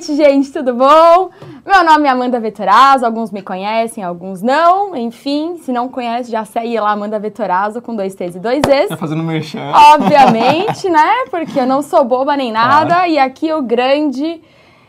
[0.00, 1.28] noite, gente, tudo bom?
[1.66, 4.96] Meu nome é Amanda Vetorazo, alguns me conhecem, alguns não.
[4.96, 8.88] Enfim, se não conhece, já segue lá Amanda Vetorazo com dois T's e dois E's.
[8.88, 9.70] Tá fazendo merchan.
[9.92, 11.26] Obviamente, né?
[11.30, 12.94] Porque eu não sou boba nem nada.
[12.94, 13.10] Claro.
[13.10, 14.40] E aqui o grande.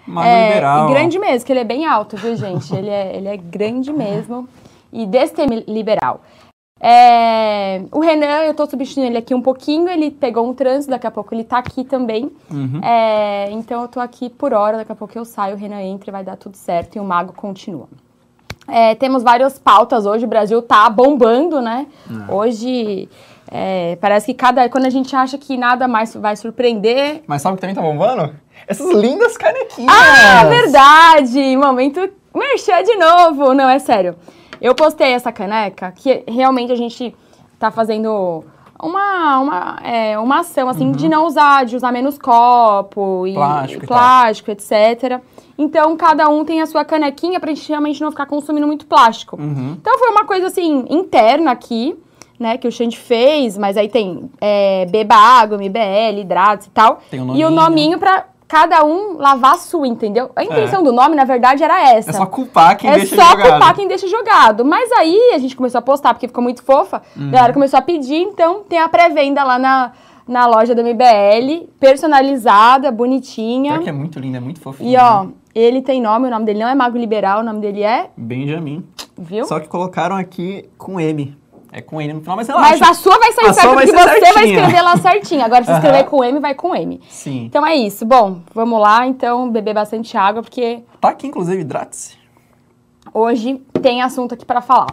[0.07, 0.87] Mago é, liberal.
[0.87, 2.73] grande mesmo, que ele é bem alto, viu, gente?
[2.73, 4.47] Ele é, ele é grande mesmo.
[4.93, 6.21] E destemiberal.
[6.83, 11.05] É, o Renan, eu tô substituindo ele aqui um pouquinho, ele pegou um trânsito, daqui
[11.05, 12.31] a pouco ele tá aqui também.
[12.49, 12.81] Uhum.
[12.83, 16.09] É, então eu tô aqui por hora, daqui a pouco eu saio, o Renan entra
[16.09, 17.87] e vai dar tudo certo e o Mago continua.
[18.67, 21.85] É, temos várias pautas hoje, o Brasil tá bombando, né?
[22.29, 23.09] Hoje
[23.51, 24.67] é, parece que cada.
[24.69, 27.21] Quando a gente acha que nada mais vai surpreender.
[27.27, 28.33] Mas sabe o que também tá bombando?
[28.67, 29.93] Essas lindas canequinhas.
[29.93, 31.57] Ah, verdade!
[31.57, 31.99] Momento
[32.33, 33.53] merchan de novo!
[33.53, 34.15] Não, é sério.
[34.61, 37.15] Eu postei essa caneca que realmente a gente
[37.57, 38.43] tá fazendo
[38.81, 43.83] uma, uma, é, uma ação, assim, de não usar, de usar menos copo e Plástico
[43.83, 45.21] e plástico, etc.
[45.57, 49.39] Então, cada um tem a sua canequinha pra gente realmente não ficar consumindo muito plástico.
[49.39, 49.77] Uhum.
[49.79, 51.95] Então, foi uma coisa, assim, interna aqui,
[52.39, 56.99] né, que o Xande fez, mas aí tem é, beba água, MBL, hidratos e tal.
[57.11, 57.51] Tem o e o nominho.
[57.51, 60.29] nominho pra cada um lavar a sua, entendeu?
[60.35, 62.09] A intenção do nome, na verdade, era essa.
[62.09, 63.49] É só culpar quem É deixa só jogado.
[63.49, 64.65] culpar quem deixa jogado.
[64.65, 67.01] Mas aí a gente começou a postar, porque ficou muito fofa.
[67.15, 67.29] Uhum.
[67.29, 69.93] A galera começou a pedir, então tem a pré-venda lá na,
[70.27, 73.73] na loja da MBL, personalizada, bonitinha.
[73.75, 74.89] Pior que é muito linda, é muito fofinho.
[74.91, 77.83] E ó, ele tem nome, o nome dele não é Mago Liberal, o nome dele
[77.83, 78.83] é, Benjamin.
[79.17, 79.45] viu?
[79.45, 81.37] Só que colocaram aqui com M.
[81.71, 82.69] É com N no final, mas relaxa.
[82.69, 84.59] Mas a sua vai sair A certa, vai porque você vai certinha.
[84.59, 85.45] escrever lá certinho.
[85.45, 86.99] Agora, se escrever com M, vai com M.
[87.09, 87.45] Sim.
[87.45, 88.05] Então é isso.
[88.05, 92.17] Bom, vamos lá, então, beber bastante água, porque Tá aqui, inclusive, hidrate-se.
[93.13, 94.87] hoje tem assunto aqui para falar.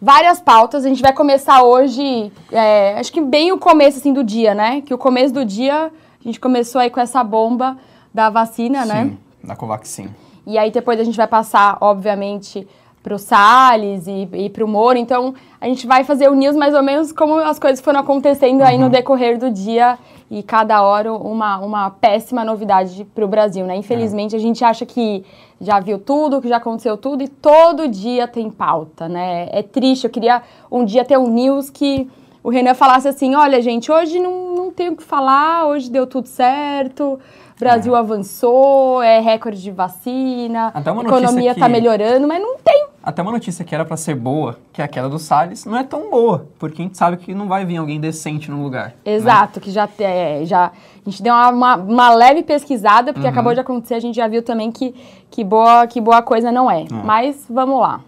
[0.00, 4.24] Várias pautas, a gente vai começar hoje, é, acho que bem o começo assim, do
[4.24, 4.80] dia, né?
[4.80, 5.90] Que o começo do dia,
[6.20, 7.76] a gente começou aí com essa bomba
[8.14, 9.04] da vacina, né?
[9.04, 10.08] Sim, da Covaxin.
[10.46, 12.66] E aí depois a gente vai passar, obviamente,
[13.02, 14.98] pro Salles e, e pro Moro.
[14.98, 18.62] Então, a gente vai fazer o news mais ou menos como as coisas foram acontecendo
[18.62, 19.98] aí no decorrer do dia.
[20.30, 23.74] E cada hora uma, uma péssima novidade pro Brasil, né?
[23.74, 25.24] Infelizmente, a gente acha que
[25.60, 27.24] já viu tudo, que já aconteceu tudo.
[27.24, 29.48] E todo dia tem pauta, né?
[29.50, 30.04] É triste.
[30.04, 30.40] Eu queria
[30.70, 32.08] um dia ter um news que
[32.42, 36.06] o Renan falasse assim, olha, gente, hoje não, não tem o que falar, hoje deu
[36.06, 37.18] tudo certo,
[37.60, 42.86] Brasil avançou, é recorde de vacina, a economia notícia tá que- melhorando, mas não tem.
[43.02, 45.76] Até uma notícia que era pra ser boa, que é a queda do Salles, não
[45.78, 48.88] é tão boa, porque a gente sabe que não vai vir alguém decente no lugar.
[48.88, 48.94] né?
[49.06, 53.54] Exato, que já, é, já a gente deu uma, uma, uma leve pesquisada, porque acabou
[53.54, 54.94] de acontecer, a gente já viu também que,
[55.30, 56.84] que, boa, que boa coisa não é.
[57.04, 58.00] Mas vamos lá.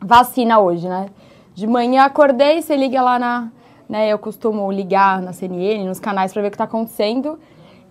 [0.00, 1.06] Vacina hoje, né?
[1.54, 3.48] De manhã acordei, você liga lá na.
[3.88, 7.38] Né, eu costumo ligar na CNN, nos canais, para ver o que tá acontecendo.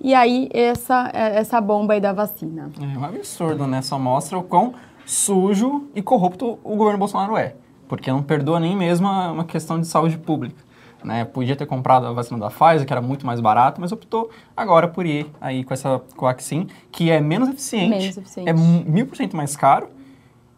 [0.05, 2.69] E aí, essa, é, essa bomba aí da vacina.
[2.79, 3.81] É um absurdo, né?
[3.81, 7.55] Só mostra o quão sujo e corrupto o governo Bolsonaro é.
[7.87, 10.63] Porque não perdoa nem mesmo uma questão de saúde pública.
[11.03, 11.25] Né?
[11.25, 14.87] Podia ter comprado a vacina da Pfizer, que era muito mais barato, mas optou agora
[14.87, 18.47] por ir aí com essa Covaxin, que é menos eficiente, Menos eficiente.
[18.47, 19.87] é mil por cento mais caro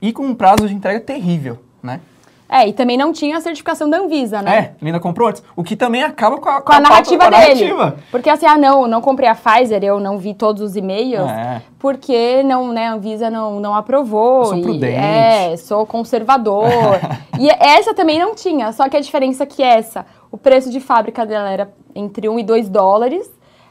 [0.02, 2.02] e com um prazo de entrega terrível, né?
[2.50, 4.74] É, e também não tinha a certificação da Anvisa, né?
[4.82, 7.36] É, ainda comprou antes, o que também acaba com a, com a pauta- narrativa com
[7.36, 7.66] a dele.
[7.70, 7.98] narrativa.
[8.10, 11.62] Porque assim, ah, não, não comprei a Pfizer, eu não vi todos os e-mails, É.
[11.78, 14.40] porque não, né, a Anvisa não, não aprovou.
[14.40, 14.96] Eu sou e- prudente.
[14.96, 16.66] É, sou conservador.
[17.40, 20.80] e essa também não tinha, só que a diferença é que essa, o preço de
[20.80, 23.30] fábrica dela era entre 1 e 2 dólares.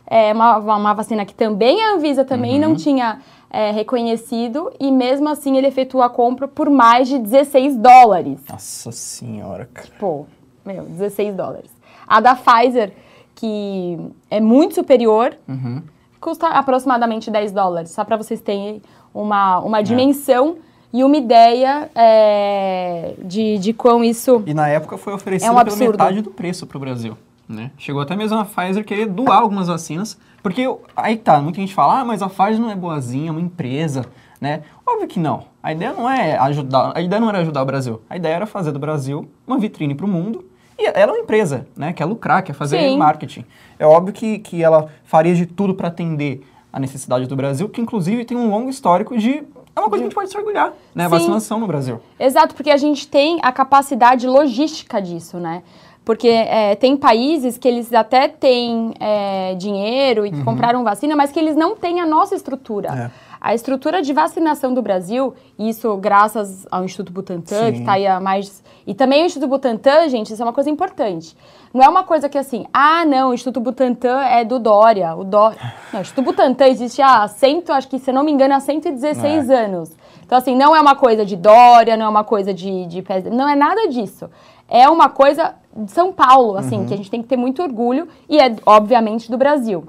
[0.09, 2.69] É uma, uma vacina que também a Anvisa também Uhum.
[2.69, 3.19] não tinha
[3.51, 8.39] é, reconhecido, e mesmo assim ele efetuou a compra por mais de 16 dólares.
[8.49, 9.89] Nossa senhora, cara.
[9.99, 10.27] Pô,
[10.65, 11.71] meu, 16 dólares.
[12.07, 12.93] A da Pfizer,
[13.35, 13.99] que
[14.31, 15.83] é muito superior, Uhum.
[16.21, 17.91] custa aproximadamente 10 dólares.
[17.91, 18.83] Só para vocês terem
[19.15, 19.67] uma, É.
[19.67, 20.57] uma dimensão
[20.93, 24.43] e uma ideia é, de, de quão isso.
[24.47, 27.17] E na época foi oferecido É um pela metade do preço para o Brasil.
[27.49, 27.71] Né?
[27.79, 32.01] Chegou até mesmo a Pfizer querer doar algumas vacinas, porque aí tá, muita gente fala,
[32.01, 34.05] ah, mas a Pfizer não é boazinha, é uma empresa,
[34.41, 34.63] né?
[34.87, 35.45] Óbvio que não.
[35.63, 38.03] A ideia não é ajudar, a ideia não era ajudar o Brasil.
[38.09, 40.45] A ideia era fazer do Brasil uma vitrine para o mundo.
[40.79, 41.93] E ela é uma empresa, né?
[41.93, 42.99] Quer lucrar, quer fazer Sim.
[42.99, 43.45] marketing.
[43.79, 47.81] É óbvio que, que ela faria de tudo para atender a necessidade do Brasil, que
[47.81, 49.43] inclusive tem um longo histórico de.
[49.75, 51.05] É uma coisa que a gente pode se orgulhar, né?
[51.05, 51.11] Sim.
[51.11, 52.01] Vacinação no Brasil.
[52.21, 55.63] Exato, porque a gente tem a capacidade logística disso, né?
[56.07, 61.33] Porque é, tem países que eles até têm é, dinheiro e que compraram vacina, mas
[61.33, 63.11] que eles não têm a nossa estrutura.
[63.13, 63.27] É.
[63.41, 67.73] A estrutura de vacinação do Brasil, isso graças ao Instituto Butantan, Sim.
[67.73, 68.63] que está aí há mais.
[68.87, 71.37] E também o Instituto Butantan, gente, isso é uma coisa importante.
[71.75, 75.13] Não é uma coisa que assim, ah, não, o Instituto Butantan é do Dória.
[75.17, 75.59] O Dória.
[75.93, 79.51] Não, o Instituto Butantan existe há cento, acho que, se não me engano, há 116
[79.51, 79.91] anos.
[80.25, 83.49] Então, assim, não é uma coisa de Dória, não é uma coisa de, de não
[83.49, 84.31] é nada disso.
[84.69, 88.09] É uma coisa de São Paulo, assim, que a gente tem que ter muito orgulho
[88.29, 89.85] e é, obviamente, do Brasil.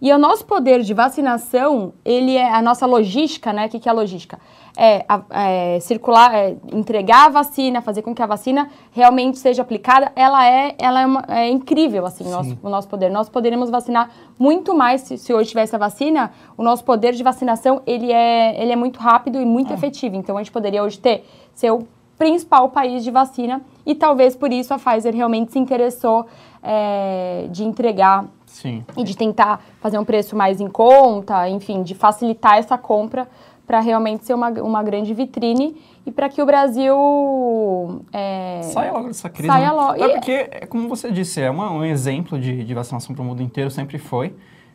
[0.00, 3.66] E o nosso poder de vacinação, ele é a nossa logística, né?
[3.66, 4.36] O que, que é a logística?
[4.76, 10.10] É, é circular, é entregar a vacina, fazer com que a vacina realmente seja aplicada.
[10.16, 13.10] Ela é, ela é, uma- é incrível, assim, o nosso, o nosso poder.
[13.10, 16.32] Nós poderíamos vacinar muito mais se, se hoje tivesse a vacina.
[16.56, 20.16] O nosso poder de vacinação, ele é, ele é muito rápido e muito efetivo.
[20.16, 21.24] Então, a gente poderia hoje ter,
[21.54, 21.86] ser o
[22.22, 26.24] principal país de vacina e talvez por isso a Pfizer realmente se interessou
[26.62, 28.84] é, de entregar Sim.
[28.96, 33.26] e de tentar fazer um preço mais em conta, enfim, de facilitar essa compra
[33.66, 35.74] para realmente ser uma, uma grande vitrine
[36.06, 36.94] e para que o Brasil
[38.12, 39.48] é, Saia logo dessa crise.
[39.48, 39.72] Saia né?
[39.72, 40.04] logo.
[40.04, 43.24] Até porque, é como você disse, é uma- um exemplo de, de vacinação para o
[43.24, 44.32] mundo inteiro, sempre foi.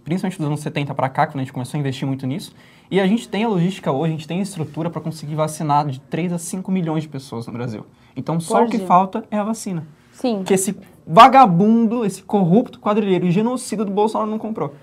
[0.07, 2.56] Principalmente dos anos 70 para cá, quando a gente começou a investir muito nisso.
[2.89, 5.86] E a gente tem a logística hoje, a gente tem a estrutura para conseguir vacinar
[5.86, 7.86] de 3 a 5 milhões de pessoas no Brasil.
[8.15, 8.88] Então só o que dia.
[8.88, 9.86] falta é a vacina.
[10.13, 10.44] sim.
[10.45, 14.74] Que esse vagabundo, esse corrupto quadrilheiro e genocida do Bolsonaro não comprou.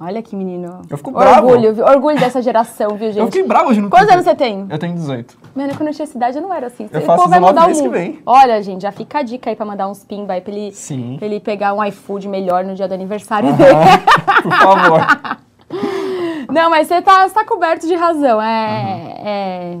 [0.00, 0.82] Olha que menino.
[0.90, 1.46] Eu fico bravo.
[1.48, 1.84] orgulho, viu?
[1.84, 3.18] orgulho dessa geração, viu, gente?
[3.18, 4.66] Eu fiquei bravo hoje no Quantos anos você tem?
[4.68, 5.38] Eu tenho 18.
[5.54, 6.88] Mano, quando eu tinha essa idade eu não era assim.
[6.92, 7.90] Eu O faço povo vai 19 mudar o mundo.
[7.92, 8.18] vem.
[8.26, 11.16] Olha, gente, já fica a dica aí pra mandar uns pimba aí pra ele, Sim.
[11.18, 13.74] pra ele pegar um iFood melhor no dia do aniversário dele.
[14.42, 15.00] Por favor.
[16.52, 18.40] Não, mas você tá, você tá coberto de razão.
[18.40, 19.78] É, é,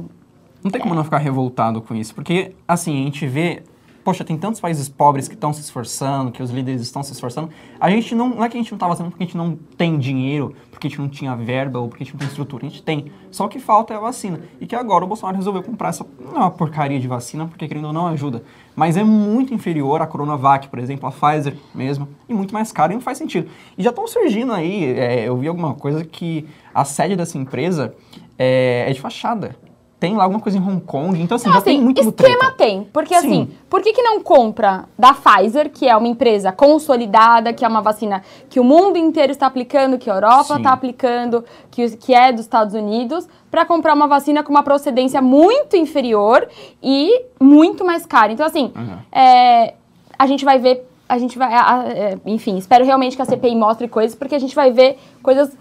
[0.62, 3.62] Não tem como não ficar revoltado com isso, porque assim, a gente vê,
[4.04, 7.48] poxa, tem tantos países pobres que estão se esforçando, que os líderes estão se esforçando.
[7.80, 9.56] A gente não, não é que a gente não tá fazendo porque a gente não
[9.78, 12.66] tem dinheiro, porque a gente não tinha verba ou porque a gente não tem estrutura,
[12.66, 13.10] a gente tem.
[13.30, 14.40] Só que falta é a vacina.
[14.60, 17.66] E que agora o Bolsonaro resolveu comprar essa, não é uma porcaria de vacina, porque
[17.66, 18.44] querendo ou não ajuda,
[18.76, 22.92] mas é muito inferior à Coronavac, por exemplo, a Pfizer mesmo, e muito mais caro
[22.92, 23.48] e não faz sentido.
[23.78, 27.94] E já estão surgindo aí, é, eu vi alguma coisa que a sede dessa empresa
[28.38, 29.56] é, é de fachada.
[30.06, 32.38] Tem lá alguma coisa em Hong Kong, então assim, Não, já tem assim, muito esquema
[32.38, 32.52] treta.
[32.56, 32.84] tem.
[32.92, 33.26] Porque Sim.
[33.26, 37.68] assim, por que, que não compra da Pfizer, que é uma empresa consolidada, que é
[37.68, 42.14] uma vacina que o mundo inteiro está aplicando, que a Europa está aplicando, que, que
[42.14, 46.48] é dos Estados Unidos, para comprar uma vacina com uma procedência muito inferior
[46.82, 48.32] e muito mais cara.
[48.32, 48.98] Então, assim, Uhum.
[49.12, 49.74] é,
[50.18, 50.88] a gente vai ver.
[51.06, 51.52] A gente vai.
[51.52, 55.54] é, enfim, espero realmente que a CPI mostre coisas, porque a gente vai ver coisas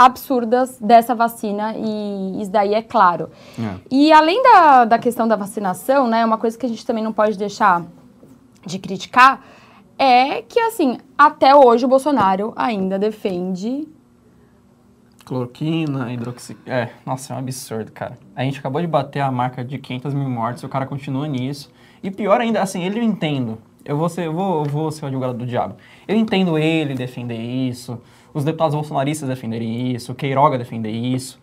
[0.00, 3.28] absurdas dessa vacina e isso daí é claro.
[3.58, 3.74] É.
[3.90, 7.12] E além da, da questão da vacinação, né, uma coisa que a gente também não
[7.12, 7.84] pode deixar
[8.64, 9.44] de criticar
[9.98, 13.86] é que, assim, até hoje o Bolsonaro ainda defende.
[15.26, 16.56] Cloroquina, hidroxi...
[16.64, 18.18] É, nossa, é um absurdo, cara.
[18.34, 21.28] A gente acabou de bater a marca de 500 mil mortes e o cara continua
[21.28, 21.70] nisso.
[22.02, 23.58] E pior ainda, assim, ele eu entendo.
[23.84, 25.76] Eu vou ser, eu vou, eu vou ser o advogado do diabo.
[26.08, 28.00] Eu entendo ele defender isso,
[28.34, 31.38] os deputados bolsonaristas defenderem isso, o Queiroga defender isso.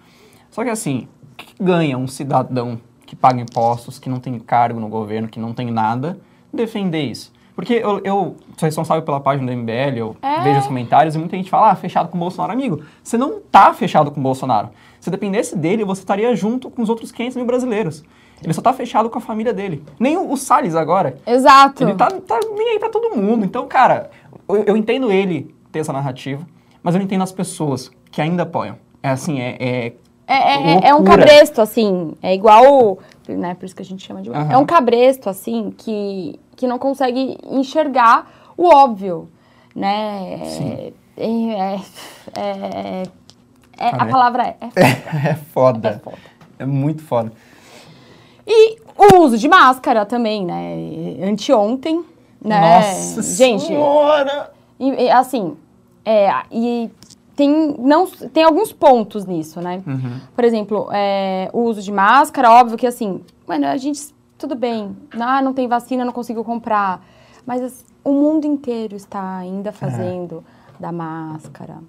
[0.49, 4.79] Só que assim, o que ganha um cidadão que paga impostos, que não tem cargo
[4.79, 6.19] no governo, que não tem nada,
[6.53, 7.31] defender isso?
[7.55, 10.41] Porque eu, eu sou responsável pela página do MBL, eu É.
[10.43, 12.53] vejo os comentários e muita gente fala, ah, fechado com o Bolsonaro.
[12.53, 14.69] Amigo, você não tá fechado com o Bolsonaro.
[14.99, 18.03] Se dependesse dele, você estaria junto com os outros 500 mil brasileiros.
[18.43, 19.83] Ele só tá fechado com a família dele.
[19.99, 21.17] Nem o, o Salles agora.
[21.25, 21.83] Exato.
[21.83, 23.43] Ele tá, tá nem aí pra todo mundo.
[23.43, 24.11] Então, cara,
[24.47, 26.45] eu, eu entendo ele ter essa narrativa,
[26.83, 28.75] mas eu entendo as pessoas que ainda apoiam.
[29.03, 29.55] É assim, é...
[29.59, 29.93] é
[30.27, 31.17] É, é- é um loucura.
[31.19, 32.13] cabresto, assim.
[32.21, 32.99] É igual.
[33.27, 34.29] Né, por isso que a gente chama de.
[34.29, 34.51] Aham.
[34.53, 39.29] É um cabresto, assim, que, que não consegue enxergar o óbvio.
[39.75, 40.39] Né?
[40.45, 40.93] Sim.
[41.15, 41.79] É, é-
[42.35, 43.03] é-
[43.79, 44.55] é- Cara, a é- palavra é.
[44.75, 45.89] é É foda.
[45.89, 46.17] É foda.
[46.59, 47.31] É muito foda.
[48.45, 51.25] E o uso de máscara também, né?
[51.29, 52.03] Anteontem,
[52.41, 52.79] né?
[52.79, 54.51] Nossa Gente, senhora!
[54.79, 55.55] e, assim,
[56.07, 56.89] é, e
[57.35, 59.83] tem, não, tem alguns pontos nisso, né?
[59.85, 60.21] Uhum.
[60.33, 64.95] Por exemplo, é, o uso de máscara, óbvio que assim, mano, a gente, tudo bem,
[65.19, 67.05] ah, não tem vacina, não consigo comprar,
[67.45, 70.45] mas assim, o mundo inteiro está ainda fazendo
[70.79, 71.79] da máscara,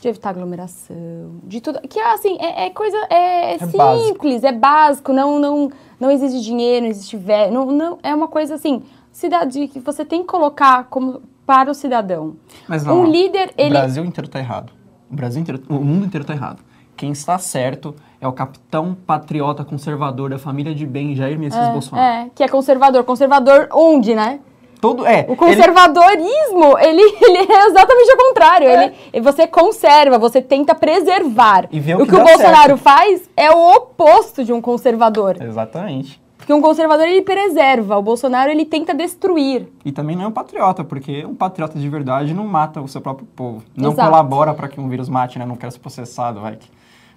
[0.00, 4.04] de evitar aglomeração, de tudo, que assim, é, é coisa, é, é básico.
[4.04, 7.16] simples, é básico, não, não, não exige dinheiro, não existe
[7.52, 11.74] não, não, é uma coisa assim, cidade que você tem que colocar como para o
[11.74, 12.36] cidadão.
[12.68, 13.70] Mas não, um líder, O ele...
[13.70, 14.72] Brasil inteiro tá errado.
[15.10, 16.62] O Brasil inteiro, o mundo inteiro tá errado.
[16.96, 22.06] Quem está certo é o capitão patriota conservador da família de bem Jair Messias Bolsonaro.
[22.06, 23.02] É, que é conservador.
[23.02, 24.38] Conservador onde, né?
[24.80, 28.68] Todo, é, O conservadorismo, ele, ele, é exatamente o contrário.
[28.68, 28.92] É.
[29.12, 31.66] Ele, você conserva, você tenta preservar.
[31.72, 32.78] E vê o o que que o Bolsonaro certo.
[32.78, 35.34] faz é o oposto de um conservador.
[35.34, 36.22] ele- Exatamente.
[36.50, 37.96] Porque um conservador, ele preserva.
[37.96, 39.68] O Bolsonaro, ele tenta destruir.
[39.84, 43.00] E também não é um patriota, porque um patriota de verdade não mata o seu
[43.00, 43.62] próprio povo.
[43.76, 44.10] Não Exato.
[44.10, 45.46] colabora para que um vírus mate, né?
[45.46, 46.56] Não quer ser processado, vai.
[46.56, 46.68] que-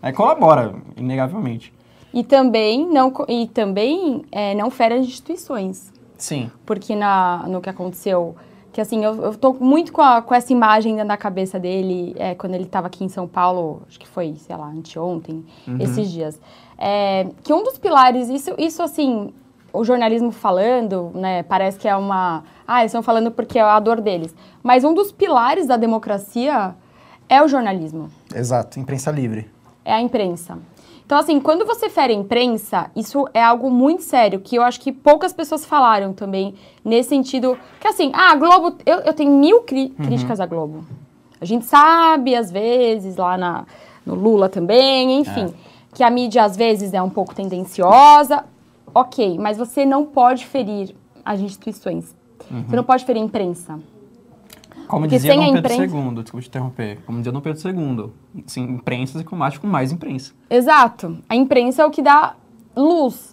[0.03, 1.73] Aí colabora, inegavelmente.
[2.13, 5.91] E também não, e também, é, não fere as instituições.
[6.15, 6.49] Sim.
[6.65, 8.35] porque na, no que aconteceu,
[8.71, 12.33] que assim, eu, eu tô muito com, a- com essa imagem da cabeça dele, é,
[12.35, 15.43] quando ele estava aqui em São Paulo, acho que foi, sei lá, anteontem,
[15.79, 16.39] esses dias.
[16.85, 19.33] É, que um dos pilares, isso, isso assim,
[19.71, 22.43] o jornalismo falando, né, parece que é uma...
[22.67, 24.35] Ah, eles estão falando porque é a dor deles.
[24.61, 26.75] Mas um dos pilares da democracia
[27.29, 29.49] é o jornalismo Exato, imprensa livre.
[29.85, 30.57] é a imprensa.
[31.05, 34.79] Então, assim, quando você fere a imprensa, isso é algo muito sério, que eu acho
[34.81, 39.31] que poucas pessoas falaram também, nesse sentido, que assim, ah, a Globo, eu, eu tenho
[39.31, 40.83] mil cri- críticas à Globo.
[41.39, 43.65] A gente sabe, às vezes, lá na,
[44.05, 45.53] no Lula também, enfim,
[45.93, 48.45] que a mídia, às vezes, é um pouco tendenciosa,
[48.93, 52.15] ok, mas você não pode ferir as instituições.
[52.67, 53.79] Você não pode ferir a imprensa.
[54.87, 56.99] Como Porque dizia Dom Pedro imprensa- II, desculpa te interromper.
[57.05, 60.33] Como dizia Dom Pedro II, sim, imprensas e combate com mais imprensa.
[60.49, 61.17] Exato.
[61.29, 62.35] A imprensa é o que dá
[62.75, 63.32] luz.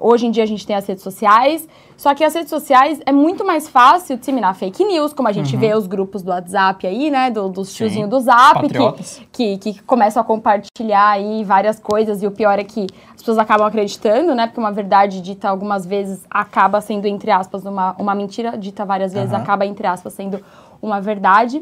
[0.00, 3.10] Hoje em dia a gente tem as redes sociais, só que as redes sociais é
[3.10, 7.10] muito mais fácil disseminar fake news, como a gente vê os grupos do WhatsApp aí,
[7.10, 7.30] né?
[7.30, 12.26] Do, dos tiozinhos do Zap, que, que, que começam a compartilhar aí várias coisas, e
[12.26, 14.46] o pior é que as pessoas acabam acreditando, né?
[14.46, 19.12] Porque uma verdade dita algumas vezes acaba sendo, entre aspas, uma, uma mentira dita várias
[19.12, 19.42] vezes Aham.
[19.42, 20.40] acaba, entre aspas, sendo
[20.80, 21.60] uma verdade.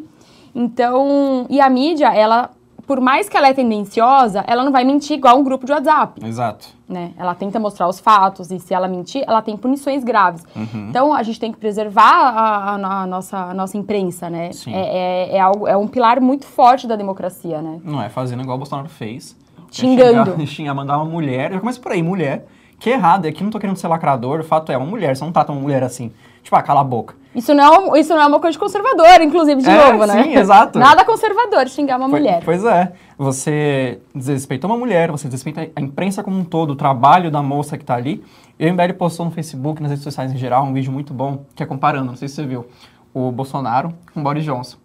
[0.54, 2.50] Então, e a mídia, ela,
[2.86, 6.24] por mais que ela é tendenciosa, ela não vai mentir igual um grupo de WhatsApp,
[6.24, 6.68] Exato.
[6.88, 7.12] né?
[7.18, 10.44] Ela tenta mostrar os fatos e se ela mentir, ela tem punições graves.
[10.54, 10.86] Uhum.
[10.90, 14.52] Então, a gente tem que preservar a, a- a nossa, a nossa imprensa, né?
[14.52, 14.72] Sim.
[14.72, 17.80] É, é, é algo, é um pilar muito forte da democracia, né?
[17.84, 19.36] Não é fazendo igual o Bolsonaro fez.
[19.58, 20.30] é Xingando.
[20.32, 21.52] Xingar, xingar, mandar uma mulher.
[21.52, 22.46] Já começa por aí, mulher.
[22.78, 25.24] Que errado, é que não tô querendo ser lacrador, o fato é, uma mulher, você
[25.24, 26.12] não trata uma mulher assim.
[26.46, 27.16] Tipo, ah, cala a boca.
[27.34, 30.22] Isso não, é isso não é uma coisa de conservador, inclusive, de É, novo, né?
[30.22, 30.78] sim, exato.
[30.78, 32.40] Nada conservador xingar uma mulher.
[32.44, 32.92] Pois é.
[33.18, 37.76] Você desrespeita uma mulher, você desrespeita a imprensa como um todo, o trabalho da moça
[37.76, 38.22] que tá ali.
[38.60, 41.44] E o MBL postou no Facebook, nas redes sociais em geral, um vídeo muito bom,
[41.56, 42.64] que é comparando, não sei se você viu,
[43.12, 44.76] o Bolsonaro com o Boris Johnson.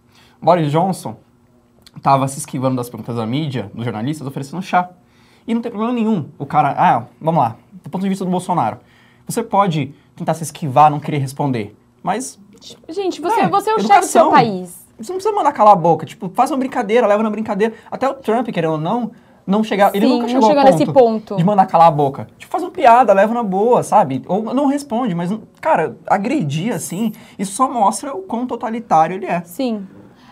[0.42, 1.14] O Boris Johnson
[2.02, 4.90] tava se esquivando das perguntas da mídia, dos jornalistas, oferecendo chá.
[5.46, 6.26] E não tem problema nenhum.
[6.40, 7.54] O cara, ah, vamos lá,
[7.84, 8.78] do ponto de vista do Bolsonaro.
[9.28, 12.38] Você pode tentar se esquivar, não querer responder, mas
[12.88, 14.30] Gente, você, É, você é o chefe do seu educação.
[14.30, 14.86] país.
[14.96, 16.06] você não precisa mandar calar a boca.
[16.06, 17.74] Tipo, faz uma brincadeira, leva na brincadeira.
[17.90, 19.10] Até o Trump, querendo ou não,
[19.44, 19.92] não chegar.
[19.96, 21.34] ele nunca não chegou chegou nesse ponto.
[21.36, 22.28] De mandar calar a boca.
[22.38, 24.22] Tipo, faz uma piada, leva na boa, sabe?
[24.28, 29.40] Ou não responde, mas, cara, agredir assim, isso só mostra o quão totalitário ele é.
[29.42, 29.84] Sim.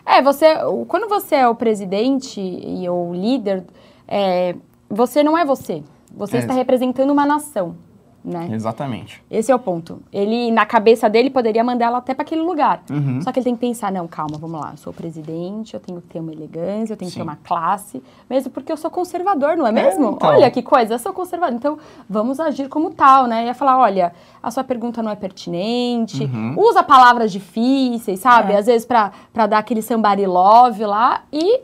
[0.06, 0.46] É, você,
[0.86, 3.64] quando você é o presidente e o líder,
[4.06, 4.54] é,
[4.88, 5.82] você não é você.
[6.16, 6.40] Você É.
[6.40, 7.74] está representando uma nação,
[8.24, 8.48] né?
[8.52, 9.22] Exatamente.
[9.30, 10.02] Esse é o ponto.
[10.12, 12.82] Ele, na cabeça dele, poderia mandar ela até para aquele lugar.
[12.90, 13.20] Uhum.
[13.22, 16.00] Só que ele tem que pensar, não, calma, vamos lá, eu sou presidente, eu tenho
[16.00, 17.20] que ter uma elegância, eu tenho que Sim.
[17.20, 20.10] ter uma classe, mesmo porque eu sou conservador, não é mesmo?
[20.16, 20.28] então.
[20.28, 23.46] Olha que coisa, eu sou conservador, então vamos agir como tal, né?
[23.46, 24.12] Ia falar, olha,
[24.42, 26.54] a sua pergunta não é pertinente, Uhum.
[26.58, 28.52] usa palavras difíceis, sabe?
[28.52, 28.58] É.
[28.58, 29.12] Às vezes pra
[29.48, 31.60] dar aquele somebody love lá e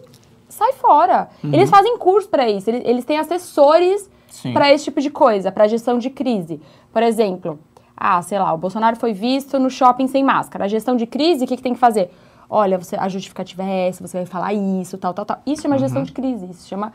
[0.49, 1.29] sai fora.
[1.45, 1.53] Uhum.
[1.53, 4.09] Eles fazem curso pra isso, eles, eles têm assessores.
[4.53, 6.61] Para esse tipo de coisa, para gestão de crise.
[6.93, 7.59] Por exemplo,
[7.97, 10.65] ah, sei lá, o Bolsonaro foi visto no shopping sem máscara.
[10.65, 12.11] A gestão de crise, o que, que tem que fazer?
[12.49, 15.39] Olha, você, a justificativa é essa, você vai falar isso, tal, tal, tal.
[15.45, 16.47] Isso chama gestão de crise.
[16.49, 16.93] Isso chama.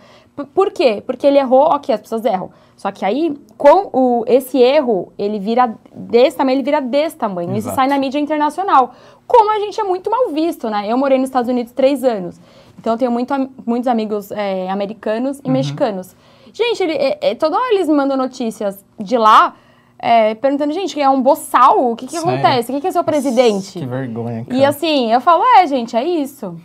[0.53, 1.03] Por quê?
[1.05, 2.51] Porque ele errou, ok, as pessoas erram.
[2.77, 7.49] Só que aí, com o, esse erro, ele vira desse tamanho, ele vira desse tamanho.
[7.49, 7.75] Isso Exato.
[7.75, 8.93] sai na mídia internacional.
[9.27, 10.85] Como a gente é muito mal visto, né?
[10.87, 12.39] Eu morei nos Estados Unidos três anos.
[12.79, 13.33] Então eu tenho muito,
[13.65, 15.51] muitos amigos é, americanos e Uhum.
[15.53, 16.15] mexicanos.
[16.53, 19.55] Gente, ele, é, é, toda hora eles me mandam notícias de lá,
[19.97, 21.91] é, perguntando, gente, é um boçal?
[21.91, 22.29] O que, que Sério?
[22.29, 22.71] acontece?
[22.71, 23.79] O que, que é seu presidente?
[23.79, 24.57] Que vergonha, cara.
[24.57, 26.55] E assim, eu falo, é, gente, é isso.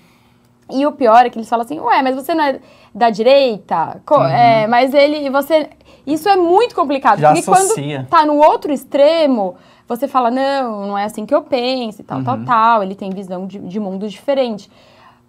[0.71, 2.59] E o pior é que eles falam assim, ué, mas você não é
[2.95, 4.01] da direita?
[4.05, 5.69] Co- é, mas ele, você...
[6.07, 7.17] Isso é muito complicado.
[7.17, 7.21] Uhum.
[7.23, 7.97] Já porque associa.
[7.99, 9.57] quando tá no outro extremo,
[9.89, 12.45] você fala, não, não é assim que eu penso e tal, tal, Uhum.
[12.45, 12.83] tal.
[12.83, 14.71] Ele tem visão de, de mundo diferente.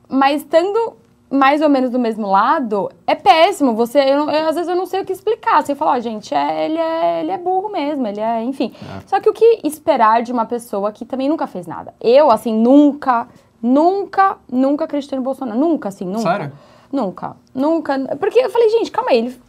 [0.08, 0.94] Mas estando
[1.30, 3.76] mais ou menos do mesmo lado, é péssimo.
[3.76, 5.62] Você, eu, eu, às vezes eu não sei o que explicar.
[5.64, 8.74] Você fala, ó, gente, é, ele, é, ele é burro mesmo, ele é, enfim.
[9.06, 11.94] Só que o que esperar de uma pessoa que também nunca fez nada?
[12.00, 13.28] Eu, assim, nunca,
[13.62, 15.60] nunca, nunca acreditei no Bolsonaro.
[15.60, 16.22] Nunca, assim, nunca.
[16.22, 16.52] Sério?
[16.92, 18.16] Nunca, nunca.
[18.18, 19.42] Porque eu falei, gente, calma aí, ele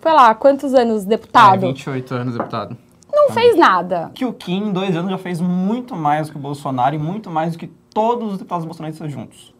[0.00, 1.60] foi lá, quantos anos É, deputado?
[1.60, 2.76] 28 anos, deputado.
[3.12, 4.10] Não não fez nada.
[4.14, 6.98] Que o Kim, em dois anos, já fez muito mais do que o Bolsonaro e
[6.98, 9.52] muito mais do que todos os deputados bolsonaristas juntos.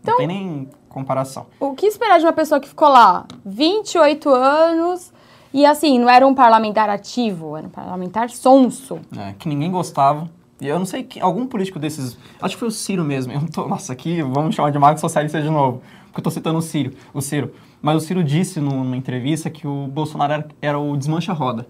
[0.00, 1.46] Então- não tem nem comparação.
[1.58, 5.10] O que esperar de uma pessoa que ficou lá 28 anos
[5.52, 9.00] e assim, não era um parlamentar ativo, era um parlamentar sonso.
[9.16, 10.28] É, que ninguém gostava.
[10.60, 12.18] E eu não sei, que, algum político desses.
[12.40, 13.32] Acho que foi o Ciro mesmo.
[13.32, 15.82] Eu tô, nossa, aqui vamos chamar de Marcos Socialista de novo.
[16.06, 17.54] Porque eu tô citando o Ciro, o Ciro.
[17.80, 21.66] Mas o Ciro disse numa entrevista que o Bolsonaro era, era o desmancha-roda.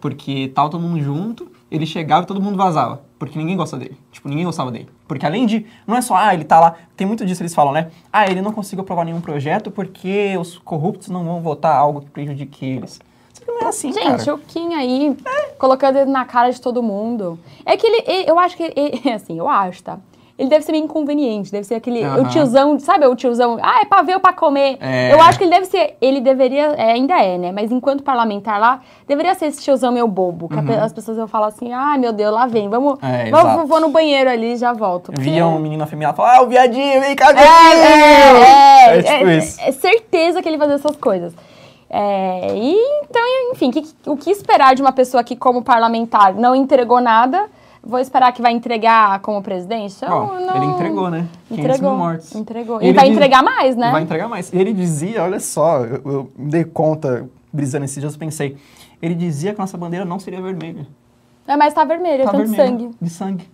[0.00, 3.02] Porque tava todo mundo junto, ele chegava e todo mundo vazava.
[3.18, 3.96] Porque ninguém gosta dele.
[4.12, 4.88] Tipo, ninguém gostava dele.
[5.06, 5.66] Porque além de.
[5.86, 6.74] Não é só, ah, ele tá lá.
[6.96, 7.90] Tem muito disso eles falam, né?
[8.12, 12.10] Ah, ele não conseguiu aprovar nenhum projeto porque os corruptos não vão votar algo que
[12.10, 13.00] prejudique eles.
[13.46, 14.34] Não é assim, Gente, cara.
[14.34, 15.16] o Kim aí,
[15.58, 17.38] colocando o dedo na cara de todo mundo.
[17.64, 19.98] É que ele, ele- eu acho que, ele, assim, eu acho, tá?
[20.38, 22.20] Ele deve ser meio inconveniente, deve ser aquele, Aham.
[22.22, 24.76] o tiozão, sabe o tiozão, ah, é pra ver ou pra comer?
[24.80, 25.10] É.
[25.10, 27.52] Eu acho que ele deve ser, ele deveria, é, ainda é, né?
[27.52, 31.26] Mas enquanto parlamentar lá, deveria ser esse tiozão meio bobo, que pe- as pessoas vão
[31.26, 33.08] falar assim, ai meu Deus, lá vem, vamos, Uhum.
[33.08, 35.06] É, vamos vou no banheiro ali e já volto.
[35.10, 38.44] Porque- Via um menino afeminado e falava, ah, o viadinho, vem cá, É, viadinho!
[38.44, 39.58] é, é, É tipo é, isso.
[39.60, 41.32] é certeza que ele fazia essas coisas.
[41.88, 42.74] É, e
[43.04, 47.46] então, enfim, que- o que esperar de uma pessoa que, como parlamentar, não entregou nada?
[47.88, 49.94] Vou esperar que vai entregar como presidente?
[50.04, 51.28] Ó, não- Ele entregou, né?
[51.48, 51.90] 500 Entregou.
[51.90, 52.34] mil mortes.
[52.34, 52.82] Entregou.
[52.82, 53.92] Ele vai diz- entregar mais, né?
[53.92, 54.52] Vai entregar mais.
[54.52, 58.56] Ele dizia, olha só, eu, eu me dei conta, brisando esses dias, eu pensei.
[59.00, 60.86] Ele dizia que nossa bandeira não seria vermelha.
[61.46, 62.90] É, mas tá vermelho, Tá é tanto vermelha, sangue.
[63.00, 63.48] De sangue.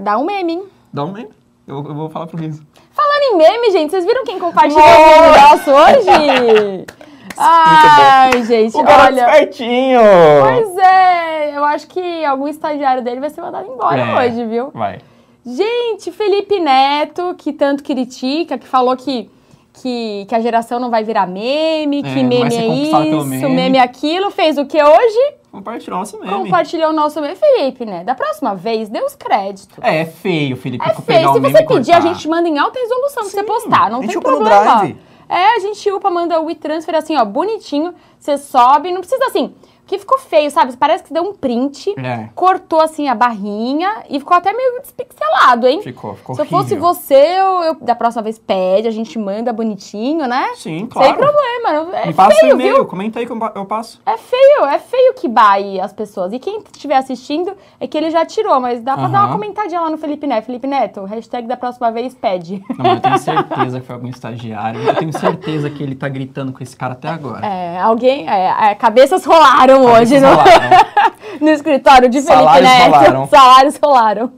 [0.00, 0.62] Dá um meme, hein?
[0.90, 1.28] Dá um meme.
[1.68, 2.62] Eu, eu vou falar pro Riso.
[2.92, 6.86] Falando em meme, gente, vocês viram quem compartilhou o meme nosso hoje?
[7.36, 9.20] Ai, gente, O olha.
[9.20, 10.00] espertinho!
[10.42, 14.70] Pois é, eu acho que algum estagiário dele vai ser mandado embora É, hoje, viu?
[14.74, 14.98] Vai.
[15.44, 19.30] Gente, Felipe Neto, que tanto critica, que falou que,
[19.74, 23.48] que, que a geração não vai virar meme, que É, vai meme é isso, meme.
[23.48, 25.34] meme é aquilo, fez o que hoje?
[25.50, 26.32] Compartilhou nosso meme.
[26.32, 27.34] Compartilhou o nosso meme.
[27.34, 28.04] Felipe, né?
[28.04, 29.76] Da próxima vez, dê os créditos.
[29.82, 30.84] É, é feio, Felipe.
[30.88, 31.32] É feio.
[31.32, 32.00] Se você pedir, a cortar.
[32.14, 33.90] gente manda em alta resolução pra você Sim, postar.
[33.90, 34.76] Não a tem upa no problema.
[34.76, 34.96] Drive.
[35.30, 37.94] É, a gente upa, manda o WeTransfer assim, ó, bonitinho.
[38.18, 39.54] Você sobe, não precisa assim.
[39.90, 40.76] Que ficou feio, sabe?
[40.76, 42.28] Parece que deu um print, É.
[42.32, 45.82] cortou assim a barrinha e ficou até meio despixelado, hein?
[45.82, 49.52] Ficou, ficou Se eu fosse você, eu, eu- da próxima vez pede, a gente manda
[49.52, 50.50] bonitinho, né?
[50.54, 51.08] Sim, claro.
[51.08, 51.96] Sem problema.
[51.98, 52.86] É Me passa o feio, e-mail, viu?
[52.86, 54.00] comenta aí que eu pa- eu passo.
[54.06, 56.32] É feio, é feio que baie as pessoas.
[56.32, 59.80] E quem estiver assistindo é que ele já tirou, mas dá pra dar uma comentadinha
[59.80, 60.44] lá no Felipe Neto.
[60.46, 62.62] Felipe Neto, hashtag da próxima vez pede.
[62.78, 64.80] Não, eu tenho certeza que foi algum estagiário.
[64.82, 67.44] Eu tenho certeza que ele tá gritando com esse cara até agora.
[67.44, 68.28] É, alguém.
[68.30, 70.86] é, é, cabeças rolaram Cabeças hoje no, rolaram.
[71.40, 72.84] no escritório de Felipe Neto.
[72.92, 73.26] rolaram.
[73.30, 74.32] Salários rolaram.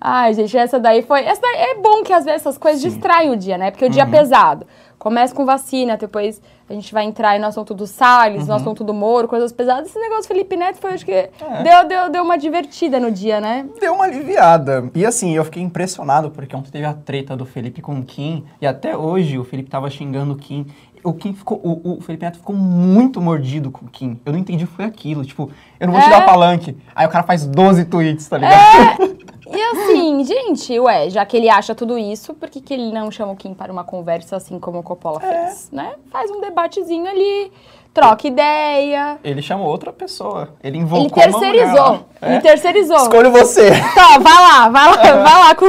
[0.00, 1.24] Ai, gente, essa daí foi.
[1.24, 2.88] Essa daí é bom que às vezes essas coisas Sim.
[2.90, 3.70] distraem o dia, né?
[3.70, 4.10] Porque o dia é Uhum.
[4.10, 4.66] pesado.
[4.98, 8.48] Começa com vacina, depois a gente vai entrar no assunto do Salles, Uhum.
[8.48, 9.88] no assunto do Moro, coisas pesadas.
[9.88, 11.12] Esse negócio do Felipe Neto foi, acho que.
[11.12, 11.30] É.
[11.62, 13.64] Deu, deu, deu uma divertida no dia, né?
[13.80, 14.90] Deu uma aliviada.
[14.94, 18.44] E assim, eu fiquei impressionado porque ontem teve a treta do Felipe com o Kim.
[18.60, 20.66] E até hoje o Felipe tava xingando o Kim.
[21.04, 21.58] O Kim ficou.
[21.62, 24.18] O, o Felipe Neto ficou muito mordido com o Kim.
[24.26, 25.24] Eu não entendi foi aquilo.
[25.24, 26.10] Tipo, eu não vou te É.
[26.10, 26.76] dar palanque.
[26.94, 29.18] Aí o cara faz 12 tweets, tá ligado?
[29.50, 33.10] E assim, gente, ué, já que ele acha tudo isso, por que, que ele não
[33.10, 35.46] chama o Kim para uma conversa assim como o Coppola É.
[35.46, 35.94] fez, né?
[36.10, 37.50] Faz um debatezinho ali,
[37.94, 39.18] troca ideia.
[39.24, 40.50] Ele chamou outra pessoa.
[40.62, 41.74] Ele Ele invocou mulher terceirizou.
[41.90, 42.00] lá.
[42.22, 42.40] Ele É.
[42.40, 42.96] terceirizou.
[42.98, 43.70] Escolho você.
[43.94, 45.66] Tá, vai lá, vai lá, vai lá com,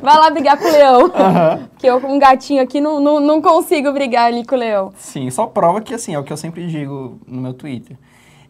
[0.00, 1.10] vai lá brigar com o leão.
[1.78, 4.92] Que eu, com um gatinho aqui, não, não, não consigo brigar ali com o leão.
[4.96, 7.96] Sim, só prova que, assim, é o que eu sempre digo no meu Twitter.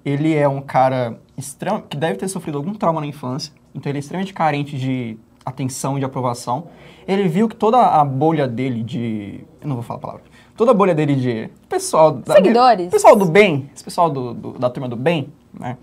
[0.04, 3.98] Ele é um cara extremo, que deve ter sofrido algum trauma na infância, então ele
[3.98, 5.16] é extremamente carente de
[5.46, 6.64] atenção e de aprovação.
[7.06, 9.44] Ele viu que toda a bolha dele de...
[9.60, 10.22] Eu não vou falar a palavra.
[10.56, 11.48] Toda a bolha dele de...
[11.68, 12.12] Pessoal...
[12.12, 12.90] da- Seguidores.
[12.90, 15.78] pessoal do bem, esse pessoal do, do- da turma do bem, né?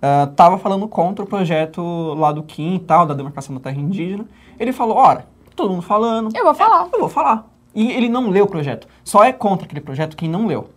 [0.00, 1.82] ah, tava falando contra o projeto
[2.14, 4.26] lá do Kim e tal, da demarcação da terra indígena.
[4.58, 6.88] Ele falou, ora, todo mundo falando, Eu vou falar.
[6.92, 7.46] eu vou falar.
[7.74, 8.88] E ele não leu o projeto.
[9.04, 10.68] Só é contra aquele projeto quem não leu.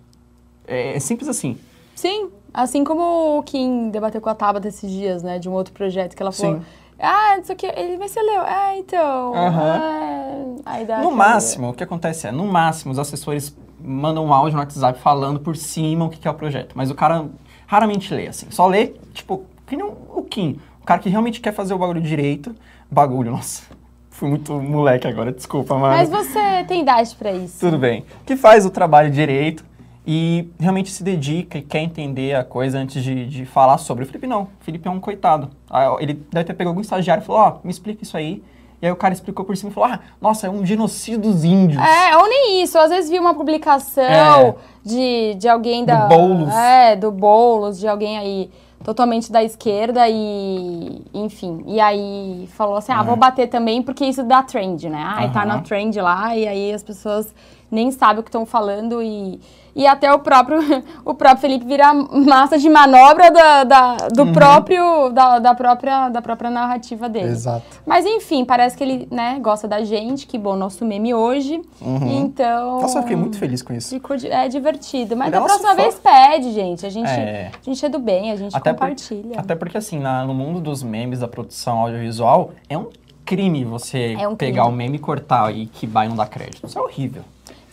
[0.67, 1.57] É, é simples assim.
[1.95, 5.73] Sim, assim como o Kim debateu com a Tabata esses dias, né, de um outro
[5.73, 6.55] projeto que ela falou.
[6.57, 6.65] Sim.
[6.99, 8.41] Ah, isso aqui, ele, mas você leu?
[8.41, 9.33] Ah, então.
[9.33, 9.81] Aham.
[9.81, 14.33] ah, aí dá No máximo, o que acontece é, no máximo, os assessores mandam um
[14.33, 16.73] áudio no WhatsApp falando por cima o que que é o projeto.
[16.75, 17.25] Mas o cara
[17.65, 18.47] raramente lê, assim.
[18.51, 20.59] Só lê, tipo, que nem o Kim.
[20.81, 22.53] O cara que realmente quer fazer o bagulho direito.
[22.91, 23.63] Bagulho, nossa.
[24.09, 26.27] Fui muito moleque agora, desculpa, Mas mas...
[26.27, 27.57] você tem idade pra isso.
[27.59, 28.03] Tudo bem.
[28.25, 29.63] Que faz o trabalho direito
[30.07, 34.03] e realmente se dedica e quer entender a coisa antes de, de falar sobre.
[34.03, 34.43] O Felipe não.
[34.43, 35.49] O Felipe é um coitado.
[35.69, 38.41] Ah, Ele deve ter pegado algum estagiário e falou, ó, me explica isso aí.
[38.81, 41.43] E aí o cara explicou por cima e falou, ah, nossa, é um genocídio dos
[41.43, 41.81] índios.
[41.83, 42.77] É, ou nem isso.
[42.77, 44.55] Eu, às vezes vi uma publicação É.
[44.83, 46.05] de, de alguém da.
[46.07, 46.55] Do Boulos.
[46.55, 48.49] É, do Boulos, de alguém aí
[48.81, 53.03] totalmente da esquerda e, enfim, e aí falou assim, ah, É.
[53.03, 55.03] vou bater também porque isso dá trend, né?
[55.05, 55.45] Ah, tá Aham.
[55.47, 57.35] na trend lá e aí as pessoas
[57.69, 59.39] nem sabem o que estão falando e,
[59.75, 60.59] e até o próprio,
[61.05, 64.33] o próprio Felipe vira massa de manobra da, da- do Uhum.
[64.33, 67.27] próprio, da, da própria, da própria narrativa dele.
[67.29, 67.65] Exato.
[67.85, 71.61] Mas enfim, parece que ele, né, gosta da gente, que bom, nosso meme hoje.
[71.81, 72.75] Então.
[72.75, 72.81] Uhum.
[72.81, 73.89] Nossa, eu fiquei muito feliz com isso.
[73.89, 75.15] Ficou é divertido.
[75.15, 75.75] Mas da próxima fã.
[75.75, 76.85] vez pede, gente.
[76.85, 77.51] A gente, É.
[77.59, 79.39] a gente é do bem, a gente Até, por- compartilha.
[79.39, 82.87] até porque, assim, na- no mundo dos memes, da produção audiovisual, é um
[83.25, 84.75] crime você É um pegar crime.
[84.75, 86.65] o meme e cortar e que vai não dar crédito.
[86.65, 87.23] Isso é horrível.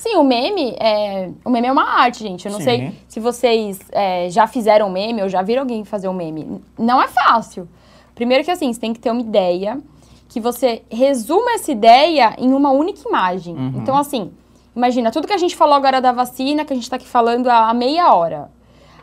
[0.07, 1.31] Sim, o meme é.
[1.45, 2.47] O meme é uma arte, gente.
[2.47, 2.65] Eu não Sim.
[2.65, 6.63] sei se vocês é, já fizeram meme ou já viram alguém fazer um meme.
[6.79, 7.69] Não é fácil.
[8.15, 9.81] Primeiro que assim, você tem que ter uma ideia,
[10.29, 13.57] que você resuma essa ideia em uma única imagem.
[13.57, 13.73] Uhum.
[13.77, 14.31] Então, assim,
[14.77, 17.49] imagina, tudo que a gente falou agora da vacina, que a gente tá aqui falando
[17.49, 18.49] há meia hora.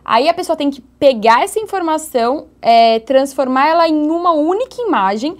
[0.05, 5.35] Aí a pessoa tem que pegar essa informação, é, transformar ela em uma única imagem,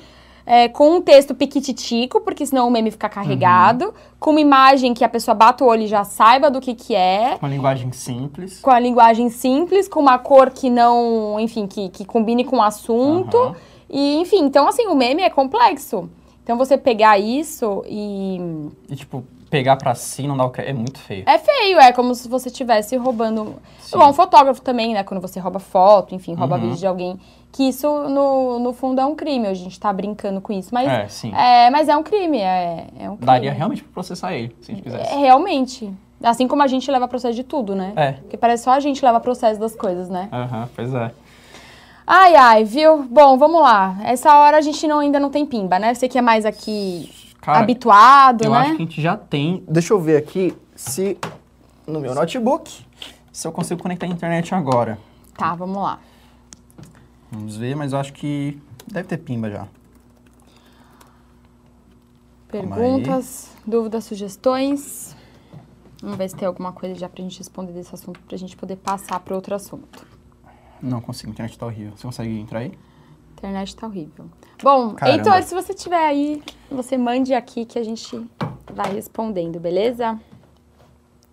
[0.45, 5.03] é, com um texto piquititico, porque senão o meme fica carregado, com uma imagem que
[5.03, 8.59] a pessoa bata o olho e já saiba do que que é, Uma linguagem simples.
[8.59, 12.61] com a linguagem simples, com uma cor que não, enfim, que, que combine com o
[12.61, 13.37] assunto.
[13.37, 13.55] Aham.
[13.89, 16.09] E, enfim, então assim, o meme é complexo.
[16.43, 18.37] Então você pegar isso e.
[18.89, 21.23] E, tipo, pegar pra si não dar o crédito é muito feio.
[21.27, 23.55] É feio, é como se você estivesse roubando.
[23.79, 23.99] Sim.
[23.99, 25.03] Bom, um fotógrafo também, né?
[25.03, 26.61] Quando você rouba foto, enfim, rouba Uhum.
[26.63, 27.19] vídeo de alguém.
[27.51, 29.45] Que isso, no, no fundo, é um crime.
[29.45, 30.73] A gente tá brincando com isso.
[30.73, 31.31] Mas É, sim.
[31.35, 32.39] é, mas é um crime.
[32.39, 33.25] É, é um crime.
[33.27, 35.15] Daria realmente pra processar ele, se a gente É, quisesse.
[35.19, 35.93] realmente.
[36.23, 37.93] Assim como a gente leva processo de tudo, né?
[37.95, 38.11] É.
[38.13, 40.29] Porque parece só a gente leva processo das coisas, né?
[40.33, 41.11] Aham, pois é.
[42.07, 43.03] Ai, ai, viu?
[43.03, 43.97] Bom, vamos lá.
[44.03, 45.93] Essa hora a gente não, ainda não tem pimba, né?
[45.93, 47.11] Você que é mais aqui
[47.43, 48.57] Cara, habituado, eu né?
[48.57, 49.65] acho que a gente já tem.
[49.67, 51.17] Deixa eu ver aqui se
[51.85, 52.85] no meu notebook
[53.33, 54.97] se eu consigo conectar a internet agora.
[55.37, 55.99] Tá, vamos lá.
[57.29, 59.67] Vamos ver, mas eu acho que deve ter pimba já.
[62.47, 65.13] Perguntas, dúvidas, sugestões.
[66.01, 68.77] Vamos ver se tem alguma coisa já pra gente responder desse assunto, pra gente poder
[68.77, 70.07] passar para outro assunto.
[70.81, 71.91] Não consigo, a internet tá horrível.
[71.97, 72.71] Você consegue entrar aí?
[73.43, 74.25] A internet tá horrível.
[74.63, 75.17] Bom, Caramba.
[75.17, 78.25] Heitor, se você tiver aí, você mande aqui que a gente
[78.73, 80.17] vai respondendo, beleza?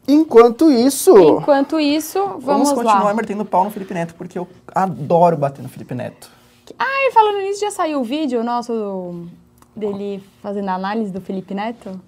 [0.09, 3.15] Enquanto isso, Enquanto isso, vamos, continuar lá.
[3.15, 6.29] metendo pau no Felipe Neto, porque eu adoro bater no Felipe Neto.
[6.77, 9.29] Ai, falando nisso, já saiu o vídeo nosso do-
[9.77, 12.01] dele fazendo a análise do Felipe Neto?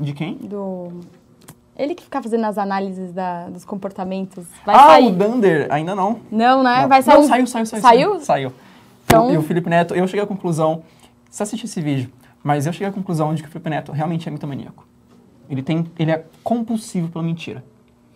[0.00, 0.36] De quem?
[0.36, 1.00] Do...
[1.76, 4.46] Ele que fica fazendo as análises da- dos comportamentos.
[4.64, 5.08] Vai ah, sair.
[5.08, 6.20] o Dunder, ainda não.
[6.30, 6.82] Não, né?
[6.82, 6.88] Não.
[6.88, 7.14] Vai sair.
[7.16, 7.82] Não, um- saiu, saiu, saiu.
[7.82, 8.20] Saiu?
[8.20, 8.52] Saiu.
[9.22, 10.82] Então- E o Felipe Neto, eu cheguei à conclusão,
[11.30, 12.10] você assistiu esse vídeo,
[12.42, 14.86] mas eu cheguei à conclusão de que o Felipe Neto realmente é mitomaníaco.
[15.48, 17.62] Ele, tem, ele é compulsivo pela mentira.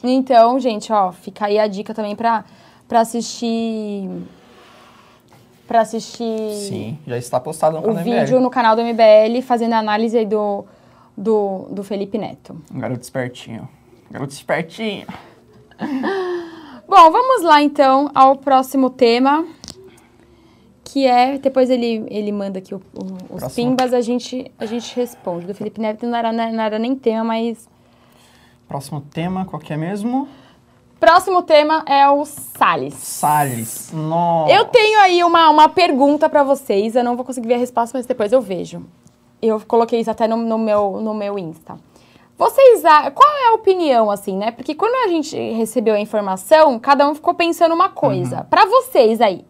[0.03, 2.45] Então, gente, ó, fica aí a dica também pra,
[2.87, 4.09] pra assistir.
[5.67, 9.75] Pra assistir Sim, já está postado no o canal vídeo no canal do MBL fazendo
[9.75, 10.65] a análise aí do,
[11.15, 12.57] do, do Felipe Neto.
[12.73, 13.69] Um garoto espertinho.
[14.11, 15.07] Garoto espertinho.
[16.89, 19.45] Bom, vamos lá então ao próximo tema.
[20.91, 23.69] Que é, depois ele, ele manda aqui o- o- os Próximo.
[23.71, 25.45] pimbas, a gente, a gente responde.
[25.47, 27.69] Do Felipe Neto não era, não era nem tema, mas.
[28.67, 30.27] Próximo tema, qual que é mesmo?
[30.99, 32.95] Próximo tema é o Salles.
[32.95, 33.91] Salles.
[33.93, 34.53] Nossa.
[34.53, 36.97] Eu tenho aí uma, uma pergunta pra vocês.
[36.97, 38.83] Eu não vou conseguir ver a resposta, mas depois eu vejo.
[39.43, 41.77] Eu coloquei isso até no, no meu, no meu Insta.
[42.37, 42.83] Vocês,
[43.15, 44.53] qual é a opinião, assim, né?
[44.53, 48.45] Porque quando a gente recebeu a informação, cada um ficou pensando uma coisa.
[48.49, 49.45] Pra vocês aí,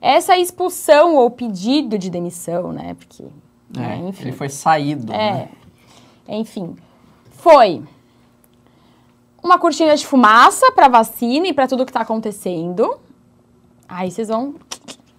[0.00, 2.94] essa expulsão ou pedido de demissão, né?
[2.94, 3.24] Porque,
[3.76, 4.22] É, né, enfim.
[4.22, 5.16] ele foi saído, É.
[5.16, 5.48] né?
[6.28, 6.76] Enfim,
[7.30, 7.82] foi
[9.42, 12.98] uma cortina de fumaça para vacina e para tudo que tá acontecendo.
[13.88, 14.54] Aí vocês vão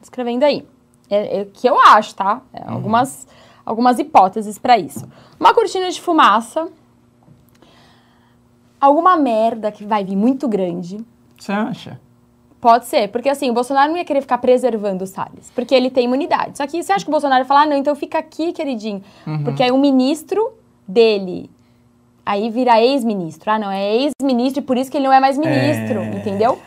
[0.02, 0.68] escrevendo aí.
[1.10, 2.42] É, é o que eu acho, tá?
[2.54, 3.28] É, algumas,
[3.66, 5.08] algumas hipóteses para isso.
[5.40, 6.70] Uma cortina de fumaça.
[8.80, 11.04] Alguma merda que vai vir muito grande.
[11.38, 12.00] Você acha?
[12.62, 15.90] Pode ser, porque assim, o Bolsonaro não ia querer ficar preservando o Salles, porque ele
[15.90, 16.58] tem imunidade.
[16.58, 19.02] Só que você acha que o Bolsonaro ia falar, ah, não, então fica aqui, queridinho.
[19.46, 20.52] Porque aí o ministro
[20.86, 21.50] dele,
[22.26, 23.50] aí vira ex-ministro.
[23.50, 26.16] Ah, não, é ex-ministro e por isso que ele não é mais ministro, É.
[26.16, 26.60] entendeu?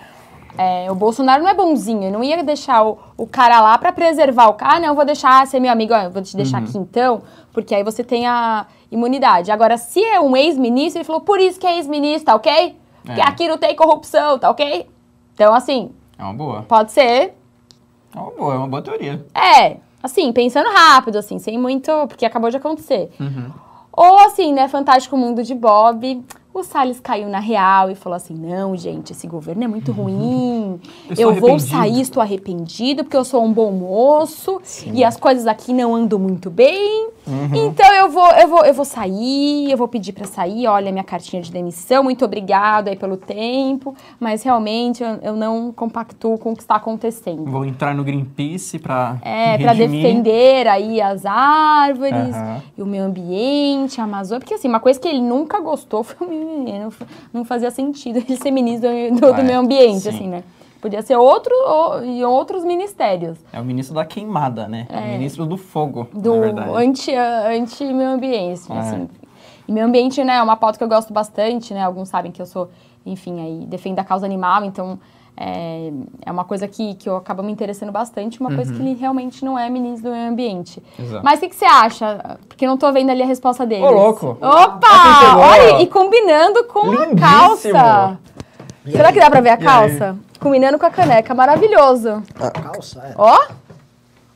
[0.57, 4.48] É, o Bolsonaro não é bonzinho, não ia deixar o, o cara lá pra preservar
[4.48, 4.76] o cara.
[4.76, 7.22] Ah, não, eu vou deixar ser meu amigo, ó, eu vou te deixar aqui então,
[7.52, 9.50] porque aí você tem a imunidade.
[9.50, 12.76] Agora, se é um ex-ministro, ele falou, por isso que é ex-ministro, tá ok?
[13.05, 13.24] Porque É.
[13.24, 14.87] aqui não tem corrupção, tá ok?
[15.35, 16.62] Então, assim, É uma boa.
[16.62, 17.35] pode ser.
[18.14, 19.25] É uma boa, é uma boa teoria.
[19.35, 21.90] É, assim, pensando rápido, assim, sem muito.
[22.09, 23.11] Porque acabou de acontecer.
[23.18, 23.51] Uhum.
[23.92, 26.25] Ou assim, né, Fantástico Mundo de Bob.
[26.54, 30.78] O Salles caiu na real e falou assim: não, gente, esse governo é muito ruim.
[31.08, 34.60] Eu Eu vou arrependido." sair, estou arrependido, porque eu sou um bom moço
[34.92, 37.08] e as coisas aqui não andam muito bem.
[37.54, 40.66] Então eu vou, eu vou, eu vou sair, eu vou pedir para sair.
[40.66, 45.70] Olha, minha cartinha de demissão, muito obrigado aí pelo tempo, mas realmente eu, eu não
[45.72, 47.44] compactuo com o que está acontecendo.
[47.48, 52.62] Vou entrar no Greenpeace pra É, para defender aí as árvores Aham.
[52.76, 54.40] e o meio ambiente, a Amazônia.
[54.40, 57.70] Porque, assim, uma coisa que ele nunca gostou foi o meio Não, fa- não fazia
[57.70, 60.09] sentido ele ser ministro do, do- do É, meio ambiente, sim.
[60.09, 60.42] assim, né?
[60.81, 63.38] Podia ser outro ou, em outros ministérios.
[63.52, 64.87] É o ministro da queimada, né?
[64.90, 64.98] É.
[64.98, 66.70] o ministro do fogo, Do na verdade.
[66.74, 68.78] anti, anti-meio ambiente, É.
[68.78, 69.09] assim.
[69.68, 71.83] E meio ambiente, né, é uma pauta que eu gosto bastante, né?
[71.85, 72.68] Alguns sabem que eu sou,
[73.07, 74.98] enfim, aí, defendo a causa animal, então...
[75.37, 75.90] É,
[76.27, 79.45] é uma coisa que, que eu acabo me interessando bastante, uma coisa que ele realmente
[79.45, 80.83] não é ministro do meio ambiente.
[80.99, 81.05] Uhum.
[81.05, 81.25] Exato.
[81.25, 82.38] Mas o que, que você acha?
[82.47, 83.83] Porque eu não tô vendo ali a resposta dele.
[83.85, 84.37] Ô, louco.
[84.40, 85.37] Opa!
[85.38, 85.81] Olha ó.
[85.81, 87.16] e combinando com Lindíssimo.
[87.16, 88.18] a calça.
[88.90, 89.64] Será que dá pra ver a E aí?
[89.64, 90.16] calça?
[90.38, 92.23] Combinando com a caneca, maravilhoso.
[92.53, 93.14] Calça, é.
[93.16, 93.38] Ó,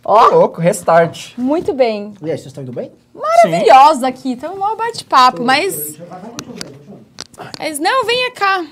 [0.04, 1.36] Ô, louco, restart.
[1.36, 2.14] muito bem.
[2.22, 2.90] E aí, vocês estão indo bem?
[3.12, 5.98] Maravilhosa aqui, então um maior bate-papo, mas...
[7.58, 8.64] Mas não, venha cá.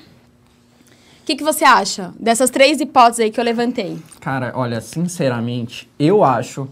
[1.24, 3.96] O que, que você acha dessas três hipóteses aí que eu levantei?
[4.20, 6.68] Cara, olha, sinceramente, eu acho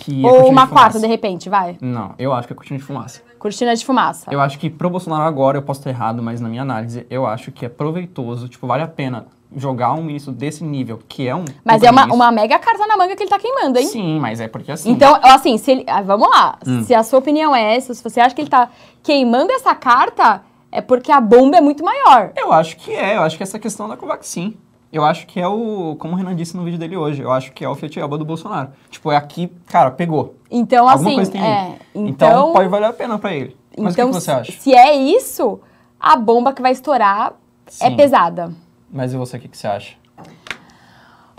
[0.00, 0.20] que.
[0.26, 1.78] Ou uma de quarta, de repente, vai.
[1.80, 3.22] Não, eu acho que é cortina de fumaça.
[3.38, 4.26] Cortina de fumaça.
[4.32, 7.24] Eu acho que pro Bolsonaro agora, eu posso estar errado, mas na minha análise, eu
[7.24, 11.36] acho que é proveitoso, tipo, vale a pena jogar um ministro desse nível, que é
[11.36, 11.44] um.
[11.64, 13.86] Mas é uma, uma mega carta na manga que ele tá queimando, hein?
[13.86, 14.90] Sim, mas é porque assim.
[14.90, 16.58] Então, assim, se ele, ah, vamos lá.
[16.66, 16.82] Hum.
[16.82, 18.68] Se a sua opinião é essa, se você acha que ele tá
[19.04, 20.42] queimando essa carta,
[20.74, 22.32] é porque a bomba é muito maior.
[22.36, 24.56] Eu acho que é, eu acho que essa questão da Covaxin.
[24.92, 27.52] Eu acho que é o, como o Renan disse no vídeo dele hoje, eu acho
[27.52, 28.70] que é o Fiat Elba do Bolsonaro.
[28.90, 30.34] Tipo, é aqui, cara, pegou.
[30.50, 31.78] Então, Alguma assim, coisa tem é.
[31.94, 33.56] Então, Então, pode valer a pena pra ele.
[33.78, 34.52] Mas então o que, que você acha?
[34.52, 35.60] se é isso,
[35.98, 37.32] a bomba que vai estourar
[37.80, 37.96] é Sim.
[37.96, 38.52] pesada.
[38.90, 39.94] Mas e você, o que, que você acha?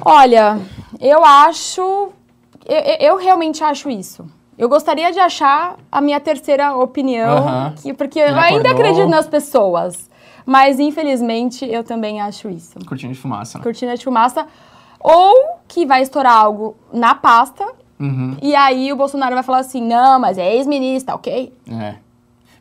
[0.04, 0.60] Olha,
[1.00, 1.82] eu acho.
[2.66, 4.26] Eu- eu realmente acho isso.
[4.58, 7.74] Eu gostaria de achar a minha terceira opinião, Aham.
[7.82, 8.72] que- porque Ele eu ainda acordou.
[8.72, 10.10] acredito nas pessoas.
[10.46, 12.78] Mas, infelizmente, eu também acho isso.
[12.88, 13.64] Cortina de fumaça, né?
[13.64, 14.46] Cortina de fumaça.
[15.00, 15.34] Ou
[15.68, 17.66] que vai estourar algo na pasta,
[18.00, 21.54] Uhum, e aí o Bolsonaro vai falar assim: não, mas é ex-ministro, tá ok?
[21.72, 21.96] é.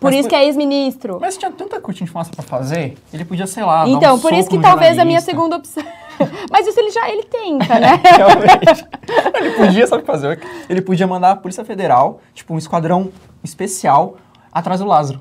[0.01, 1.19] Por Mas isso que é ex-ministro.
[1.21, 4.19] Mas tinha tanta cortina de fumaça pra fazer, ele podia, sei lá, dar Então, um
[4.21, 5.31] por isso que talvez a minha jornalista.
[5.31, 5.83] segunda opção.
[6.51, 8.01] mas isso ele já ele tenta, né?
[8.05, 8.87] Realmente.
[9.35, 10.41] ele podia, sabe o que fazer?
[10.69, 13.11] Ele podia mandar a Polícia Federal, tipo, um esquadrão
[13.43, 14.17] especial
[14.53, 15.21] atrás do Lázaro.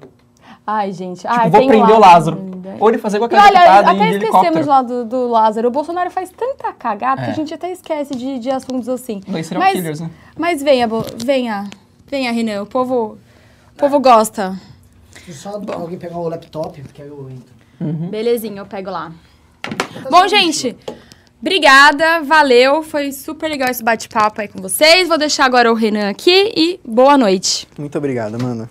[0.65, 1.21] Ai, gente.
[1.21, 2.37] Tipo, Ai, vou tem prender o Lázaro.
[2.37, 2.75] ainda.
[2.79, 5.67] Ou ele fazer igual aquela olha, deputada até esquecemos lá do, do Lázaro.
[5.67, 7.31] O Bolsonaro faz tanta cagada que É.
[7.31, 9.21] a gente até esquece de, de assuntos assim.
[9.27, 10.09] Dois serial mas, killers, né?
[10.37, 11.69] mas venha, Bo- venha.
[12.07, 12.61] Venha, Renan.
[12.61, 13.17] O povo,
[13.73, 14.57] o povo gosta.
[15.29, 17.53] Só alguém pegar o laptop, porque aí eu entro.
[17.81, 18.09] Uhum.
[18.09, 19.11] Belezinha, eu pego lá.
[20.09, 20.75] Bom, gente,
[21.41, 22.83] obrigada, valeu.
[22.83, 25.07] Foi super legal esse bate-papo aí com vocês.
[25.07, 27.67] Vou deixar agora o Renan aqui e boa noite.
[27.77, 28.69] Muito obrigado, mano.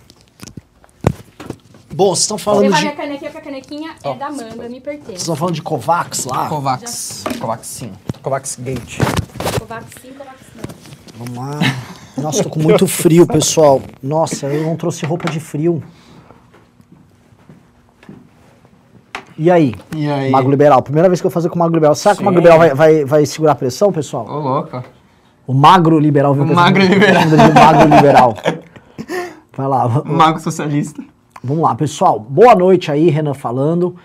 [1.93, 2.83] Bom, vocês estão falando Levar de.
[2.85, 5.13] minha canequinha, porque a canequinha é da Amanda, me Vocês pertence.
[5.17, 6.49] estão falando de Covax lá?
[6.49, 7.23] Covax.
[7.39, 7.91] Covaxin.
[8.21, 8.97] Covax Gate.
[9.59, 11.25] Covax sim, Covax não.
[11.25, 11.59] Vamos lá.
[12.17, 13.79] Nossa, tô com muito frio, pessoal.
[14.01, 15.83] Nossa, eu não trouxe roupa de frio.
[19.37, 19.73] E aí?
[19.95, 20.29] E aí?
[20.31, 20.81] Mago Liberal.
[20.81, 21.95] Primeira vez que eu vou fazer com o Mago Liberal.
[21.95, 22.41] Será que o Mago Sim.
[22.41, 24.27] Liberal vai, vai, vai segurar a pressão, pessoal?
[24.27, 24.83] Ô, louco.
[25.47, 26.33] O Magro Liberal.
[26.33, 26.55] viu, O?
[26.55, 27.23] Magro Liberal.
[27.23, 28.37] O Magro Liberal.
[29.55, 29.87] Vai lá.
[29.87, 31.03] v- Mago socialista.
[31.43, 32.19] Vamos lá, pessoal.
[32.19, 33.95] Boa noite aí, Renan falando.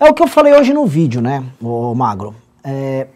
[0.00, 2.34] É o que eu falei hoje no vídeo, né, ô Magro?
[2.64, 3.06] É,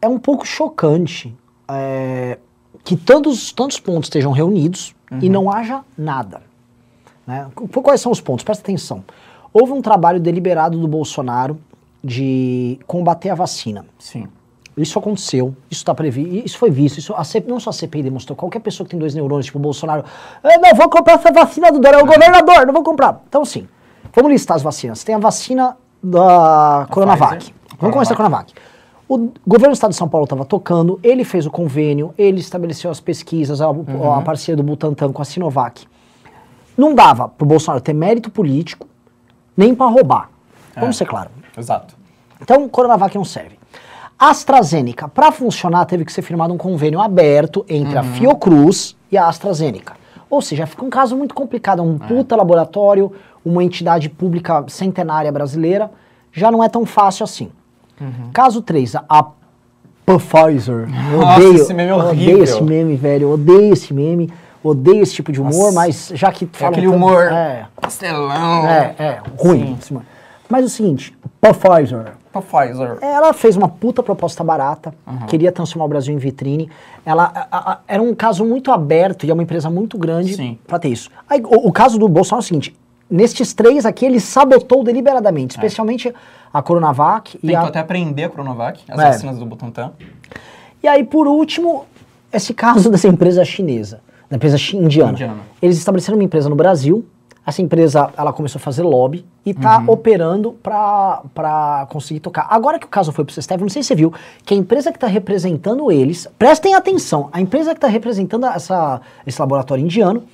[0.00, 1.34] é um pouco chocante
[1.66, 2.38] é,
[2.84, 6.42] que tantos, tantos pontos estejam reunidos e não haja nada.
[7.26, 7.46] Né?
[7.54, 8.44] Qu- Quais são os pontos?
[8.44, 9.02] Presta atenção.
[9.52, 11.58] Houve um trabalho deliberado do Bolsonaro
[12.02, 13.84] de combater a vacina.
[13.98, 14.28] Sim.
[14.76, 18.04] Isso aconteceu, isso está previsto, isso foi visto, isso, a CPI, não só a CPI
[18.04, 20.04] demonstrou, qualquer pessoa que tem dois neurônios, tipo o Bolsonaro,
[20.44, 23.20] "Eu não vou comprar essa vacina do Dória, é o governador, não vou comprar.
[23.28, 23.66] Então, assim,
[24.14, 25.02] vamos listar as vacinas.
[25.02, 27.38] Tem a vacina da Coronavac.
[27.38, 27.54] Pfizer.
[27.80, 28.54] Vamos começar com a Coronavac.
[29.08, 32.90] O governo do estado de São Paulo estava tocando, ele fez o convênio, ele estabeleceu
[32.90, 35.86] as pesquisas, a, a parceria do Butantan com a Sinovac.
[36.76, 38.86] Não dava pro Bolsonaro ter mérito político,
[39.58, 40.30] nem para roubar.
[40.76, 40.98] Vamos É.
[41.00, 41.30] ser claro.
[41.56, 41.94] Exato.
[42.40, 43.58] Então, Coronavac não serve.
[44.18, 49.26] AstraZeneca, para funcionar, teve que ser firmado um convênio aberto entre a Fiocruz e a
[49.28, 49.94] AstraZeneca.
[50.30, 53.12] Ou seja, fica um caso muito complicado, é um puta laboratório,
[53.44, 55.90] uma entidade pública centenária brasileira,
[56.32, 57.50] já não é tão fácil assim.
[58.32, 59.26] Caso 3, a
[60.06, 60.88] Pfizer.
[61.12, 62.12] Eu Nossa, odeio, esse meme é eu horrível.
[62.34, 64.32] odeio esse meme, velho, eu odeio esse meme.
[64.62, 65.72] Odeio esse tipo de humor, Nossa.
[65.72, 68.66] mas já que É falam aquele tanto- humor É, pastelão.
[68.68, 69.78] é, é, ruim.
[69.90, 70.02] humor.
[70.48, 72.98] Mas o seguinte, Pfizer, Pfizer.
[73.02, 74.94] ela fez uma puta proposta barata,
[75.28, 76.70] queria transformar o Brasil em vitrine.
[77.04, 80.58] Ela a- a- era um caso muito aberto e é uma empresa muito grande Sim.
[80.66, 81.10] para ter isso.
[81.28, 82.74] Aí, o, o caso do Bolsonaro é o seguinte:
[83.10, 86.12] nestes três aqui, ele sabotou deliberadamente, especialmente
[86.52, 87.68] a Coronavac e Tentou a.
[87.68, 89.04] até aprender a Coronavac, as É.
[89.08, 89.92] vacinas do Butantan.
[90.82, 91.84] E aí, por último,
[92.32, 95.12] esse caso dessa empresa chinesa, da empresa indiana.
[95.12, 95.36] Indiana.
[95.60, 97.04] Eles estabeleceram uma empresa no Brasil.
[97.46, 99.84] Essa empresa, ela começou a fazer lobby e tá Uhum.
[99.88, 102.46] operando para conseguir tocar.
[102.50, 104.12] Agora que o caso foi pro STF, não sei se você viu,
[104.44, 109.00] que a empresa que está representando eles, prestem atenção, a empresa que está representando essa,
[109.26, 110.24] esse laboratório indiano,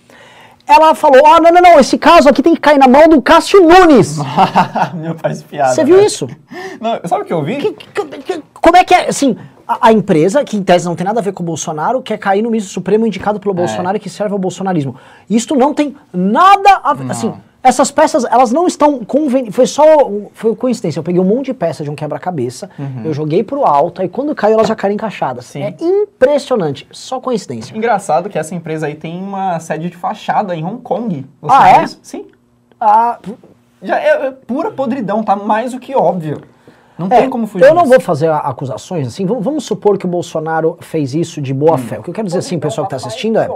[0.67, 3.21] ela falou, ah, não, não, não, esse caso aqui tem que cair na mão do
[3.23, 4.19] Cássio Nunes.
[4.95, 5.73] Meu pai piada.
[5.75, 6.07] Você viu velho.
[6.07, 6.29] isso?
[6.81, 7.57] Não, sabe o que eu vi?
[7.59, 9.37] Que- que- que- como é que é, assim,
[9.69, 12.17] a, a empresa, que em tese não tem nada a ver com o Bolsonaro, quer
[12.17, 14.97] cair no ministro supremo indicado pelo Bolsonaro e que serve ao bolsonarismo.
[15.29, 19.51] Isto não tem nada a ver, assim, essas peças, elas não estão conven...
[19.51, 19.85] Foi só,
[20.33, 22.71] foi coincidência, eu peguei um monte de peça de um quebra-cabeça,
[23.05, 25.45] eu joguei pro alto, aí quando caiu elas já caíram encaixadas.
[25.45, 25.63] Sim.
[25.63, 27.77] É impressionante, só coincidência.
[27.77, 31.27] Engraçado que essa empresa aí tem uma sede de fachada em Hong Kong.
[31.43, 31.85] Você Ah, é?
[31.85, 31.99] isso?
[32.03, 32.27] Sim.
[32.81, 33.19] Ah,
[33.83, 36.43] Já é, é pura podridão, tá mais do que óbvio.
[36.99, 37.93] Não É, tem como fugir eu não disso.
[37.95, 39.27] vou fazer acusações assim.
[39.27, 41.99] Vamos, vamos supor que o Bolsonaro fez isso de boa fé.
[41.99, 43.49] O que eu quero dizer assim, pessoal que está assistindo é.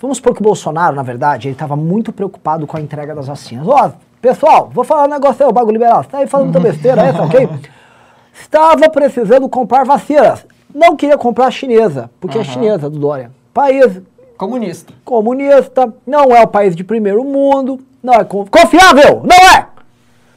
[0.00, 3.26] Vamos supor que o Bolsonaro, na verdade, ele estava muito preocupado com a entrega das
[3.26, 3.66] vacinas.
[3.66, 3.90] Ó,
[4.22, 6.02] pessoal, vou falar um negócio aí, o bagulho liberal.
[6.04, 7.48] Você tá aí falando muita besteira aí, tá ok?
[8.38, 10.46] Estava precisando comprar vacinas.
[10.74, 13.30] Não queria comprar a chinesa, porque é chinesa do Dória.
[13.54, 14.00] País
[14.36, 14.92] Comunista.
[15.02, 19.66] comunista, não é o país de primeiro mundo, não é con- confiável, não é!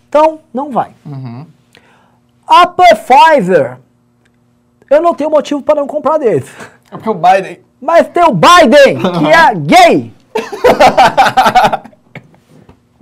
[0.08, 0.92] Então, não vai.
[2.50, 3.78] A Pfizer,
[4.90, 6.50] eu não tenho motivo para não comprar deles.
[6.92, 7.60] É porque o Biden.
[7.80, 9.54] Mas tem o Biden, que é
[9.86, 10.14] gay.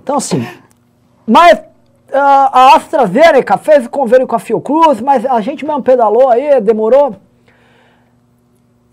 [0.02, 0.46] então, assim,
[1.26, 1.62] mas
[2.12, 7.16] ah, a AstraZeneca fez convênio com a Fiocruz, mas a gente mesmo pedalou aí, demorou.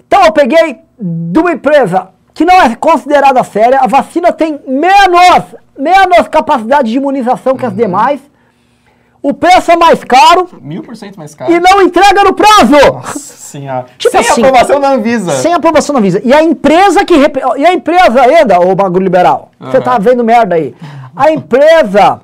[0.08, 5.56] Então eu peguei de uma empresa que não é considerada séria, a vacina tem menos,
[5.78, 8.22] menos capacidade de imunização que as demais,
[9.30, 11.52] o preço é mais caro Mil por cento mais caro.
[11.52, 12.72] e não entrega no prazo.
[12.94, 13.86] Nossa senhora.
[13.98, 15.32] Tipo Sem assim, aprovação da Anvisa.
[15.32, 16.22] Sem aprovação da Visa.
[16.24, 17.16] E a empresa que.
[17.16, 19.52] repre- E a empresa ainda, ô bagulho liberal.
[19.60, 19.84] Você Aham.
[19.84, 20.76] tá vendo merda aí.
[21.16, 22.22] A empresa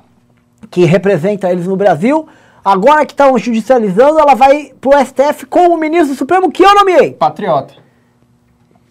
[0.70, 2.26] que representa eles no Brasil,
[2.64, 7.12] agora que estão judicializando, ela vai pro STF com o ministro Supremo que eu nomeei.
[7.12, 7.74] Patriota.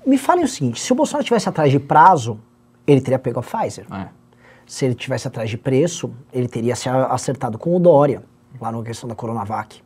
[0.06, 2.40] Me falem o seguinte: se o Bolsonaro tivesse atrás de prazo,
[2.88, 3.86] ele teria pego a Pfizer.
[3.92, 4.06] É.
[4.72, 8.24] Se ele tivesse atrás de preço, ele teria se acertado com o Dória,
[8.58, 9.82] lá na questão da Coronavac.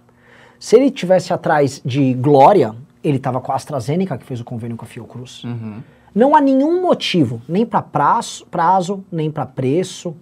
[0.59, 4.77] Se ele tivesse atrás de glória, ele estava com a AstraZeneca, que fez o convênio
[4.77, 5.41] com a Fiocruz.
[6.13, 10.15] Não há nenhum motivo, nem para prazo, prazo, nem para preço,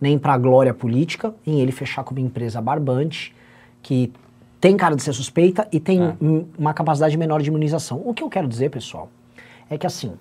[0.00, 3.34] nem para glória política, em ele fechar com uma empresa barbante,
[3.82, 4.12] que
[4.60, 6.14] tem cara de ser suspeita e tem É.
[6.22, 8.00] um- uma capacidade menor de imunização.
[8.04, 9.08] O que eu quero dizer, pessoal,
[9.68, 10.12] é que assim,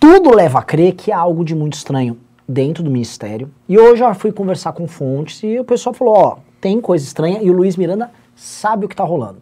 [0.00, 2.16] tudo leva a crer que há algo de muito estranho
[2.48, 3.50] dentro do ministério.
[3.68, 7.04] E hoje eu já fui conversar com fontes e o pessoal falou, ó, tem coisa
[7.04, 9.40] estranha e o Luiz Miranda sabe o que tá rolando.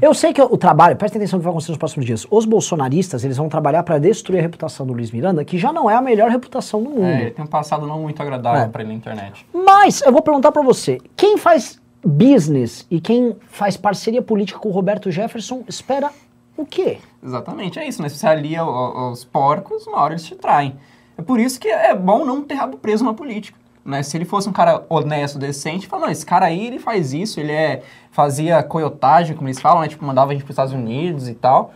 [0.00, 2.24] Eu sei que o trabalho, presta atenção no que vai acontecer nos próximos dias.
[2.30, 5.90] Os bolsonaristas, eles vão trabalhar para destruir a reputação do Luiz Miranda, que já não
[5.90, 7.04] é a melhor reputação do mundo.
[7.04, 8.68] É, ele tem um passado não muito agradável É.
[8.68, 9.44] pra ele na internet.
[9.52, 14.68] Mas eu vou perguntar pra você, quem faz business e quem faz parceria política com
[14.68, 16.10] o Roberto Jefferson espera
[16.56, 16.98] o quê?
[17.24, 18.08] Exatamente, é isso, né?
[18.08, 20.76] Se você alia os porcos, uma hora eles te traem.
[21.18, 23.58] É por isso que é bom não ter rabo preso na política.
[23.84, 24.02] Né?
[24.02, 27.38] Se ele fosse um cara honesto, decente, fala, não, esse cara aí, ele faz isso,
[27.38, 29.88] ele é, fazia coiotagem, como eles falam, né?
[29.88, 31.72] Tipo, mandava a gente para os Estados Unidos e tal.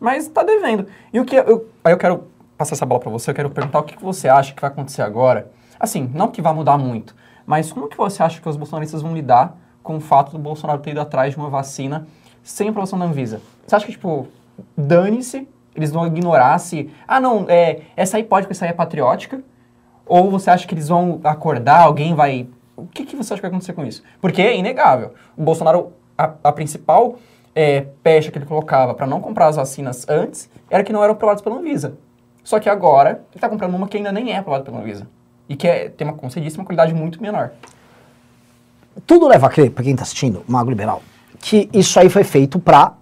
[0.00, 0.86] Mas tá devendo.
[1.12, 1.68] E o que eu...
[1.82, 4.28] Aí eu quero passar essa bola para você, eu quero perguntar o que que você
[4.28, 5.50] acha que vai acontecer agora.
[5.78, 7.14] Assim, não que vai mudar muito,
[7.46, 10.80] mas como que você acha que os bolsonaristas vão lidar com o fato do Bolsonaro
[10.80, 12.06] ter ido atrás de uma vacina
[12.42, 13.40] sem aprovação da Anvisa?
[13.66, 14.26] Você acha que, tipo,
[14.76, 15.48] dane-se,
[15.78, 16.90] eles vão ignorar se...
[17.06, 19.40] Ah, não, é, essa aí pode, porque essa aí é patriótica.
[20.06, 22.48] Ou você acha que eles vão acordar, alguém vai...
[22.76, 24.02] O que, que você acha que vai acontecer com isso?
[24.20, 25.14] Porque é inegável.
[25.36, 27.16] O Bolsonaro, a, a principal
[27.54, 31.14] é, pecha que ele colocava para não comprar as vacinas antes era que não eram
[31.14, 31.98] aprovadas pela Anvisa.
[32.44, 35.06] Só que agora ele está comprando uma que ainda nem é aprovada pela Anvisa.
[35.48, 37.50] E que é, tem uma concedíssima qualidade muito menor.
[39.06, 41.02] Tudo leva a crer, pra quem tá assistindo, Mago Liberal,
[41.40, 42.94] que isso aí foi feito pra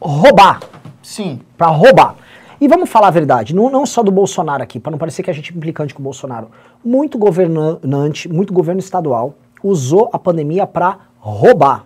[0.00, 0.60] roubar.
[1.02, 1.40] Sim.
[1.56, 2.16] Pra roubar.
[2.64, 5.28] E vamos falar a verdade, não, não só do Bolsonaro aqui, pra não parecer que
[5.30, 6.48] a gente é implicante com o Bolsonaro.
[6.82, 11.84] Muito governante, muito governo estadual usou a pandemia pra roubar.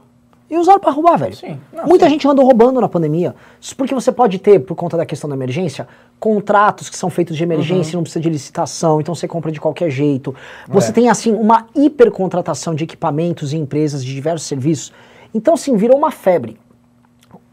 [0.48, 1.34] E usaram para roubar, velho.
[1.34, 1.58] Sim.
[1.72, 2.12] Não, Muita sim.
[2.12, 3.34] gente andou roubando na pandemia.
[3.60, 5.88] Isso porque você pode ter, por conta da questão da emergência,
[6.20, 9.60] contratos que são feitos de emergência e não precisa de licitação, então você compra de
[9.60, 10.32] qualquer jeito.
[10.68, 10.90] Você Uhum.
[10.90, 10.94] É.
[10.94, 14.92] tem, assim, uma hipercontratação de equipamentos e empresas de diversos serviços.
[15.34, 16.56] Então, assim, virou uma febre.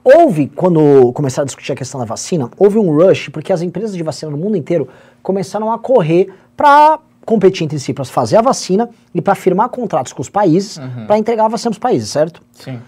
[0.08, 3.96] Houve, quando começaram a discutir a questão da vacina, houve um rush, porque as empresas
[3.98, 4.88] de vacina no mundo inteiro
[5.24, 10.14] começaram a correr para competir entre si, para fazer a vacina e para firmar contratos
[10.14, 12.40] com os países, para entregar a vacina para os países, certo?
[12.52, 12.80] Sim.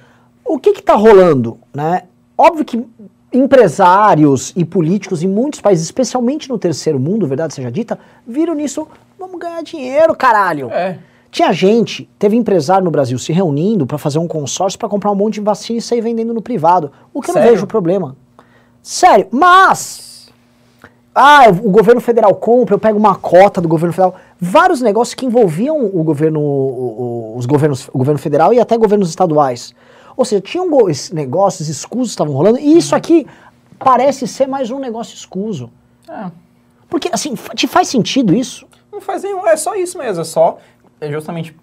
[0.45, 2.03] O que está rolando, né?
[2.37, 2.85] Óbvio que
[3.33, 7.97] empresários e políticos em muitos países, especialmente no terceiro mundo, verdade seja dita,
[8.27, 8.87] viram nisso,
[9.17, 10.69] vamos ganhar dinheiro, caralho.
[10.69, 10.99] É.
[11.29, 15.15] Tinha gente, teve empresário no Brasil se reunindo para fazer um consórcio para comprar um
[15.15, 16.91] monte de vacina e sair vendendo no privado.
[17.13, 17.55] O que eu não Sério?
[17.55, 18.15] vejo problema.
[18.81, 20.29] Sério, mas
[21.13, 24.15] ah, o governo federal compra, eu pego uma cota do governo federal.
[24.39, 28.77] Vários negócios que envolviam o governo, o- o- os governos, o governo federal e até
[28.77, 29.73] governos estaduais.
[30.15, 30.67] Ou seja, tinham
[31.11, 33.25] negócios escusos que estavam rolando, e isso aqui
[33.79, 35.69] parece ser mais um negócio escuso.
[36.07, 36.31] É.
[36.89, 38.65] Porque, assim, te faz sentido isso?
[38.91, 40.57] Não faz nenhum, é só isso mesmo, é só
[40.99, 41.55] é justamente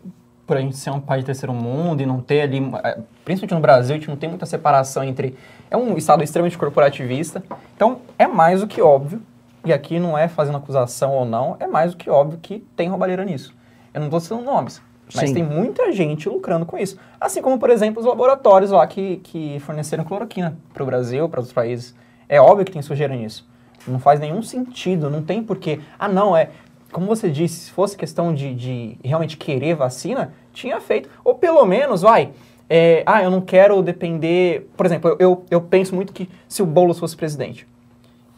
[0.47, 3.55] por a gente ser um país de terceiro mundo e não ter ali, é, principalmente
[3.55, 5.37] no Brasil, a gente não tem muita separação entre,
[5.71, 7.43] é um estado extremamente corporativista,
[7.75, 9.23] então é mais do que óbvio,
[9.65, 12.89] e aqui não é fazendo acusação ou não, é mais do que óbvio que tem
[12.89, 13.55] roubalheira nisso.
[13.95, 14.83] Eu não estou citando nomes,
[15.15, 15.35] mas Sim.
[15.35, 16.99] tem muita gente lucrando com isso.
[17.21, 21.41] Assim como, por exemplo, os laboratórios lá que, que forneceram cloroquina para o Brasil, para
[21.41, 21.95] outros países.
[22.29, 23.49] É óbvio que tem sujeira nisso.
[23.87, 25.81] Não faz nenhum sentido, não tem porquê.
[25.99, 26.51] Ah, não, é.
[26.95, 31.11] Como você disse, se fosse questão de, de realmente querer vacina, tinha feito.
[31.25, 32.31] Ou pelo menos, vai.
[32.71, 34.71] é, ah, eu não quero depender.
[34.77, 37.67] Por exemplo, eu, eu, eu penso muito que se o Boulos fosse presidente,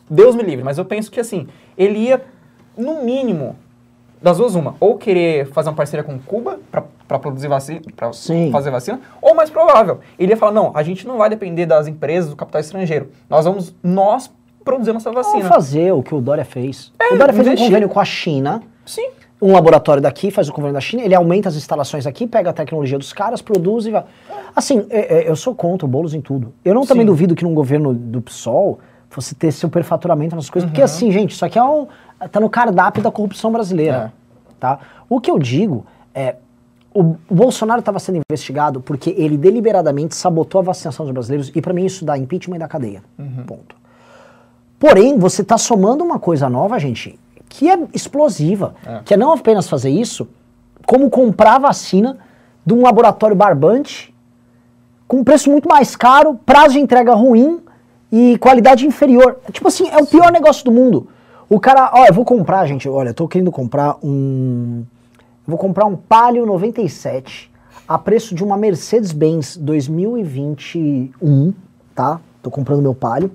[0.09, 1.46] Deus me livre, mas eu penso que assim,
[1.76, 2.24] ele ia,
[2.78, 3.57] no mínimo,
[4.22, 8.11] das duas uma, ou querer fazer uma parceria com Cuba para produzir vacina, para
[8.50, 11.86] fazer vacina, ou mais provável, ele ia falar, não, a gente não vai depender das
[11.86, 14.32] empresas, do capital estrangeiro, nós vamos, nós
[14.66, 15.48] produzir nossa Vamos vacina.
[15.48, 16.92] fazer o que o Dória fez.
[17.00, 17.68] É, o Dória fez um investir.
[17.68, 19.08] convênio com a China, Sim,
[19.40, 22.52] um laboratório daqui faz o convênio da China, ele aumenta as instalações aqui, pega a
[22.52, 24.04] tecnologia dos caras, produz e vai.
[24.54, 26.52] Assim, é- é, eu sou contra o Boulos em tudo.
[26.64, 27.06] Eu não também Sim.
[27.06, 30.72] duvido que num governo do PSOL fosse ter superfaturamento nessas coisas, Uhum.
[30.72, 31.86] porque assim, gente, isso aqui é um,
[32.30, 34.12] tá no cardápio da corrupção brasileira.
[34.58, 34.78] Tá?
[35.08, 36.36] O que eu digo é.
[36.94, 41.74] O, Bolsonaro estava sendo investigado porque ele deliberadamente sabotou a vacinação dos brasileiros e pra
[41.74, 43.02] mim isso dá impeachment e dá cadeia.
[43.18, 43.44] Uhum.
[43.46, 43.76] Ponto.
[44.78, 47.18] Porém, você está somando uma coisa nova, gente,
[47.48, 48.74] que é explosiva.
[48.84, 49.00] É.
[49.04, 50.28] Que é não apenas fazer isso,
[50.86, 52.18] como comprar vacina
[52.64, 54.14] de um laboratório barbante
[55.06, 57.60] com um preço muito mais caro, prazo de entrega ruim
[58.10, 59.38] e qualidade inferior.
[59.52, 61.08] Tipo assim, é o pior negócio do mundo.
[61.48, 64.84] O cara, ó, eu vou comprar, gente, olha, eu tô querendo comprar um.
[65.46, 67.52] Vou comprar um Palio 97
[67.86, 71.54] a preço de uma Mercedes-Benz 2021,
[71.94, 72.20] tá?
[72.42, 73.30] Tô comprando meu Palio.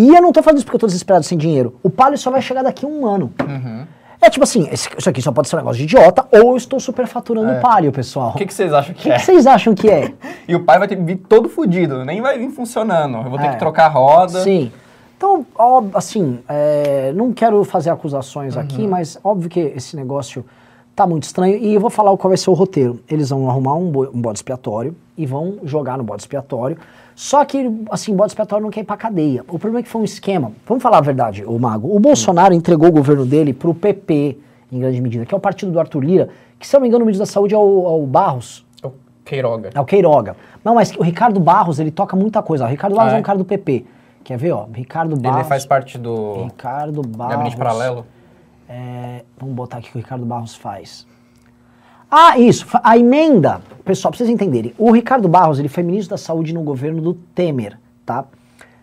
[0.00, 1.74] E eu não tô falando isso porque eu tô desesperado sem dinheiro.
[1.82, 3.32] O Palio só vai chegar daqui a um ano.
[3.46, 3.84] Uhum.
[4.22, 6.78] É tipo assim, isso aqui só pode ser um negócio de idiota, ou eu estou
[6.78, 7.58] superfaturando É.
[7.58, 8.30] o Palio, pessoal.
[8.30, 9.14] o que, que vocês acham O que, que é?
[9.16, 10.12] que vocês acham que é?
[10.48, 13.38] E o pai vai ter que vir todo fudido, nem vai vir funcionando, eu vou
[13.38, 13.50] ter É.
[13.50, 14.42] que trocar a roda.
[14.42, 14.70] Sim.
[15.16, 20.44] Então, ó, assim, é, não quero fazer acusações aqui, mas óbvio que esse negócio
[20.96, 21.56] tá muito estranho.
[21.56, 23.00] E eu vou falar qual vai ser o roteiro.
[23.08, 26.76] Eles vão arrumar um, bo- um bode expiatório e vão jogar no bode expiatório.
[27.20, 29.42] Só que, assim, o bode expiatório não quer ir pra cadeia.
[29.42, 30.52] O problema é que foi um esquema.
[30.66, 31.94] Vamos falar a verdade, o Mago.
[31.94, 34.38] O Bolsonaro entregou o governo dele pro PP,
[34.72, 36.88] em grande medida, que é o partido do Arthur Lira, que, se eu não me
[36.88, 38.64] engano, o ministro da Saúde é o, é o Barros.
[38.82, 38.90] O
[39.22, 39.68] Queiroga.
[39.74, 40.34] É o Queiroga.
[40.64, 42.64] Não, mas o Ricardo Barros, ele toca muita coisa.
[42.64, 43.20] O Ricardo Barros Ah, é é?
[43.20, 43.84] um cara do PP.
[44.24, 44.66] Quer ver, ó?
[44.72, 45.40] Ricardo Barros.
[45.40, 47.34] Ele faz parte do Ricardo Barros.
[47.34, 48.06] gabinete paralelo.
[48.66, 51.06] É, vamos botar aqui o que o Ricardo Barros faz.
[52.10, 52.66] Ah, isso.
[52.82, 54.74] A emenda, pessoal, pra vocês entenderem.
[54.76, 58.24] O Ricardo Barros, ele foi ministro da Saúde no governo do Temer, tá?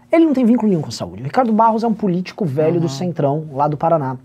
[0.09, 1.21] Ele não tem vínculo nenhum com saúde.
[1.21, 4.15] O Ricardo Barros é um político velho do Centrão, lá do Paraná.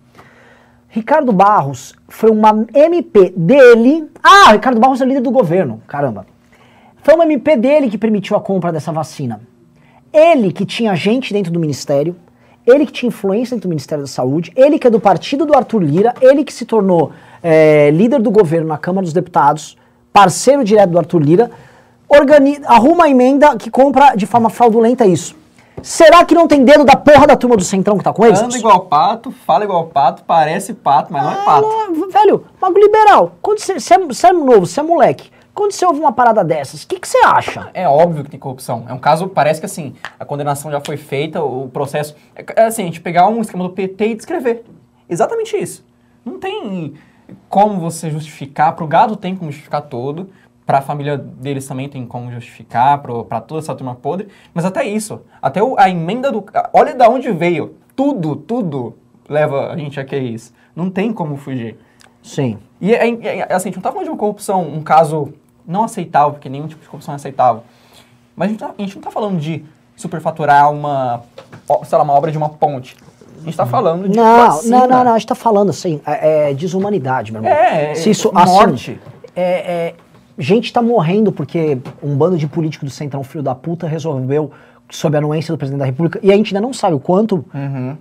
[0.88, 4.08] Ricardo Barros foi uma MP dele.
[4.22, 6.24] Ah, o Ricardo Barros é líder do governo, caramba.
[7.02, 9.40] Foi uma MP dele que permitiu a compra dessa vacina.
[10.12, 12.14] Ele que tinha gente dentro do ministério,
[12.66, 15.54] ele que tinha influência dentro do Ministério da Saúde, ele que é do partido do
[15.56, 19.76] Arthur Lira, ele que se tornou é, líder do governo na Câmara dos Deputados,
[20.12, 21.50] parceiro direto do Arthur Lira,
[22.08, 25.34] organi- arruma a emenda que compra de forma fraudulenta isso.
[25.82, 28.40] Será que não tem dedo da porra da turma do Centrão que tá com eles?
[28.40, 31.66] Anda igual pato, fala igual pato, parece pato, mas não é pato.
[31.66, 35.84] Ah, velho, Mago Liberal, quando você, é, você é novo, você é moleque, quando você
[35.84, 37.70] ouve uma parada dessas, o que que você acha?
[37.74, 38.84] É óbvio que tem corrupção.
[38.88, 42.14] É um caso, parece que assim, a condenação já foi feita, o processo.
[42.34, 44.64] É é assim, a gente pegar um esquema do PT e descrever.
[45.08, 45.84] Exatamente isso.
[46.24, 46.94] Não tem
[47.48, 50.30] como você justificar, pro gado tem como justificar todo,
[50.64, 54.28] Pra família deles também tem como justificar, pra toda essa turma podre.
[54.54, 56.42] Mas até isso, até o- a emenda do.
[56.72, 57.74] Olha da onde veio.
[57.96, 58.94] Tudo, tudo
[59.28, 60.54] leva a gente a que isso.
[60.74, 61.76] Não tem como fugir.
[62.22, 62.58] Sim.
[62.80, 65.34] E é, é- é- assim, a gente não tá falando de uma corrupção, um caso
[65.66, 67.62] não aceitável, porque nenhum tipo de corrupção é aceitável.
[68.36, 69.64] Mas a gente, tá- a gente não tá falando de
[69.96, 71.22] superfaturar uma,
[71.84, 72.96] sei lá, uma obra de uma ponte.
[73.40, 74.78] A gente tá falando de Não, vacina.
[74.78, 77.52] não, não, não, a gente tá falando assim, é, é desumanidade, meu irmão.
[77.56, 78.92] É, Se isso, morte.
[78.92, 78.98] Assim,
[79.34, 79.42] é,
[79.88, 79.94] é,
[80.38, 84.50] gente tá morrendo porque um bando de político do Centrão, filho da puta, resolveu,
[84.90, 87.44] sob a anuência do presidente da República, e a gente ainda não sabe o quanto
[87.54, 87.96] Uhum.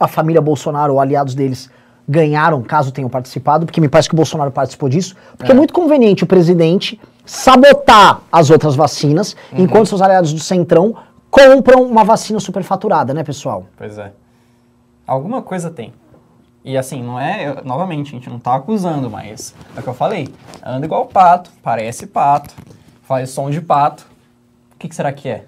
[0.00, 1.70] a família Bolsonaro ou aliados deles
[2.08, 5.72] ganharam, caso tenham participado, porque me parece que o Bolsonaro participou disso, porque é, muito
[5.72, 10.94] conveniente o presidente sabotar as outras vacinas, enquanto seus aliados do Centrão
[11.30, 13.66] compram uma vacina superfaturada, né, pessoal?
[13.76, 14.12] Pois é.
[15.06, 15.92] Alguma coisa tem.
[16.64, 17.48] E assim, não é.
[17.48, 20.28] eu- novamente, a gente não tá acusando, mas é o que eu falei.
[20.64, 22.54] Anda igual pato, parece pato,
[23.02, 24.06] faz som de pato.
[24.74, 25.46] O que, que será que é?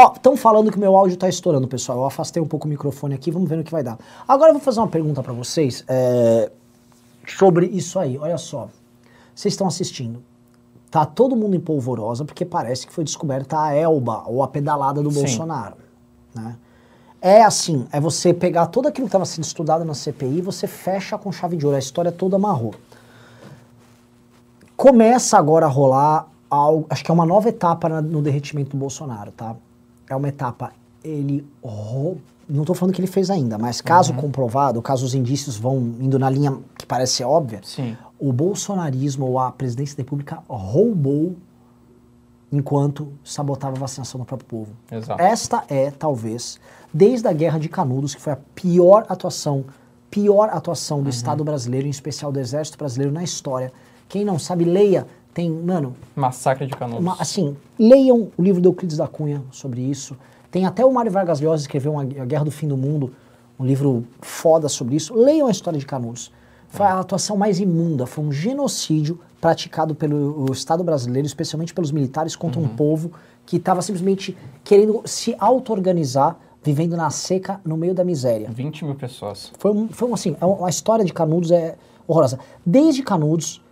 [0.00, 1.98] Ó, estão falando que meu áudio tá estourando, pessoal.
[1.98, 3.98] Eu afastei um pouco o microfone aqui, vamos ver no que vai dar.
[4.28, 6.52] Agora eu vou fazer uma pergunta para vocês é,
[7.26, 8.16] sobre isso aí.
[8.16, 8.68] Olha só.
[9.34, 10.22] Vocês estão assistindo.
[10.88, 15.02] Tá todo mundo em polvorosa porque parece que foi descoberta a Elba ou a pedalada
[15.02, 15.18] do Sim.
[15.18, 15.74] Bolsonaro.
[16.32, 16.56] Né?
[17.20, 20.68] É assim, é você pegar tudo aquilo que estava sendo estudado na CPI e você
[20.68, 21.74] fecha com chave de ouro.
[21.74, 22.72] A história toda amarrou.
[24.76, 29.32] Começa agora a rolar algo, acho que é uma nova etapa no derretimento do Bolsonaro,
[29.32, 29.56] tá?
[30.08, 30.72] É uma etapa,
[31.04, 35.56] ele rou- não estou falando que ele fez ainda, mas caso comprovado, caso os indícios
[35.58, 37.94] vão indo na linha que parece ser óbvia, Sim.
[38.18, 41.36] o bolsonarismo ou a presidência da República roubou
[42.50, 44.70] enquanto sabotava a vacinação do próprio povo.
[44.90, 45.20] Exato.
[45.20, 46.58] Esta é, talvez,
[46.92, 49.66] desde a Guerra de Canudos, que foi a pior atuação,
[50.10, 53.70] pior atuação do Estado brasileiro, em especial do Exército brasileiro na história.
[54.08, 55.06] Quem não sabe, leia.
[55.38, 57.00] Tem, mano, Massacre de Canudos.
[57.00, 60.16] uma- assim, leiam o livro do Euclides da Cunha sobre isso.
[60.50, 63.12] Tem até o Mário Vargas Llosa escreveu uma, A Guerra do Fim do Mundo,
[63.56, 65.14] um livro foda sobre isso.
[65.14, 66.32] Leiam a história de Canudos.
[66.68, 72.34] Foi a atuação mais imunda, foi um genocídio praticado pelo Estado brasileiro, especialmente pelos militares,
[72.34, 73.12] contra um povo
[73.46, 78.48] que estava simplesmente querendo se auto-organizar, vivendo na seca, no meio da miséria.
[78.50, 79.52] 20 mil pessoas.
[79.56, 81.76] Foi, um, foi um, assim, é uma- a história de Canudos é
[82.08, 82.40] horrorosa.
[82.66, 83.62] Desde Canudos,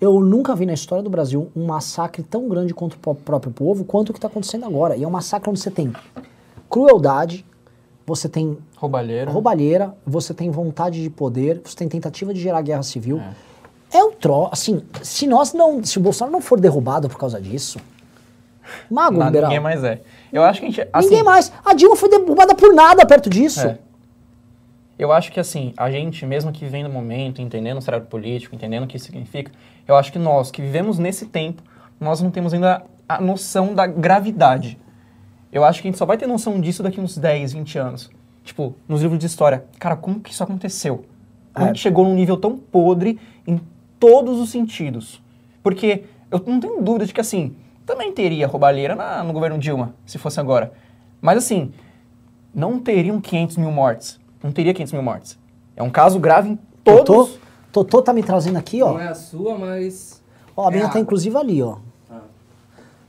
[0.00, 3.52] eu nunca vi na história do Brasil um massacre tão grande contra o pró- próprio
[3.52, 4.96] povo quanto o que está acontecendo agora.
[4.96, 5.92] E é um massacre onde você tem
[6.68, 7.44] crueldade,
[8.06, 9.30] você tem Roubalheira.
[9.30, 13.20] roubalheira, você tem vontade de poder, você tem tentativa de gerar guerra civil.
[13.92, 14.48] É, um tro...
[14.50, 15.82] Assim, se nós não...
[15.84, 17.78] Se o Bolsonaro não for derrubado por causa disso...
[18.88, 19.48] Mago Nada, liberal.
[19.50, 20.00] ninguém mais é.
[20.32, 20.88] Eu acho que a gente.
[20.92, 21.52] Assim, Ninguém mais.
[21.64, 23.66] A Dilma foi derrubada por nada perto disso.
[23.66, 23.78] É.
[24.96, 28.54] Eu acho que assim, a gente, mesmo que vivendo o momento, entendendo o cenário político,
[28.54, 29.50] entendendo o que isso significa,
[29.90, 31.62] eu acho que nós que vivemos nesse tempo,
[31.98, 34.78] nós não temos ainda a noção da gravidade.
[35.52, 38.10] Eu acho que a gente só vai ter noção disso daqui uns 10, 20 anos.
[38.44, 39.64] Tipo, nos livros de história.
[39.78, 41.04] Cara, como que isso aconteceu?
[41.52, 41.72] Como É.
[41.72, 43.60] que chegou num nível tão podre em
[43.98, 45.20] todos os sentidos?
[45.62, 49.94] Porque eu não tenho dúvida de que, assim, também teria roubalheira na- no governo Dilma,
[50.06, 50.72] se fosse agora.
[51.20, 51.72] Mas, assim,
[52.54, 54.18] não teriam 500 mil mortes.
[54.42, 55.38] Não teria 500 mil mortes.
[55.76, 57.38] É um caso grave em todos...
[57.72, 58.92] Totô, tá me trazendo aqui, ó.
[58.92, 60.20] Não é a sua, mas.
[60.56, 61.76] Ó, a minha É tá inclusive ali, ó.
[62.10, 62.18] Ah.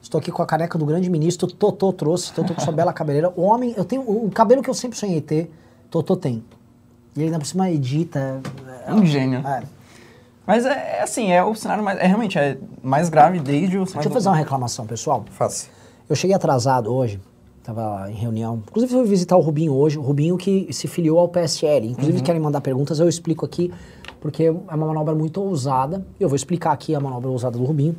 [0.01, 3.31] Estou aqui com a caneca do grande ministro, Totô trouxe, Totô com sua bela cabeleira.
[3.35, 5.51] O homem, eu tenho o, o cabelo que eu sempre sonhei ter,
[5.89, 6.43] Totô tem.
[7.15, 8.39] E ele ainda por cima edita.
[8.87, 9.39] É um gênio.
[9.45, 9.63] É.
[10.45, 11.99] Mas é, é assim, é o cenário mais...
[11.99, 13.93] É realmente é mais grave desde o cenário...
[13.95, 15.23] Deixa eu fazer uma reclamação, pessoal.
[15.31, 15.67] Faça.
[16.09, 17.19] Eu cheguei atrasado hoje,
[17.63, 18.61] tava em reunião.
[18.67, 21.87] Inclusive, fui visitar o Rubinho hoje, o Rubinho que se filiou ao PSL.
[21.87, 22.23] Inclusive, Uhum.
[22.23, 23.71] querem mandar perguntas, eu explico aqui,
[24.21, 26.05] porque é uma manobra muito ousada.
[26.19, 27.97] Eu vou explicar aqui a manobra ousada do Rubinho.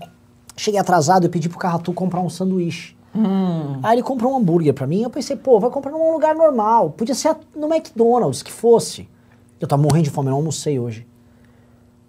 [0.57, 2.97] Cheguei atrasado e pedi pro Carratu comprar um sanduíche.
[3.15, 3.81] Hum.
[3.83, 5.03] Aí ele comprou um hambúrguer pra mim.
[5.03, 6.91] Eu pensei, pô, vai comprar num lugar normal.
[6.91, 9.09] Podia ser no McDonald's, que fosse.
[9.61, 11.07] Eu tava morrendo de fome, eu não almocei hoje.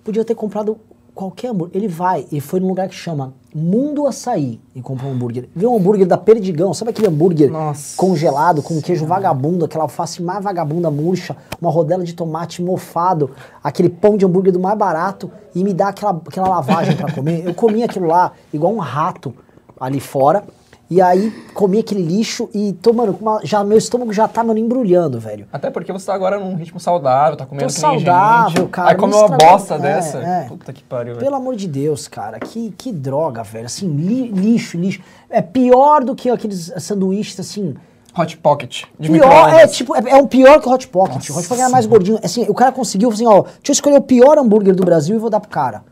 [0.03, 0.77] Podia ter comprado
[1.13, 1.75] qualquer hambúrguer.
[1.75, 5.47] Ele vai, e foi num lugar que chama Mundo Açaí e comprou um hambúrguer.
[5.55, 10.21] Viu um hambúrguer da Perdigão, sabe aquele hambúrguer Nossa congelado com queijo vagabundo, aquela alface
[10.21, 13.31] mais vagabunda murcha, uma rodela de tomate mofado,
[13.63, 17.45] aquele pão de hambúrguer do mais barato e me dá aquela, aquela lavagem pra comer.
[17.45, 19.33] Eu comi aquilo lá igual um rato
[19.79, 20.43] ali fora.
[20.89, 25.19] E aí comi aquele lixo e tô, mano, já, meu estômago já tá, mano, embrulhando,
[25.19, 25.47] velho.
[25.51, 29.13] Até porque você tá agora num ritmo saudável, tá comendo Tô saudável, cara, Aí come
[29.13, 30.17] me uma bosta é, dessa.
[30.19, 30.45] é.
[30.47, 31.25] Puta que pariu, velho.
[31.25, 33.65] Pelo amor de Deus, cara, que, que droga, velho.
[33.65, 35.01] Assim, li- lixo, lixo.
[35.29, 37.73] É pior do que aqueles sanduíches, assim,
[38.15, 41.29] Hot Pocket de Pior, é tipo, é, é um pior que o Hot Pocket.
[41.29, 42.19] o Hot Pocket era mais gordinho.
[42.23, 45.19] Assim, o cara conseguiu, assim, ó, deixa eu escolher o pior hambúrguer do Brasil e
[45.19, 45.83] vou dar pro cara.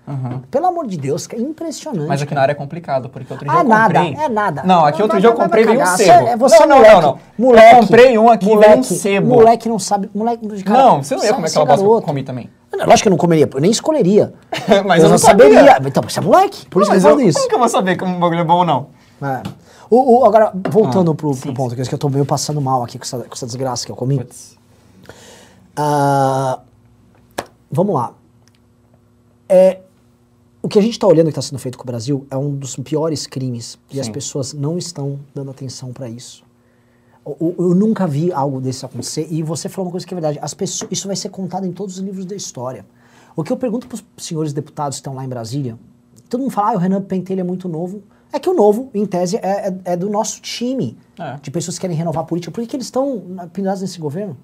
[0.51, 2.07] Pelo amor de Deus, que é impressionante.
[2.07, 4.23] Mas aqui na área é complicado, porque outro dia Ah, eu nada, comprei...
[4.25, 4.63] é nada.
[4.63, 5.97] Não, aqui outro Vai- dia eu comprei um sebo.
[5.97, 6.93] Você- é você não, não, moleque.
[6.95, 7.19] não, não.
[7.37, 9.27] Moleque, Eu comprei um aqui, moleque, um sebo.
[9.27, 10.63] Moleque não sabe, moleque...
[10.63, 12.49] Cara, Não, você não ia comer aquela bosta que eu comi também.
[12.71, 14.33] Não, Lógico que eu não comeria, eu nem escolheria.
[14.85, 15.65] Mas eu não saberia.
[15.65, 15.87] sabia.
[15.89, 17.37] Então, você é moleque, por isso que eu falo eu, isso.
[17.37, 18.87] como que eu vou saber que um bagulho é bom ou não?
[19.21, 19.41] É.
[19.93, 22.61] O, o- agora, voltando Ah, pro, sim, pro ponto, que eu eu tô meio passando
[22.61, 24.25] mal aqui com essa, com essa desgraça que eu comi.
[25.75, 26.61] Ah,
[27.69, 28.13] vamos lá.
[29.49, 29.81] É,
[30.61, 32.55] o que a gente está olhando que está sendo feito com o Brasil é um
[32.55, 36.43] dos piores crimes e as pessoas não estão dando atenção para isso.
[37.25, 40.39] O- Eu nunca vi algo desse acontecer e você falou uma coisa que é verdade.
[40.41, 42.85] As pessoas, isso vai ser contado em todos os livros da história.
[43.35, 45.77] O que eu pergunto para os senhores deputados que estão lá em Brasília,
[46.29, 48.01] todo mundo fala, ah, o Renan Pentelho é muito novo.
[48.33, 51.37] É que o novo, em tese, é, é- é do nosso time É.
[51.41, 52.51] de pessoas que querem renovar a política.
[52.51, 53.21] Por que, que eles estão
[53.51, 54.37] pendurados nesse governo?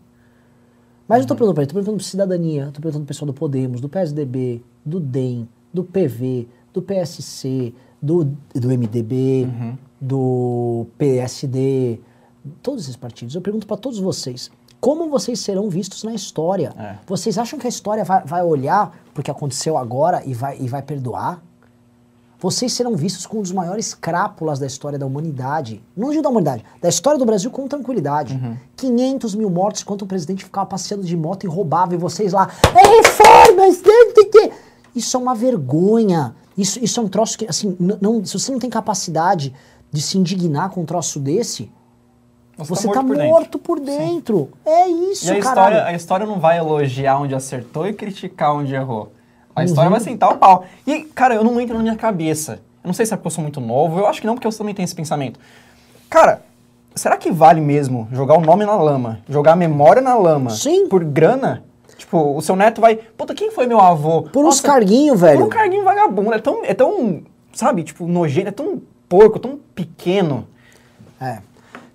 [1.07, 3.33] Mas eu tô perguntando para ele, tô perguntando pra cidadania, tô perguntando pro pessoal do
[3.33, 9.47] Podemos, do PSDB, do DEM, do PV, do PSC, do, do MDB,
[10.01, 11.99] do PSD,
[12.61, 13.35] todos esses partidos.
[13.35, 16.73] Eu pergunto para todos vocês, como vocês serão vistos na história?
[16.77, 16.97] É.
[17.07, 20.81] Vocês acham que a história vai, vai olhar porque aconteceu agora e vai, e vai
[20.81, 21.41] perdoar?
[22.39, 25.81] Vocês serão vistos como um dos maiores crápulas da história da humanidade.
[25.95, 28.39] Não digo da humanidade, da história do Brasil com tranquilidade.
[28.75, 32.47] 500 mil mortos enquanto o presidente ficava passeando de moto e roubava, e vocês lá,
[32.75, 34.51] é reformas, tem, tem.
[34.95, 36.35] Isso é uma vergonha.
[36.55, 39.53] Isso, isso é um troço que, assim, não, se você não tem capacidade
[39.91, 41.71] de se indignar com um troço desse,
[42.57, 44.49] você, tá morto, por dentro.
[44.65, 45.75] É isso, E a caralho.
[45.75, 49.11] história, a história não vai elogiar onde acertou e criticar onde errou.
[49.57, 49.65] A Uhum.
[49.65, 50.65] história vai sentar o pau.
[50.85, 52.59] E, cara, eu não entro na minha cabeça.
[52.83, 54.45] Eu não sei se é porque eu sou muito novo, eu acho que não, porque
[54.47, 55.39] eu também tenho esse pensamento.
[56.09, 56.41] Cara,
[56.95, 60.87] será que vale mesmo jogar o nome na lama, jogar a memória na lama Sim.
[60.87, 61.63] por grana?
[61.97, 62.95] Tipo, o seu neto vai.
[62.95, 64.21] Puta, quem foi meu avô?
[64.23, 65.39] Por uns Nossa, carguinhos, velho.
[65.39, 66.31] Por um carguinho vagabundo.
[66.35, 68.79] É tão, é tão, sabe, tipo, nojento, é tão
[69.09, 70.47] porco, tão pequeno.
[71.19, 71.39] É.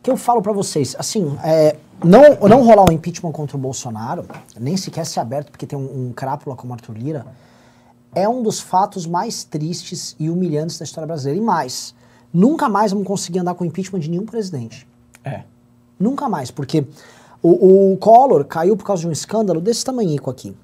[0.02, 4.26] que eu falo pra vocês, assim, é, não, não rolar um impeachment contra o Bolsonaro,
[4.58, 7.24] nem sequer ser aberto porque tem um, um crápula como Arthur Lira,
[8.14, 11.40] é um dos fatos mais tristes e humilhantes da história brasileira.
[11.40, 11.94] E mais,
[12.32, 14.86] nunca mais vamos conseguir andar com impeachment de nenhum presidente.
[15.24, 15.42] É.
[15.98, 16.84] Nunca mais, porque
[17.42, 20.54] o, o Collor caiu por causa de um escândalo desse tamanhico aqui.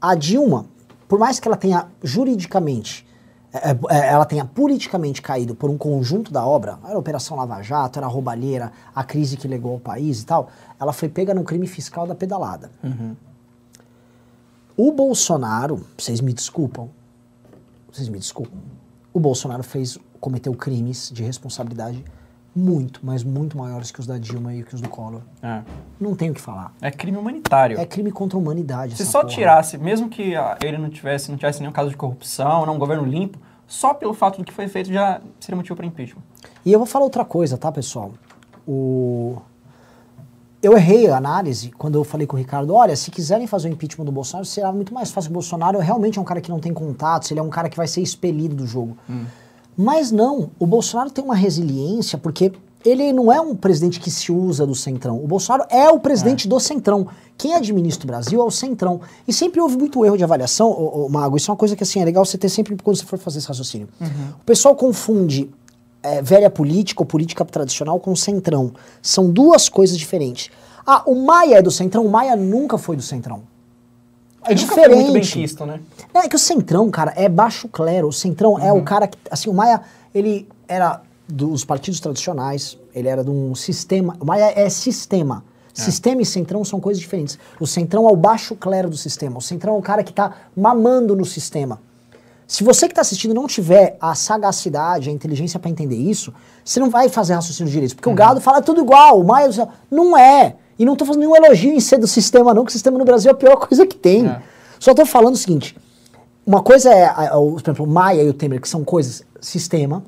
[0.00, 0.66] A Dilma,
[1.08, 3.06] por mais que ela tenha juridicamente,
[3.52, 7.60] é, é, ela tenha politicamente caído por um conjunto da obra, era a Operação Lava
[7.62, 10.48] Jato, era a roubalheira, a crise que legou ao país e tal,
[10.78, 12.70] ela foi pega no crime fiscal da pedalada.
[14.76, 16.90] O Bolsonaro, vocês me desculpam,
[17.90, 18.58] vocês me desculpam,
[19.12, 22.04] o Bolsonaro fez, cometeu crimes de responsabilidade
[22.54, 25.22] muito, mas muito maiores que os da Dilma e que os do Collor.
[25.42, 25.62] É,
[26.00, 26.72] Não tenho o que falar.
[26.80, 27.78] É crime humanitário.
[27.78, 28.96] É crime contra a humanidade.
[28.96, 29.32] Se só porra.
[29.32, 32.78] tirasse, mesmo que ah, ele não tivesse, não tivesse nenhum caso de corrupção, não um
[32.78, 36.22] governo limpo, só pelo fato do que foi feito já seria motivo para impeachment.
[36.64, 38.12] E eu vou falar outra coisa, tá, pessoal?
[38.66, 39.40] O...
[40.62, 43.72] Eu errei a análise quando eu falei com o Ricardo, olha, se quiserem fazer o
[43.72, 45.30] impeachment do Bolsonaro, será muito mais fácil.
[45.30, 47.76] O Bolsonaro realmente é um cara que não tem contatos, ele é um cara que
[47.78, 48.96] vai ser expelido do jogo.
[49.74, 52.52] Mas não, o Bolsonaro tem uma resiliência, porque
[52.84, 55.22] ele não é um presidente que se usa do centrão.
[55.22, 57.06] O Bolsonaro é o presidente do centrão.
[57.38, 59.00] Quem administra o Brasil é o centrão.
[59.26, 61.36] E sempre houve muito erro de avaliação, ô, ô, Mago.
[61.36, 63.38] Isso é uma coisa que assim, é legal você ter sempre quando você for fazer
[63.38, 63.88] esse raciocínio.
[64.40, 65.50] O pessoal confunde
[66.02, 68.72] é, velha política ou política tradicional com centrão.
[69.02, 70.50] São duas coisas diferentes.
[70.86, 72.04] Ah, o Maia é do centrão?
[72.04, 73.42] O Maia nunca foi do centrão.
[74.44, 75.32] É Ele foi muito bem diferente.
[75.32, 75.80] quisto, né?
[76.14, 78.08] É que o Centrão, cara, é baixo clero.
[78.08, 79.18] O Centrão é o cara que.
[79.30, 79.82] Assim, o Maia,
[80.14, 84.16] ele era dos partidos tradicionais, ele era de um sistema.
[84.18, 85.44] O Maia é sistema.
[85.72, 87.38] Sistema e Centrão são coisas diferentes.
[87.58, 89.38] O Centrão é o baixo clero do sistema.
[89.38, 91.80] O Centrão é o cara que tá mamando no sistema.
[92.50, 96.34] Se você que está assistindo não tiver a sagacidade, a inteligência para entender isso,
[96.64, 97.94] você não vai fazer raciocínio direito.
[97.94, 99.48] Porque o gado fala tudo igual, o Maia.
[99.88, 100.56] Não é.
[100.76, 103.04] E não tô fazendo nenhum elogio em ser do sistema, não, que o sistema no
[103.04, 104.26] Brasil é a pior coisa que tem.
[104.26, 104.42] É.
[104.80, 105.76] Só tô falando o seguinte:
[106.44, 108.82] uma coisa é, a- a- o- por exemplo, o Maia e o Temer, que são
[108.82, 110.02] coisas sistema.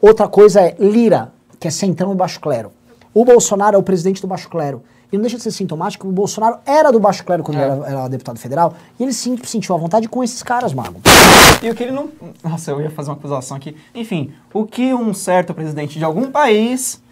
[0.00, 2.72] Outra coisa é Lira, que é centrão e baixo clero.
[3.12, 4.82] O Bolsonaro é o presidente do baixo clero.
[5.12, 7.62] E não deixa de ser sintomático, o Bolsonaro era do baixo clero quando É.
[7.64, 11.00] ele era, era deputado federal, e ele sim, sentiu a vontade com esses caras, Mago.
[11.62, 12.08] E o que ele não.
[12.44, 13.76] Nossa, eu ia fazer uma acusação aqui.
[13.94, 17.02] Enfim, o que um certo presidente de algum país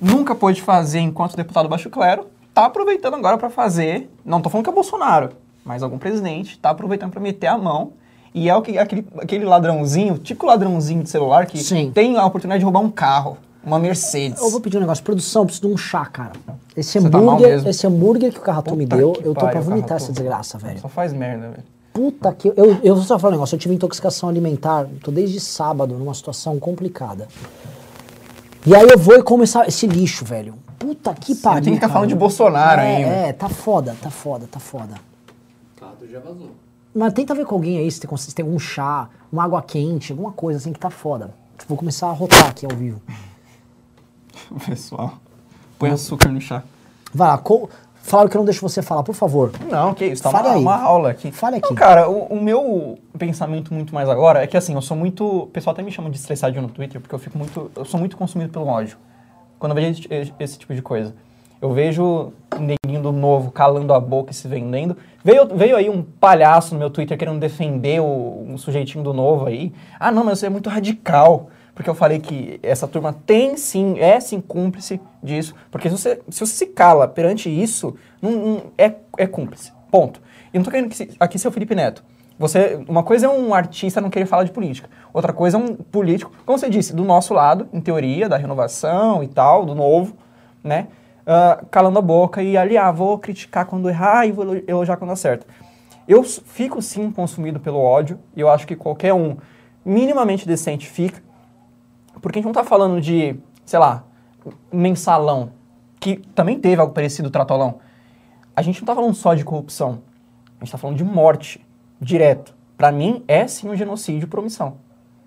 [0.00, 4.08] nunca pôde fazer enquanto deputado baixo clero, tá aproveitando agora para fazer.
[4.24, 5.30] Não tô falando que é Bolsonaro,
[5.64, 7.92] mas algum presidente tá aproveitando para meter a mão.
[8.34, 11.90] E é o que, aquele, aquele ladrãozinho, tipo ladrãozinho de celular, que Sim.
[11.92, 14.40] tem a oportunidade de roubar um carro, uma Mercedes.
[14.40, 15.02] Eu vou pedir um negócio.
[15.02, 16.32] Produção, eu preciso de um chá, cara.
[16.78, 17.68] Esse Você tá hambúrguer, mesmo.
[17.68, 20.04] esse hambúrguer que o Carratu me deu, eu tô pra vomitar Carratu.
[20.04, 20.78] essa desgraça, velho.
[20.80, 21.64] Só faz merda, velho.
[21.92, 22.48] Puta que.
[22.56, 23.56] Eu, eu vou só falar um negócio.
[23.56, 24.86] Eu tive intoxicação alimentar.
[25.02, 27.26] Tô desde sábado numa situação complicada.
[28.64, 30.54] E aí eu vou e como essa- esse lixo, velho.
[30.78, 31.64] Puta que pariu.
[31.64, 31.92] tem que cara.
[31.92, 33.10] falando de Bolsonaro é, ainda.
[33.10, 34.94] É, tá foda, tá foda, tá foda.
[35.80, 36.50] Cato já vazou.
[36.94, 40.12] Mas tenta ver com alguém aí se tem, se tem algum chá, uma água quente,
[40.12, 41.34] alguma coisa assim que tá foda.
[41.58, 43.00] Tipo, vou começar a rotar aqui ao vivo.
[44.66, 45.14] Pessoal,
[45.78, 46.62] põe açúcar no chá.
[47.12, 47.70] Vai lá, co...
[48.02, 49.52] falaram que eu não deixo você falar, por favor.
[49.70, 50.60] Não, que isso, tá Fale uma, aí.
[50.60, 51.30] uma aula aqui.
[51.30, 51.68] Fale aqui.
[51.68, 55.24] Não, cara, o, o meu pensamento muito mais agora é que assim, eu sou muito.
[55.24, 57.70] O pessoal até me chama de estressadinho no Twitter, porque eu fico muito.
[57.74, 58.98] Eu sou muito consumido pelo ódio.
[59.58, 61.14] Quando eu vejo esse, esse tipo de coisa.
[61.60, 64.96] Eu vejo neguinho do novo calando a boca e se vendendo.
[65.24, 69.46] Veio, veio aí um palhaço no meu Twitter querendo defender o, um sujeitinho do novo
[69.46, 69.72] aí.
[69.98, 71.50] Ah, não, mas você é muito radical.
[71.78, 75.54] Porque eu falei que essa turma tem sim, é sim cúmplice disso.
[75.70, 79.72] Porque se você se, você se cala perante isso, não, não- é, é cúmplice.
[79.88, 80.20] Ponto.
[80.52, 82.02] E não tô querendo que se- aqui ser o Felipe Neto.
[82.36, 84.90] Você, uma coisa é um artista não querer falar de política.
[85.14, 89.22] Outra coisa é um político, como você disse, do nosso lado, em teoria, da renovação
[89.22, 90.16] e tal, do novo,
[90.64, 90.88] né?
[91.24, 94.96] ah, calando a boca e ali, ah, vou criticar quando errar e vou elo- elogiar
[94.96, 95.46] quando acerta.
[96.08, 99.36] Eu fico sim consumido pelo ódio, e eu acho que qualquer um
[99.84, 101.22] minimamente decente fica,
[102.20, 104.04] porque a gente não tá falando de, sei lá,
[104.72, 105.50] mensalão,
[106.00, 107.78] que também teve algo parecido, tratolão.
[108.54, 110.02] A gente não tá falando só de corrupção,
[110.60, 111.64] a gente tá falando de morte,
[112.00, 112.54] direto.
[112.76, 114.76] Pra mim, é sim um genocídio por omissão.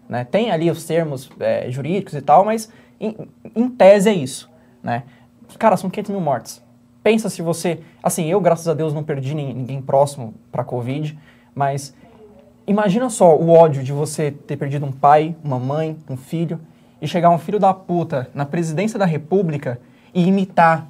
[0.08, 0.24] Né?
[0.24, 3.16] Tem ali os termos é, jurídicos e tal, mas em,
[3.56, 4.50] em tese é isso.
[4.82, 5.04] Né?
[5.60, 6.64] Cara, são 500 mil mortes.
[7.04, 7.82] Pensa se você...
[8.02, 11.18] Assim, eu, graças a Deus, não perdi nin- ninguém próximo pra Covid,
[11.54, 11.94] mas
[12.66, 16.60] imagina só o ódio de você ter perdido um pai, uma mãe, um filho,
[17.02, 19.80] e chegar um filho da puta na presidência da república
[20.14, 20.88] e imitar,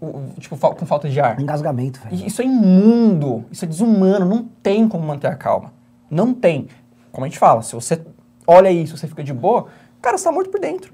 [0.00, 1.40] o, tipo, fal- com falta de ar.
[1.40, 2.26] Engasgamento, velho.
[2.26, 5.72] Isso é imundo, isso é desumano, não tem como manter a calma.
[6.10, 6.68] Não tem.
[7.12, 8.00] Como a gente fala, se você
[8.46, 9.66] olha isso, você fica de boa,
[10.02, 10.92] cara, você tá morto por dentro.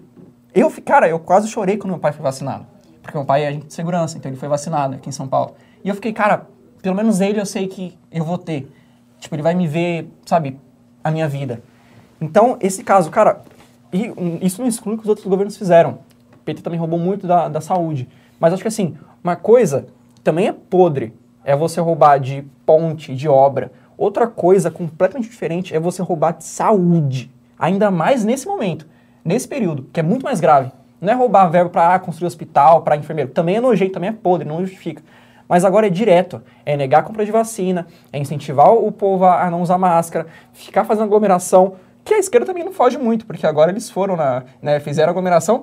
[0.55, 2.67] Eu, cara, eu quase chorei quando meu pai foi vacinado.
[3.03, 5.55] Porque meu pai é agente de segurança, então ele foi vacinado aqui em São Paulo.
[5.83, 6.47] E eu fiquei, cara,
[6.83, 8.71] pelo menos ele eu sei que eu vou ter.
[9.19, 10.61] Tipo, ele vai me ver, sabe,
[11.03, 11.63] a minha vida.
[12.21, 13.41] Então, esse caso, cara,
[13.93, 14.13] e
[14.43, 15.99] isso não exclui o que os outros governos fizeram.
[16.35, 18.09] O PT também roubou muito da, da saúde.
[18.39, 19.87] Mas acho que assim, uma coisa
[20.23, 21.13] também é podre
[21.45, 23.73] é você roubar de ponte, de obra.
[23.97, 27.31] Outra coisa completamente diferente é você roubar de saúde.
[27.59, 28.87] Ainda mais nesse momento,
[29.25, 30.71] nesse período, que é muito mais grave.
[31.01, 33.31] Não é roubar verbo para construir hospital, para enfermeiro.
[33.31, 35.03] Também é nojento, também é podre, não justifica.
[35.49, 36.43] Mas agora é direto.
[36.65, 40.85] É negar a compra de vacina, é incentivar o povo a não usar máscara, ficar
[40.85, 41.75] fazendo aglomeração,
[42.11, 45.63] que a esquerda também não foge muito, porque agora eles foram na, né, fizeram aglomeração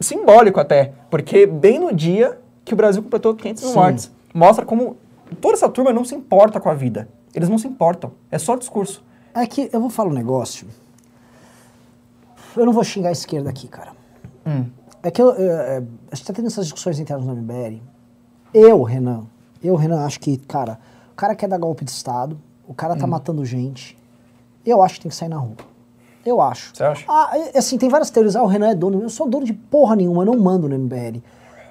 [0.00, 4.12] simbólico até, porque bem no dia que o Brasil completou 500 mil mortes.
[4.32, 4.96] Mostra como
[5.40, 7.08] toda essa turma não se importa com a vida.
[7.34, 8.12] Eles não se importam.
[8.30, 9.02] É só discurso.
[9.34, 10.68] É que eu vou falar um negócio.
[12.56, 13.90] Eu não vou xingar a esquerda aqui, cara.
[14.46, 14.66] Hum.
[15.02, 15.82] É que eu, é, é,
[16.12, 17.80] a gente tá tendo essas discussões internas no MBL.
[18.54, 19.24] Eu, Renan,
[19.62, 20.78] eu, Renan, acho que, cara,
[21.10, 22.38] o cara quer dar golpe de Estado,
[22.68, 22.98] o cara Hum.
[22.98, 23.98] tá matando gente.
[24.64, 25.56] Eu acho que tem que sair na rua.
[26.28, 26.70] Eu acho.
[26.74, 27.04] Você acha?
[27.08, 28.36] Ah, é- assim, tem várias teorias.
[28.36, 29.02] Ah, o Renan é dono.
[29.02, 31.22] Eu sou dono de porra nenhuma, eu não mando no MBL.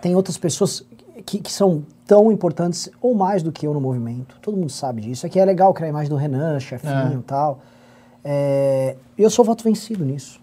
[0.01, 0.83] Tem outras pessoas
[1.25, 4.37] que, que são tão importantes ou mais do que eu no movimento.
[4.41, 5.25] Todo mundo sabe disso.
[5.25, 7.59] Aqui é legal criar a imagem do Renan, chefinho e tal.
[8.23, 10.39] É, eu sou voto vencido nisso.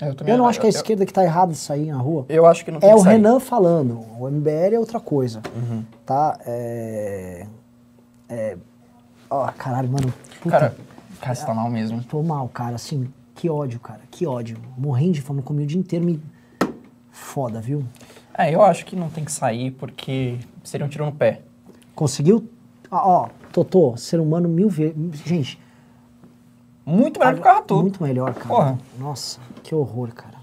[0.00, 2.24] Eu, Eu não acho que é a esquerda que tá errada de sair na rua.
[2.28, 3.12] Eu acho que não tem É que o sair.
[3.16, 4.00] Renan falando.
[4.18, 5.40] O MBL é outra coisa.
[5.54, 5.84] Uhum.
[6.04, 6.38] Tá?
[6.44, 7.46] É.
[8.28, 8.56] É.
[9.30, 10.12] Ó, caralho, mano.
[10.40, 10.74] Puta, Cara,
[11.20, 12.02] cara, você tá mal mesmo.
[12.04, 12.74] Tô mal, cara.
[12.74, 13.08] Assim,
[13.42, 14.02] que ódio, cara.
[14.08, 14.56] Que ódio.
[14.78, 16.04] Morrendo de fome, comi o dia inteiro.
[16.04, 16.22] Me...
[17.10, 17.84] Foda, viu?
[18.38, 21.42] É, eu acho que não tem que sair porque seria um tiro no pé.
[21.92, 22.48] Conseguiu?
[22.88, 24.94] Ah, ó, Totô, ser humano mil vezes.
[25.26, 25.60] Gente.
[26.86, 27.82] Muito melhor que o Carratu.
[27.82, 28.46] Muito melhor, cara.
[28.46, 28.78] Porra.
[28.96, 30.38] Nossa, que horror, cara.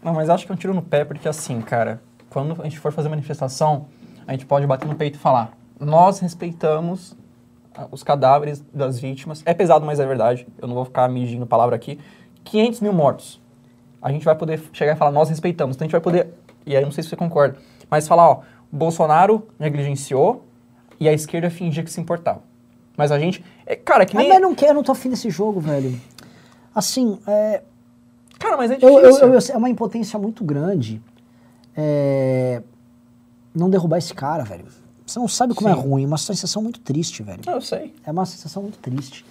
[0.00, 2.00] Não, mas acho que é um tiro no pé porque assim, cara,
[2.30, 3.86] quando a gente for fazer manifestação,
[4.28, 7.16] a gente pode bater no peito e falar: nós respeitamos
[7.90, 9.42] os cadáveres das vítimas.
[9.46, 10.46] É pesado, mas é verdade.
[10.58, 11.98] Eu não vou ficar medindo palavra aqui.
[12.44, 13.40] 500 mil mortos.
[14.00, 15.76] A gente vai poder chegar e falar: nós respeitamos.
[15.76, 16.28] Então a gente vai poder.
[16.64, 17.56] E aí, não sei se você concorda,
[17.90, 20.44] mas falar: ó, Bolsonaro negligenciou
[21.00, 22.40] e a esquerda fingia que se importava.
[22.96, 23.44] Mas a gente.
[23.66, 24.32] É, cara, é que Mas, nem.
[24.32, 25.98] mas não quero, não tô afim desse jogo, velho.
[26.74, 27.62] Assim, é,
[28.38, 29.28] Cara, mas é Eu, difícil.
[29.28, 31.00] eu- eu- é uma impotência muito grande
[31.74, 32.62] é,
[33.54, 34.66] não derrubar esse cara, velho.
[35.06, 35.80] Você não sabe como é Sim.
[35.80, 37.40] ruim, é uma sensação muito triste, velho.
[37.46, 37.94] Eu sei.
[38.04, 39.24] É uma sensação muito triste.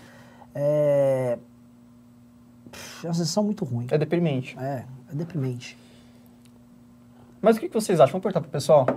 [0.54, 1.38] É,
[3.04, 3.88] é uma sensação muito ruim.
[3.92, 4.58] É deprimente.
[4.58, 5.78] É, é deprimente.
[7.42, 8.14] Mas o que vocês acham?
[8.14, 8.88] Vamos perguntar pro pessoal?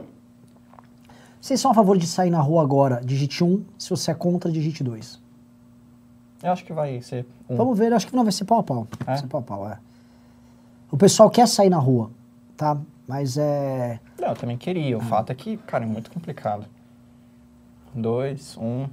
[1.41, 3.65] Vocês são a favor de sair na rua agora, digite 1.
[3.79, 5.21] Se você é contra, digite 2.
[6.43, 7.57] Eu acho que vai ser um.
[7.57, 8.87] Vamos ver, acho que não vai ser pau a pau.
[9.05, 9.19] Vai É?
[9.19, 9.79] ser pau a pau, é.
[10.91, 12.11] O pessoal quer sair na rua,
[12.57, 12.77] tá?
[13.09, 13.99] Mas é.
[14.21, 14.99] Não, eu também queria.
[14.99, 16.67] O fato é que, cara, é muito complicado.
[17.95, 18.87] Dois, um.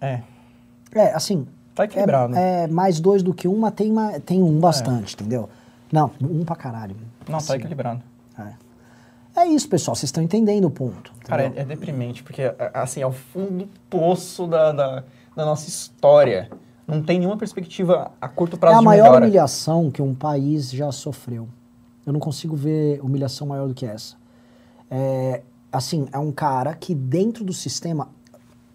[0.00, 0.22] É,
[0.94, 1.46] É, assim.
[1.74, 2.34] tá equilibrado.
[2.34, 5.48] É, é mais dois do que um, mas tem, uma, tem um bastante, entendeu?
[5.92, 6.96] Não, um pra caralho.
[7.28, 8.02] Não, tá Assim, equilibrado.
[8.38, 9.40] É.
[9.42, 9.94] é isso, pessoal.
[9.94, 11.12] Vocês estão entendendo o ponto.
[11.20, 15.04] Cara, é, é deprimente, porque, assim, é o fundo do poço da, da,
[15.34, 16.50] da nossa história.
[16.86, 19.24] Não tem nenhuma perspectiva a curto É prazo a de maior melhora.
[19.26, 21.48] humilhação que um país já sofreu.
[22.04, 24.14] Eu não consigo ver humilhação maior do que essa.
[24.90, 28.08] É, assim, é um cara que dentro do sistema.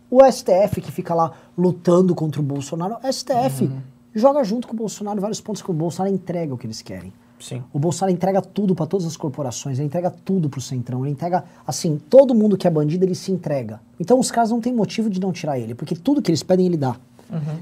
[0.10, 3.80] O STF que fica lá lutando contra o Bolsonaro, o STF Uhum.
[4.14, 7.14] joga junto com o Bolsonaro vários pontos que o Bolsonaro entrega o que eles querem.
[7.40, 7.64] Sim.
[7.74, 11.44] O Bolsonaro entrega tudo para todas as corporações, ele entrega tudo pro Centrão, ele entrega,
[11.66, 13.80] assim, todo mundo que é bandido, ele se entrega.
[14.00, 16.68] Então os caras não têm motivo de não tirar ele, porque tudo que eles pedem,
[16.68, 16.98] ele dá.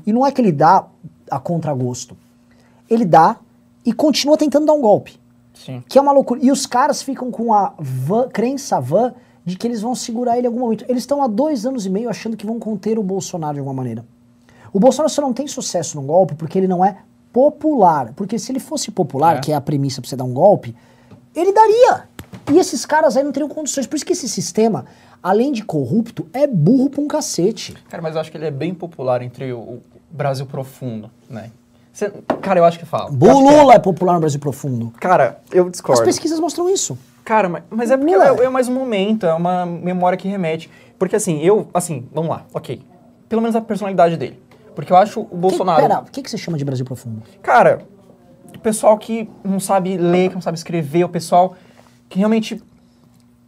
[0.05, 0.85] E não é que ele dá
[1.29, 2.17] a contragosto.
[2.89, 3.37] Ele dá
[3.85, 5.19] e continua tentando dar um golpe,
[5.53, 5.83] Sim.
[5.87, 6.39] que é uma loucura.
[6.43, 9.13] E os caras ficam com a vã, crença vã
[9.45, 10.85] de que eles vão segurar ele em algum momento.
[10.87, 13.75] Eles estão há dois anos e meio achando que vão conter o Bolsonaro de alguma
[13.75, 14.03] maneira.
[14.73, 16.97] O Bolsonaro só não tem sucesso no golpe porque ele não é
[17.33, 18.11] popular.
[18.15, 19.39] Porque se ele fosse popular, É.
[19.39, 20.75] que é a premissa pra você dar um golpe,
[21.35, 22.03] ele daria.
[22.51, 23.87] E esses caras aí não teriam condições.
[23.87, 24.85] Por isso que esse sistema,
[25.21, 27.75] além de corrupto, é burro pra um cacete.
[27.89, 29.79] Cara, mas eu acho que ele é bem popular entre o,
[30.11, 31.51] Brasil profundo, né?
[31.93, 32.11] Cê-
[32.41, 33.09] cara, eu acho que fala.
[33.09, 33.13] É.
[33.13, 34.91] Lula é popular no Brasil profundo.
[34.99, 36.03] Cara, eu As discordo.
[36.03, 36.97] pesquisas mostram isso.
[37.23, 38.41] Cara, mas, mas é porque Lula.
[38.41, 40.69] é, é mais um momento, é uma memória que remete.
[40.97, 42.81] Porque assim, eu, assim, vamos lá, ok.
[43.27, 44.39] Pelo menos a personalidade dele.
[44.73, 45.81] Porque eu acho o Bolsonaro.
[45.81, 47.21] Que, pera, o que, que você chama de Brasil profundo?
[47.41, 47.83] Cara,
[48.55, 51.55] o pessoal que não sabe ler, que não sabe escrever, o pessoal
[52.07, 52.61] que realmente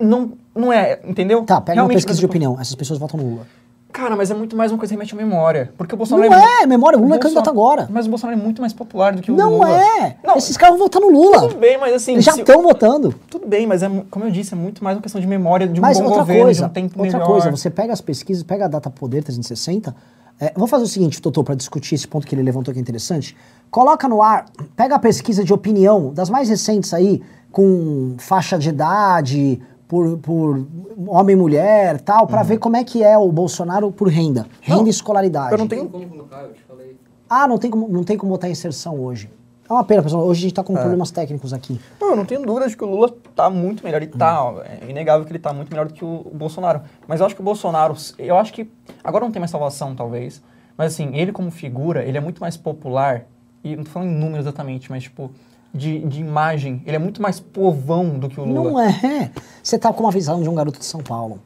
[0.01, 1.43] não, não é, entendeu?
[1.43, 2.57] Tá, pega uma realmente pesquisa de opinião.
[2.59, 3.47] Essas pessoas votam no Lula.
[3.93, 5.73] Cara, mas é muito mais uma coisa que remete à memória.
[5.77, 7.89] Porque o Bolsonaro Não mu- é, memória, o Lula é candidato agora.
[7.91, 9.69] Mas o Bolsonaro é muito mais popular do que o Não Lula.
[9.69, 10.15] é!
[10.23, 11.41] Não, Esses caras vão votar no Lula.
[11.41, 12.13] tudo bem, mas assim...
[12.13, 13.13] Eles já estão votando.
[13.29, 15.77] Tudo bem, mas é, como eu disse, é muito mais uma questão de memória, de
[15.77, 17.27] um Mas bom outra governo, coisa, de um tempo outra melhor.
[17.29, 19.93] coisa, você pega as pesquisas, pega a data poder 360.
[20.39, 22.81] É, vamos fazer o seguinte, Totô, para discutir esse ponto que ele levantou que é
[22.81, 23.35] interessante.
[23.69, 27.21] Coloca no ar, pega a pesquisa de opinião das mais recentes aí,
[27.51, 29.61] com faixa de idade,
[29.91, 30.65] por, por
[31.07, 34.47] homem e mulher tal, pra ver como é que é o Bolsonaro por renda.
[34.61, 34.81] Renda Uhum.
[34.83, 35.51] Não, e escolaridade.
[35.51, 36.95] eu não tenho- Tem como colocar, eu te falei.
[37.29, 39.29] Ah, não tem, como, não tem como botar inserção hoje.
[39.69, 40.23] É uma pena, pessoal.
[40.25, 41.77] Hoje a gente tá com problemas técnicos aqui.
[41.99, 44.01] Não, eu não tenho dúvida de que o Lula tá muito melhor.
[44.01, 46.81] Ele tá, ó, é inegável que ele tá muito melhor do que o, o Bolsonaro.
[47.05, 48.71] Mas eu acho que o Bolsonaro, eu acho que,
[49.03, 50.41] agora não tem mais salvação, talvez,
[50.77, 53.25] mas assim, ele como figura, ele é muito mais popular,
[53.61, 55.29] e não tô falando em números exatamente, mas tipo,
[55.73, 58.71] de, de imagem, ele é muito mais povão do que o Lula.
[58.71, 59.31] Não é.
[59.63, 61.39] Você tá com uma visão de um garoto de São Paulo.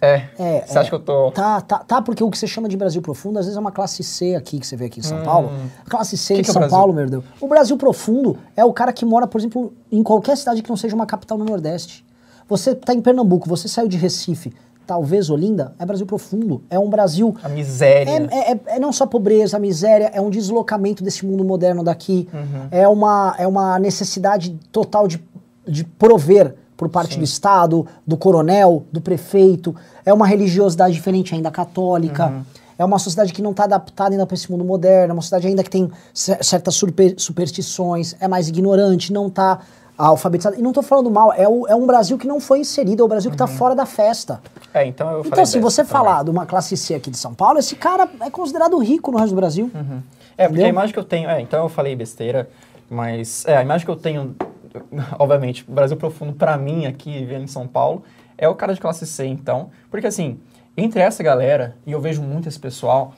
[0.00, 0.80] É, É, você é.
[0.80, 1.30] acha que eu tô...
[1.32, 3.72] Tá, tá, tá, porque o que você chama de Brasil profundo, às vezes é uma
[3.72, 5.50] classe C aqui que você vê aqui em São Paulo.
[5.88, 6.36] Classe C Hum.
[6.36, 6.78] Que em que é São Brasil?
[6.78, 7.24] Paulo, meu Deus.
[7.40, 10.76] O Brasil profundo é o cara que mora, por exemplo, em qualquer cidade que não
[10.76, 12.04] seja uma capital no Nordeste.
[12.48, 14.54] Você tá em Pernambuco, você saiu de Recife,
[14.88, 16.62] talvez Olinda, é Brasil profundo.
[16.70, 17.36] É um Brasil.
[17.42, 18.10] A miséria.
[18.10, 22.26] É, é- é- é não só pobreza, miséria, é um deslocamento desse mundo moderno daqui.
[22.32, 22.68] Uhum.
[22.70, 25.22] É, uma, é uma necessidade total de,
[25.66, 29.76] de prover por parte do Estado, do coronel, do prefeito.
[30.06, 32.28] É uma religiosidade diferente ainda católica.
[32.28, 32.42] Uhum.
[32.78, 35.10] É uma sociedade que não está adaptada ainda para esse mundo moderno.
[35.10, 39.58] É uma sociedade ainda que tem cer- certas super- superstições, é mais ignorante, não está
[40.06, 40.56] alfabetizada.
[40.56, 43.04] E não estou falando mal, é, o- é um Brasil que não foi inserido, é
[43.04, 43.56] o Brasil que está Uhum.
[43.58, 44.40] fora da festa.
[44.72, 45.90] É, então eu falei Então, se dessa você também.
[45.92, 49.18] falar de uma classe C aqui de São Paulo, esse cara é considerado rico no
[49.18, 49.70] resto do Brasil.
[49.74, 50.66] É, porque Entendeu?
[50.66, 51.28] a imagem que eu tenho.
[51.28, 52.48] É, então eu falei besteira,
[52.88, 53.44] mas.
[53.46, 54.36] É, a imagem que eu tenho,
[55.18, 58.04] obviamente, Brasil Profundo pra mim aqui, vivendo em São Paulo,
[58.36, 59.70] é o cara de classe C, então.
[59.90, 60.38] Porque assim,
[60.76, 63.12] entre essa galera, e eu vejo muito esse pessoal,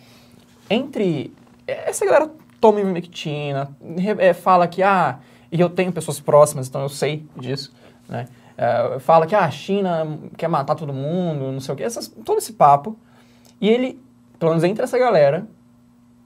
[0.70, 1.32] entre.
[1.66, 3.70] Essa galera toma ivermectina,
[4.18, 5.18] é, fala que, ah,
[5.50, 7.72] e eu tenho pessoas próximas, então eu sei disso,
[8.08, 8.26] né?
[8.56, 12.08] É, fala que ah, a China quer matar todo mundo, não sei o quê, essas,
[12.08, 12.96] todo esse papo.
[13.60, 13.98] E ele,
[14.38, 15.46] pelo menos entre essa galera,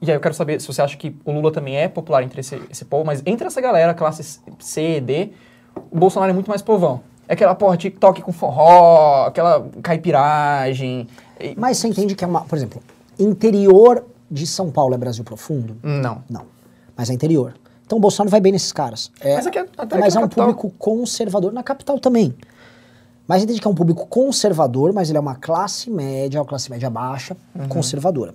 [0.03, 2.41] e aí eu quero saber se você acha que o Lula também é popular entre
[2.41, 5.31] esse, esse povo, mas entre essa galera, classe C, D,
[5.91, 7.03] o Bolsonaro é muito mais povão.
[7.29, 11.07] É aquela porra TikTok com forró, aquela caipiragem.
[11.41, 12.43] e- Mas você entende que é uma.
[12.43, 12.83] Por exemplo,
[13.19, 15.77] interior de São Paulo é Brasil profundo?
[15.83, 16.23] Não.
[16.29, 16.43] Não.
[16.97, 17.55] Mas é interior.
[17.87, 19.11] Então o Bolsonaro vai bem nesses caras.
[19.21, 20.47] É, Mas aqui é- até mas é um capital.
[20.47, 21.53] público conservador.
[21.53, 22.35] Na capital também.
[23.27, 26.71] Mas entende que é um público conservador, mas ele é uma classe média, uma classe
[26.71, 27.69] média baixa, Uhum.
[27.69, 28.35] conservadora.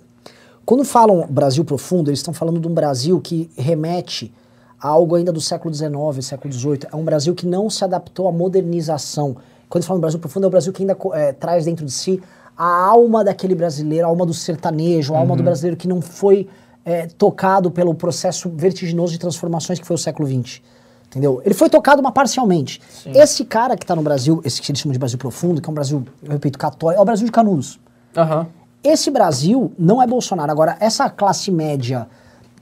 [0.66, 4.32] Quando falam Brasil profundo, eles estão falando de um Brasil que remete
[4.80, 6.80] a algo ainda do século XIX, século XVIII.
[6.92, 9.36] É um Brasil que não se adaptou à modernização.
[9.68, 12.20] Quando falam Brasil profundo, é o Brasil que ainda é, traz dentro de si
[12.56, 16.48] a alma daquele brasileiro, a alma do sertanejo, a alma do brasileiro que não foi
[16.84, 20.60] é, tocado pelo processo vertiginoso de transformações que foi o século XX.
[21.06, 21.42] Entendeu?
[21.44, 22.80] Ele foi tocado, mas parcialmente.
[23.06, 25.70] Esse cara que está no Brasil, esse que eles chamam de Brasil profundo, que é
[25.70, 27.80] um Brasil, eu repito, católico, é o Brasil de Canudos.
[28.16, 28.46] Aham.
[28.82, 30.50] Esse Brasil não é Bolsonaro.
[30.50, 32.08] Agora, essa classe média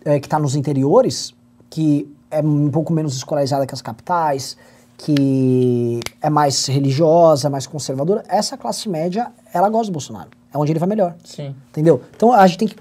[0.05, 1.35] é, que está nos interiores,
[1.69, 4.57] que é um pouco menos escolarizada que as capitais,
[4.97, 10.31] que é mais religiosa, mais conservadora, essa classe média, ela gosta do Bolsonaro.
[10.53, 11.15] É onde ele vai melhor.
[11.23, 11.55] Sim.
[11.71, 12.03] Entendeu?
[12.17, 12.77] Então a gente tem que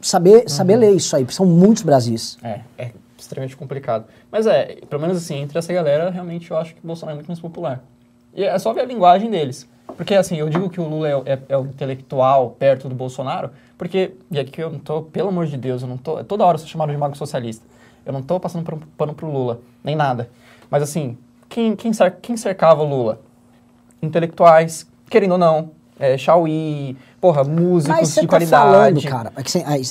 [0.00, 2.38] saber, saber ler isso aí, porque são muitos Brasis.
[2.42, 4.04] É, é extremamente complicado.
[4.30, 7.18] Mas é, pelo menos assim, entre essa galera, realmente eu acho que o Bolsonaro é
[7.18, 7.82] muito mais popular.
[8.34, 9.68] E é só ver a linguagem deles.
[9.96, 12.94] Porque assim, eu digo que o Lula é, o- é- é o intelectual perto do
[12.94, 16.44] Bolsonaro, porque, e aqui eu não tô, pelo amor de Deus, eu não tô, toda
[16.44, 17.64] hora eu sou chamado de mago socialista.
[18.06, 20.28] Eu não tô passando pano- pano pro Lula, nem nada.
[20.70, 21.16] Mas assim,
[21.48, 21.90] quem, quem,
[22.22, 23.20] quem cercava o Lula?
[24.00, 28.50] Intelectuais, querendo ou não, é, Chauí, porra, músicos Mas você de tá qualidade.
[28.72, 29.82] falando, cara, é que você, aí,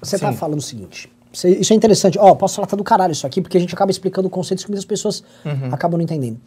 [0.00, 1.10] você tá falando o seguinte.
[1.32, 2.18] você- isso é interessante.
[2.18, 4.70] Ó, posso falar tá do caralho isso aqui, porque a gente acaba explicando conceitos que
[4.70, 5.68] muitas pessoas Uhum.
[5.72, 6.38] acabam não entendendo.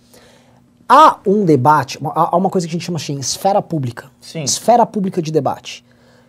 [0.90, 4.06] Há um debate, há uma coisa que a gente chama assim, esfera pública.
[4.22, 4.44] Sim.
[4.44, 5.84] Esfera pública de debate.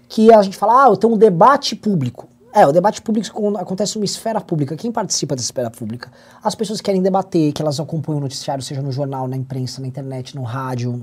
[0.08, 2.26] Que a gente fala, ah, eu tenho um debate público.
[2.52, 4.74] É, o debate público acontece numa esfera pública.
[4.74, 6.10] Quem participa dessa esfera pública?
[6.42, 9.80] As pessoas que querem debater, que elas acompanham o noticiário, seja no jornal, na imprensa,
[9.80, 11.00] na internet, no rádio.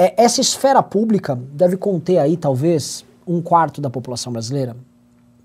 [0.00, 4.76] É, essa esfera pública deve conter aí, talvez, um quarto da população brasileira.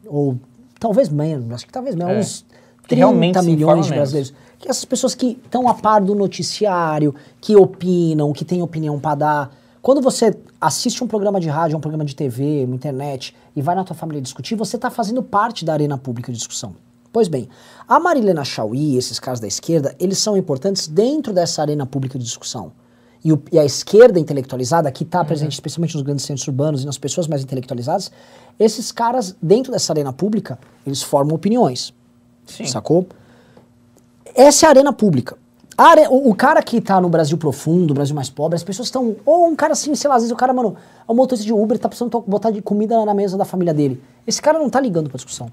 [0.06, 0.38] Ou
[0.80, 2.20] talvez menos, acho que talvez menos, É.
[2.20, 2.46] uns
[2.84, 4.12] Que 30 realmente se informa milhões de menos.
[4.12, 4.34] brasileiros.
[4.60, 9.16] Que essas pessoas que estão a par do noticiário, que opinam, que têm opinião para
[9.16, 9.56] dar.
[9.82, 13.74] Quando você assiste um programa de rádio, um programa de TV, uma internet, e vai
[13.76, 16.76] na tua família discutir, você está fazendo parte da arena pública de discussão.
[17.12, 17.50] Pois bem,
[17.88, 22.24] a Marilena Chauí, esses caras da esquerda, eles são importantes dentro dessa arena pública de
[22.26, 22.72] discussão.
[23.24, 26.86] E, o- e a esquerda intelectualizada, que está presente especialmente nos grandes centros urbanos e
[26.86, 28.12] nas pessoas mais intelectualizadas,
[28.60, 31.94] esses caras, dentro dessa arena pública, eles formam opiniões.
[32.46, 32.66] Sim.
[32.66, 33.08] Sacou?
[34.36, 35.38] Essa é a arena pública.
[35.78, 38.88] A are- o, o cara que tá no Brasil profundo, Brasil mais pobre, as pessoas
[38.90, 39.16] estão.
[39.26, 40.76] Ou um cara assim, sei lá, às vezes o cara, mano,
[41.08, 44.02] é um motorista de Uber, tá precisando botar de comida na mesa da família dele.
[44.28, 45.52] Esse cara não tá ligando pra discussão.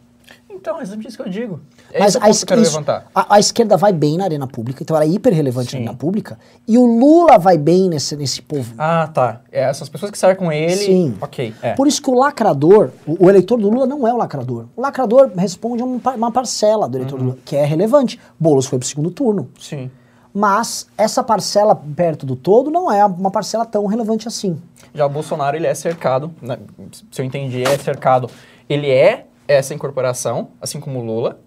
[0.60, 1.60] Então, é exatamente isso que eu digo.
[1.90, 2.78] É Mas a, que eu quero isso-
[3.14, 5.76] a- a esquerda vai bem na arena pública, então ela é hiper relevante Sim.
[5.78, 6.38] na arena pública.
[6.68, 8.74] E o Lula vai bem nesse, nesse povo.
[8.76, 9.40] Ah, tá.
[9.50, 10.76] É, essas pessoas que cercam ele.
[10.76, 11.14] Sim.
[11.20, 11.54] Ok.
[11.62, 11.72] É.
[11.72, 14.66] Por isso que o lacrador, o, o eleitor do Lula não é o lacrador.
[14.76, 18.20] O lacrador responde a um uma parcela do eleitor do Lula, que é relevante.
[18.38, 19.48] Boulos foi pro segundo turno.
[19.58, 19.90] Sim.
[20.32, 24.60] Mas essa parcela perto do todo não é uma parcela tão relevante assim.
[24.94, 26.58] Já o Bolsonaro, ele é cercado, né,
[27.10, 28.28] se eu entendi, é cercado.
[28.68, 31.40] Ele é essa incorporação, assim como o Lula.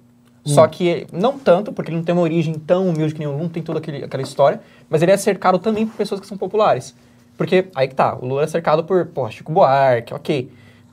[0.46, 3.32] Só que não tanto, porque ele não tem uma origem tão humilde que nem o
[3.32, 4.60] Lula, não tem toda aquele, aquela história.
[4.90, 6.94] Mas ele é cercado também por pessoas que são populares.
[7.38, 10.52] Porque, aí que tá, o Lula é cercado por, porra, Chico Buarque, ok,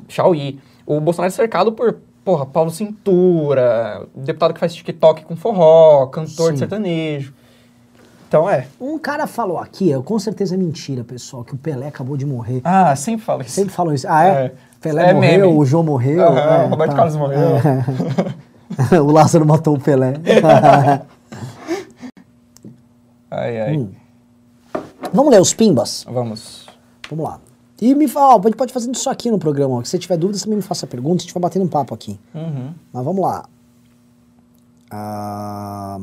[0.08, 0.60] Chauí.
[0.86, 6.46] O Bolsonaro é cercado por, porra, Paulo Cintura, deputado que faz TikTok com forró, cantor
[6.48, 6.52] Sim.
[6.52, 7.34] de sertanejo.
[8.28, 8.68] Então, é.
[8.80, 12.24] Um cara falou aqui, eu, com certeza é mentira, pessoal, que o Pelé acabou de
[12.24, 12.60] morrer.
[12.62, 13.50] Ah, sempre fala isso.
[13.50, 14.06] Sempre falou isso.
[14.08, 14.28] Ah, é?
[14.28, 14.52] É.
[14.80, 15.58] Pelé É morreu, meme.
[15.58, 16.22] o João morreu.
[16.26, 16.96] Aham, é, o Roberto tá.
[16.96, 17.38] Carlos morreu.
[18.92, 18.98] É.
[19.00, 20.14] o Lázaro matou o Pelé.
[23.32, 23.76] Ai, ai.
[23.76, 23.92] Hum.
[25.12, 26.04] Vamos ler os pimbas?
[26.10, 26.66] Vamos.
[27.08, 27.38] Vamos lá.
[27.80, 29.76] E me fala, ó, a gente pode fazer isso aqui no programa.
[29.76, 31.94] Ó, se você tiver dúvidas, também me faça pergunta, a gente vai batendo um papo
[31.94, 32.18] aqui.
[32.34, 32.74] Uhum.
[32.92, 33.44] Mas vamos lá.
[34.90, 35.98] Ah,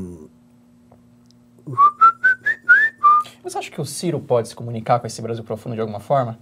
[3.43, 6.37] Você acha que o Ciro pode se comunicar com esse Brasil profundo de alguma forma?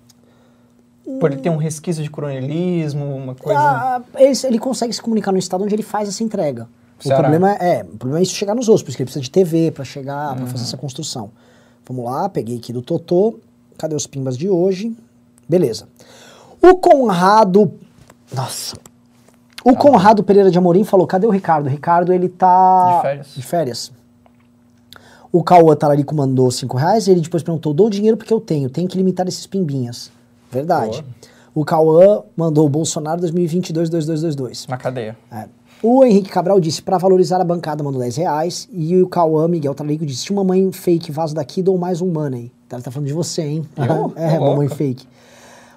[1.19, 3.59] Por ele ter um resquício de coronelismo, uma coisa.
[3.59, 6.67] ah, ele, ele consegue se comunicar no estado onde ele faz essa entrega.
[7.03, 9.29] O problema é, é, o problema é isso chegar nos outros, porque ele precisa de
[9.29, 11.29] TV pra chegar, pra fazer essa construção.
[11.87, 13.39] Vamos lá, peguei aqui do Totô.
[13.77, 14.95] Cadê os pimbas de hoje?
[15.47, 15.87] Beleza.
[16.61, 17.73] O Conrado.
[18.33, 18.77] Nossa.
[19.63, 21.67] O Conrado Pereira de Amorim falou: cadê o Ricardo?
[21.67, 22.95] O Ricardo, ele tá.
[22.95, 23.27] De férias.
[23.35, 23.91] De férias.
[25.31, 28.69] O Cauã Talarico mandou 5 reais e ele depois perguntou: dou dinheiro porque eu tenho,
[28.69, 30.09] tem que limitar esses pimbinhas.
[30.55, 31.01] Verdade.
[31.01, 31.35] Boa.
[31.53, 34.67] O Cauã mandou Bolsonaro 2022-2222.
[34.67, 35.15] Na cadeia.
[35.31, 35.45] É.
[35.83, 38.67] O Henrique Cabral disse, pra valorizar a bancada, mandou 10 reais.
[38.71, 42.07] E o Cauã Miguel Talarico disse, se uma mãe fake vaza daqui, dou mais um
[42.11, 42.51] money.
[42.65, 43.65] Então, ele tá falando de você, hein?
[43.77, 44.11] Eu?
[44.15, 44.75] é, Tô mamãe louco.
[44.75, 45.07] fake.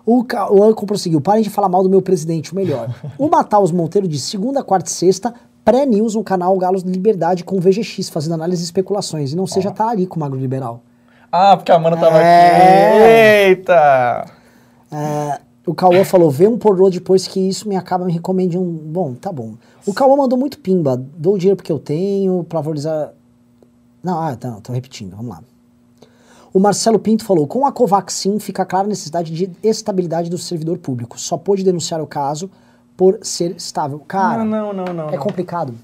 [0.07, 2.89] O Cauã prosseguiu, parem de falar mal do meu presidente, o melhor.
[3.19, 7.61] o Mataus Monteiro disse, segunda, quarta e sexta, pré-news no canal Galos de Liberdade com
[7.61, 9.33] VGX, fazendo análise e especulações.
[9.33, 10.81] E não seja talarico, magro liberal.
[11.31, 13.45] Ah, porque a Amanda tava É.
[13.45, 13.51] aqui.
[13.51, 14.25] Eita!
[15.67, 18.73] O Cauã falou, vê um pornô depois que isso me acaba me recomendando um...
[18.73, 19.55] Bom, tá bom.
[19.85, 20.97] O Cauã mandou muito pimba.
[20.97, 23.13] Dou o dinheiro porque eu tenho, pra valorizar...
[24.03, 25.43] Não, ah, tá, não, tô repetindo, vamos lá.
[26.53, 30.79] O Marcelo Pinto falou, com a Covaxin fica clara a necessidade de estabilidade do servidor
[30.79, 31.21] público.
[31.21, 32.51] Só pôde denunciar o caso
[32.97, 34.01] por ser estável.
[34.09, 35.11] Cara, não, não, não, não.
[35.11, 35.75] é complicado.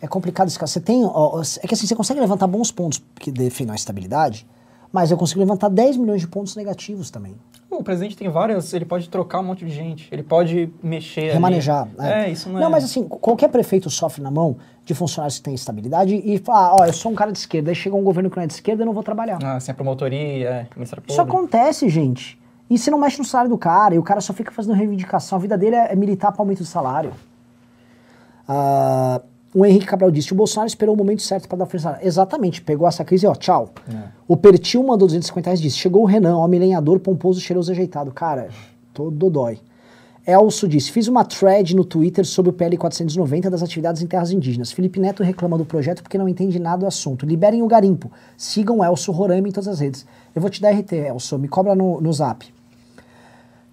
[0.00, 0.72] É complicado esse caso.
[0.72, 1.04] Você tem.
[1.04, 4.46] ó, é que assim, você consegue levantar bons pontos que defendam a estabilidade,
[4.92, 7.34] mas eu consigo levantar 10 milhões de pontos negativos também.
[7.70, 11.32] O presidente tem várias, ele pode trocar um monte de gente, ele pode mexer.
[11.32, 11.86] Remanejar.
[11.98, 12.62] É, isso não é...
[12.62, 16.76] Não, mas assim, qualquer prefeito sofre na mão de funcionários que têm estabilidade e fala,
[16.80, 18.54] ó, eu sou um cara de esquerda, aí chega um governo que não é de
[18.54, 19.38] esquerda, eu não vou trabalhar.
[19.42, 22.40] Ah, assim, a promotoria, é, Ministério Isso acontece, gente.
[22.70, 25.36] E você não mexe no salário do cara, e o cara só fica fazendo reivindicação.
[25.36, 27.12] A vida dele é, é militar para aumento do salário.
[28.48, 29.20] Ah,
[29.54, 31.86] o Henrique Cabral disse: o Bolsonaro esperou o momento certo para dar frente.
[32.02, 33.70] Exatamente, pegou essa crise e ó, tchau.
[34.26, 38.10] O Pertil mandou 250 reais e disse: chegou o Renan, homem lenhador, pomposo, cheiroso, ajeitado.
[38.10, 38.48] Cara,
[38.92, 39.58] tô dodói.
[40.26, 44.30] Elso disse: fiz uma thread no Twitter sobre o PL 490 das atividades em terras
[44.30, 44.70] indígenas.
[44.70, 47.24] Felipe Neto reclama do projeto porque não entende nada do assunto.
[47.24, 48.12] Liberem o garimpo.
[48.36, 50.04] Sigam Elso Rorami em todas as redes.
[50.34, 51.38] Eu vou te dar RT, Elso.
[51.38, 52.44] Me cobra no, no zap.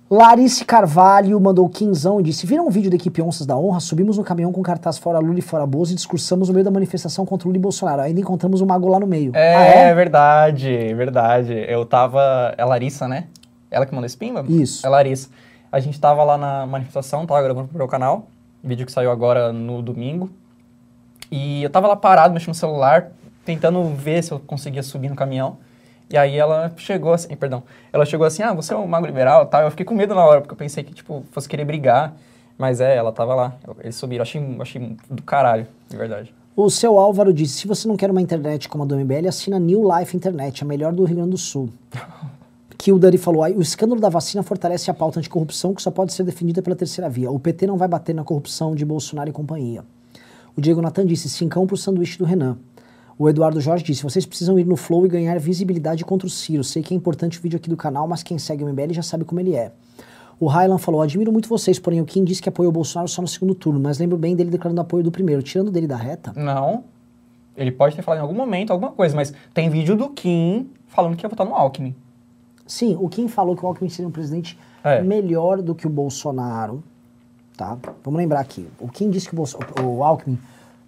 [0.10, 3.80] Larice Carvalho mandou quinzão e disse: Viram um vídeo da equipe Onças da Honra?
[3.80, 6.70] Subimos no caminhão com cartaz fora Lula e fora Bozo e discursamos no meio da
[6.70, 8.01] manifestação contra Lula e Bolsonaro.
[8.03, 9.32] Ainda encontramos o mago lá no meio.
[9.36, 9.93] É, Ah, é?
[9.95, 11.53] verdade, verdade.
[11.68, 12.53] Eu tava.
[12.56, 13.26] É Larissa, né?
[13.72, 14.45] Ela que mandou esse pimba?
[14.47, 14.86] Isso.
[14.86, 15.30] É Larissa.
[15.72, 18.28] A gente tava lá na manifestação, tava gravando pro meu canal.
[18.64, 20.30] Vídeo que saiu agora no domingo.
[21.32, 23.08] E eu tava lá parado, mexendo no celular,
[23.43, 25.58] tentando ver se eu conseguia subir no caminhão.
[26.10, 29.43] E aí ela chegou assim, perdão, ela chegou assim, ah, você é um mago liberal
[29.43, 29.62] e tal.
[29.62, 32.16] Eu fiquei com medo na hora, porque eu pensei que, tipo, fosse querer brigar.
[32.58, 33.56] Mas é, ela tava lá.
[33.82, 34.22] Eles subiram.
[34.22, 36.34] Achei, achei do caralho, de verdade.
[36.56, 39.60] O seu Álvaro disse: Se você não quer uma internet como a do MBL, assina
[39.60, 41.70] New Life Internet, a melhor do Rio Grande do Sul.
[42.78, 46.24] Kildare falou: "Aí, o escândalo da vacina fortalece a pauta anticorrupção que só pode ser
[46.24, 47.30] defendida pela terceira via.
[47.30, 49.84] O PT não vai bater na corrupção de Bolsonaro e companhia.
[50.56, 52.58] O Diego Natan disse: cincão pro sanduíche do Renan.
[53.18, 56.63] O Eduardo Jorge disse: vocês precisam ir no Flow e ganhar visibilidade contra o Ciro.
[56.63, 59.01] Sei que é importante o vídeo aqui do canal, mas quem segue o MBL já
[59.03, 59.72] sabe como ele é.
[60.39, 63.22] O Highland falou: admiro muito vocês, porém o Kim disse que apoiou o Bolsonaro só
[63.22, 66.34] no segundo turno, mas lembro bem dele declarando apoio do primeiro, tirando dele da reta.
[66.36, 66.84] Não.
[67.55, 71.16] Ele pode ter falado em algum momento alguma coisa, mas tem vídeo do Kim falando
[71.16, 71.95] que ia votar no Alckmin.
[72.68, 75.01] Sim, o Kim falou que o Alckmin seria um presidente É.
[75.01, 76.84] melhor do que o Bolsonaro,
[77.55, 77.78] tá?
[78.03, 78.68] Vamos lembrar aqui.
[78.78, 80.38] O Kim disse que o, Bolso- o Alckmin,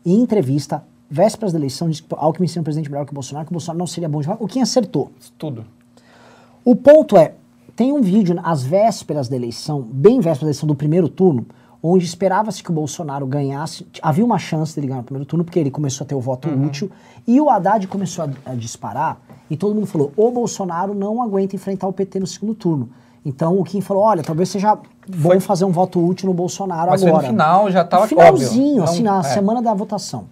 [0.05, 3.45] em entrevista, vésperas da eleição, disse que Alckmin seria um presidente melhor que o Bolsonaro,
[3.45, 5.11] que o Bolsonaro não seria bom de O Kim acertou.
[5.37, 5.65] Tudo.
[6.65, 7.33] O ponto é,
[7.75, 11.45] tem um vídeo às vésperas da eleição, bem vésperas da eleição do primeiro turno,
[11.81, 15.59] onde esperava-se que o Bolsonaro ganhasse, havia uma chance dele ganhar no primeiro turno, porque
[15.59, 16.91] ele começou a ter o voto útil,
[17.25, 21.55] e o Haddad começou a, a disparar, e todo mundo falou, o Bolsonaro não aguenta
[21.55, 22.89] enfrentar o PT no segundo turno.
[23.23, 26.91] Então o Kim falou, olha, talvez seja bom Foi- fazer um voto útil no Bolsonaro
[26.91, 27.23] Mas agora.
[27.23, 28.83] no final, já tava No finalzinho, óbvio.
[28.83, 29.23] assim, na é.
[29.23, 30.25] semana da votação.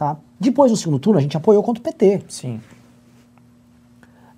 [0.00, 0.16] Tá?
[0.40, 2.22] Depois, no segundo turno, a gente apoiou contra o PT.
[2.26, 2.58] Sim.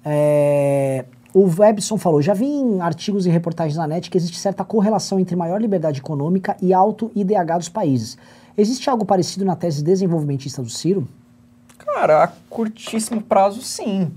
[0.04, 4.64] É, o Webson falou: já vi em artigos e reportagens na net que existe certa
[4.64, 8.18] correlação entre maior liberdade econômica e alto IDH dos países.
[8.58, 11.06] Existe algo parecido na tese desenvolvimentista do Ciro?
[11.78, 14.10] Cara, a curtíssimo prazo, sim.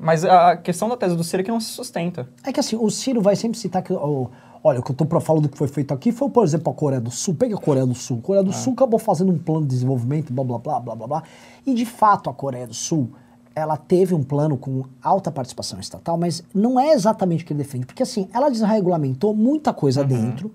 [0.00, 2.28] Mas a questão da tese do Ciro é que não se sustenta.
[2.42, 3.92] É que assim, o Ciro vai sempre citar que.
[3.92, 4.26] ó,
[4.68, 6.70] olha, o que eu tô pra falar do que foi feito aqui foi, por exemplo,
[6.72, 7.34] a Coreia do Sul.
[7.34, 8.18] Pega a Coreia do Sul.
[8.22, 11.06] A Coreia do Sul acabou fazendo um plano de desenvolvimento, blá blá blá blá blá
[11.06, 11.22] blá.
[11.66, 13.08] E de fato a Coreia do Sul,
[13.54, 17.62] ela teve um plano com alta participação estatal, mas não é exatamente o que ele
[17.62, 17.86] defende.
[17.86, 20.52] Porque assim, ela desregulamentou muita coisa dentro,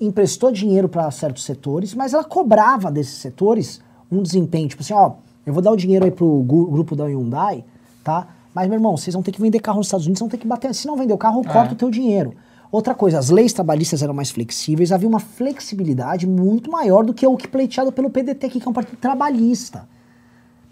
[0.00, 5.12] emprestou dinheiro para certos setores, mas ela cobrava desses setores um desempenho, tipo assim, ó,
[5.44, 7.64] eu vou dar o dinheiro aí pro gu- grupo da Hyundai,
[8.04, 8.28] tá?
[8.54, 10.46] Mas, meu irmão, vocês vão ter que vender carro nos Estados Unidos, vão ter que
[10.46, 10.74] bater.
[10.74, 12.32] Se não vender o carro, eu corto o teu dinheiro.
[12.70, 17.26] Outra coisa, as leis trabalhistas eram mais flexíveis, havia uma flexibilidade muito maior do que
[17.26, 19.88] o que pleiteado pelo PDT que é um partido trabalhista.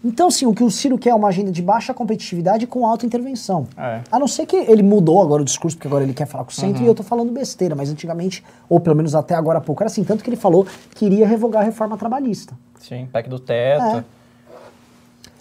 [0.03, 3.05] Então, assim, o que o Ciro quer é uma agenda de baixa competitividade com alta
[3.05, 3.67] intervenção.
[3.75, 4.01] É.
[4.11, 6.51] A não ser que ele mudou agora o discurso, porque agora ele quer falar com
[6.51, 9.61] o centro, e eu tô falando besteira, mas antigamente, ou pelo menos até agora há
[9.61, 12.53] pouco, era assim, tanto que ele falou que iria revogar a reforma trabalhista.
[12.79, 14.05] Sim, PEC do teto.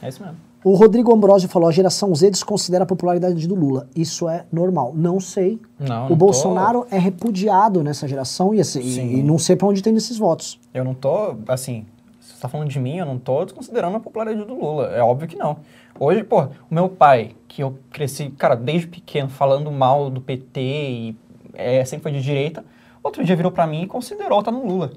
[0.01, 0.39] É, isso mesmo.
[0.67, 3.89] O Rodrigo Ambrosio falou: a geração Z desconsidera a popularidade do Lula.
[3.95, 4.93] Isso é normal.
[4.97, 5.61] Não sei.
[5.79, 9.19] Não, o não Bolsonaro é repudiado nessa geração e, assim, Sim.
[9.19, 10.59] e não sei pra onde tem esses votos.
[10.75, 11.87] Eu não tô, assim,
[12.21, 14.89] se você tá falando de mim, eu não tô desconsiderando a popularidade do Lula.
[14.89, 15.59] É óbvio que não.
[16.01, 20.61] Hoje, pô, o meu pai, que eu cresci, cara, desde pequeno, falando mal do PT
[20.61, 21.17] e
[21.55, 22.65] é, sempre foi de direita,
[23.05, 24.91] outro dia virou pra mim e considerou estar no Lula.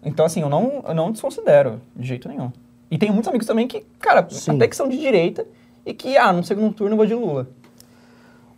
[0.00, 2.52] Então, assim, eu não, eu não desconsidero de jeito nenhum.
[2.90, 4.52] E tem muitos amigos também que, cara, Sim.
[4.56, 5.44] até que são de direita
[5.84, 7.48] e que, ah, no segundo turno eu vou de Lula.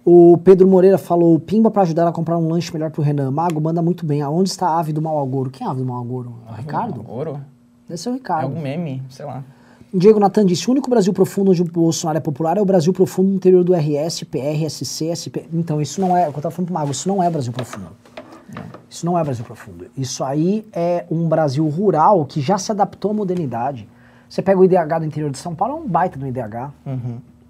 [0.04, 3.30] O Pedro Moreira falou, Pimba pra ajudar a comprar um lanche melhor pro Renan.
[3.30, 4.22] Mago, manda muito bem.
[4.22, 5.50] Aonde está a ave do mau agouro?
[5.50, 6.34] Quem é a ave do mau agouro?
[6.48, 7.04] O Ricardo?
[7.06, 7.40] Ouro?
[7.86, 8.44] Deve ser o É Ricardo.
[8.44, 9.44] algum meme, sei lá.
[9.92, 12.92] Diego Natan disse: o único Brasil profundo onde o Bolsonaro é popular é o Brasil
[12.92, 15.44] profundo no interior do RS, PR, SC, SP.
[15.52, 16.28] Então, isso não é.
[16.28, 17.88] Eu tava falando pro Mago, isso não é Brasil profundo.
[18.88, 19.86] Isso não é Brasil profundo.
[19.96, 23.86] Isso aí é um Brasil rural que já se adaptou à modernidade.
[24.30, 26.70] Você pega o IDH do interior de São Paulo, é um baita do IDH.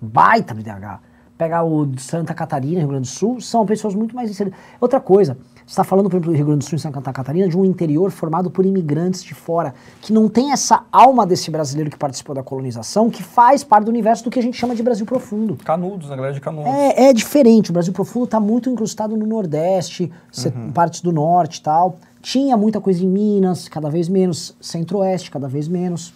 [0.01, 0.99] Baita do IDH.
[1.37, 4.59] Pegar o de Santa Catarina, Rio Grande do Sul, são pessoas muito mais inseridas.
[4.79, 7.49] Outra coisa, você está falando, por exemplo, do Rio Grande do Sul e Santa Catarina,
[7.49, 11.91] de um interior formado por imigrantes de fora, que não tem essa alma desse brasileiro
[11.91, 14.83] que participou da colonização, que faz parte do universo do que a gente chama de
[14.83, 15.57] Brasil profundo.
[15.65, 16.71] Canudos, na galera de Canudos.
[16.71, 17.71] É, é diferente.
[17.71, 21.97] O Brasil Profundo está muito incrustado no Nordeste, se- partes do Norte e tal.
[22.21, 24.55] Tinha muita coisa em Minas, cada vez menos.
[24.61, 26.13] Centro-Oeste, cada vez menos.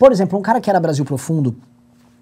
[0.00, 1.54] Por exemplo, um cara que era Brasil Profundo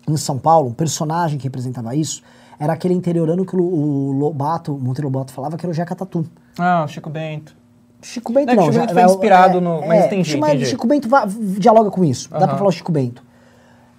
[0.08, 2.22] em São Paulo, um personagem que representava isso,
[2.58, 6.26] era aquele interiorano que o, Lobato, o Monteiro Lobato falava que era o Jeca Tatu.
[6.58, 7.54] Ah, o Chico Bento.
[8.02, 8.64] Chico Bento É que não.
[8.64, 10.66] Chico já- Bento foi é, inspirado no- mas entendi, mas entendi.
[10.66, 12.28] Chico Bento va- dialoga com isso.
[12.30, 13.22] Dá pra falar o Chico Bento.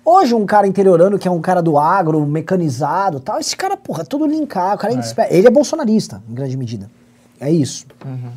[0.04, 3.78] Hoje, um cara interiorano que é um cara do agro, mecanizado e tal, esse cara,
[3.78, 4.76] porra, é tudo linkar.
[4.76, 6.90] O cara é indispe- Ele é bolsonarista, em grande medida.
[7.40, 7.86] É isso.
[8.06, 8.30] Uhum.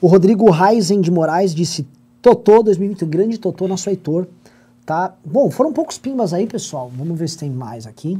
[0.00, 1.86] O Rodrigo Reisen de Moraes disse:
[2.22, 4.26] Totô 2020, grande Totô, nosso Heitor.
[4.88, 5.12] Tá?
[5.22, 6.90] Bom, foram poucos pimbas aí, pessoal.
[6.96, 8.18] Vamos ver se tem mais aqui.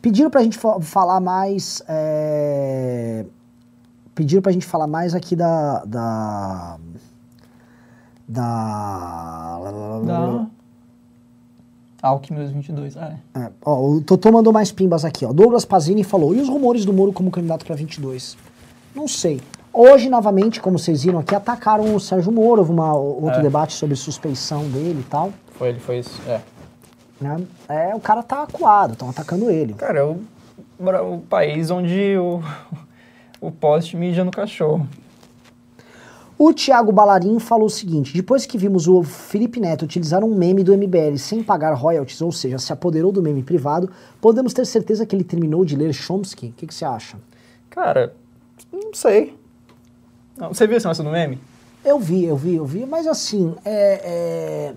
[0.00, 1.82] Pediram pra gente fa- falar mais.
[1.88, 3.26] É...
[4.14, 5.84] Pediram pra gente falar mais aqui da.
[5.84, 6.78] Da.
[8.28, 9.58] Da.
[10.04, 10.46] Da...
[12.02, 13.40] Alckmin 2022, ah, é.
[13.40, 15.32] É, ó, o Totô mandou mais pimbas aqui, ó.
[15.32, 18.36] Douglas Pazini falou: e os rumores do Moro como candidato pra 22?
[18.94, 19.40] Não sei.
[19.74, 22.60] Hoje, novamente, como vocês viram aqui, atacaram o Sérgio Moro.
[22.60, 23.42] Houve uma, outro É.
[23.42, 25.32] debate sobre suspeição dele e tal.
[25.52, 26.40] Foi, ele foi isso, é.
[27.18, 27.40] né?
[27.68, 29.72] É, o cara tá acuado, estão atacando ele.
[29.74, 30.18] Cara, é o,
[30.78, 32.42] o país onde o,
[33.40, 34.86] o poste mija no cachorro.
[36.38, 40.62] O Thiago Balarim falou o seguinte: depois que vimos o Felipe Neto utilizar um meme
[40.62, 43.88] do MBL sem pagar royalties, ou seja, se apoderou do meme privado,
[44.20, 46.48] podemos ter certeza que ele terminou de ler Chomsky?
[46.48, 47.16] O que, que você acha?
[47.70, 48.12] Cara,
[48.72, 49.40] não sei.
[50.42, 51.38] Não, você viu esse negócio do meme?
[51.84, 54.74] Eu vi, eu vi, eu vi, mas assim, é, é,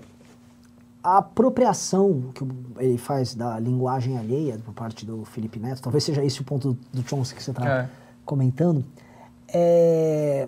[1.02, 2.46] a apropriação que
[2.78, 6.76] ele faz da linguagem alheia por parte do Felipe Neto, talvez seja esse o ponto
[6.92, 7.88] do Chomsky que você está É.
[8.24, 8.84] comentando,
[9.52, 10.46] é,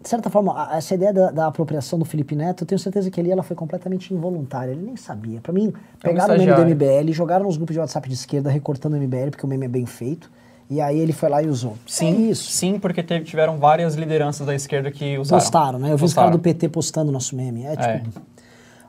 [0.00, 3.20] de certa forma, essa ideia da, da apropriação do Felipe Neto, eu tenho certeza que
[3.20, 5.40] ali ela foi completamente involuntária, ele nem sabia.
[5.40, 6.64] Para mim, pegaram o meme do É.
[7.00, 9.68] MBL, jogaram nos grupos de WhatsApp de esquerda, recortando o MBL, porque o meme é
[9.68, 10.30] bem feito,
[10.72, 11.76] e aí ele foi lá e usou.
[11.86, 12.50] Sim, é isso.
[12.50, 15.40] sim, porque teve- tiveram várias lideranças da esquerda que usaram.
[15.42, 15.92] Postaram, né?
[15.92, 17.64] Eu vi os caras do PT postando o nosso meme.
[17.64, 18.18] É tipo.
[18.18, 18.22] É.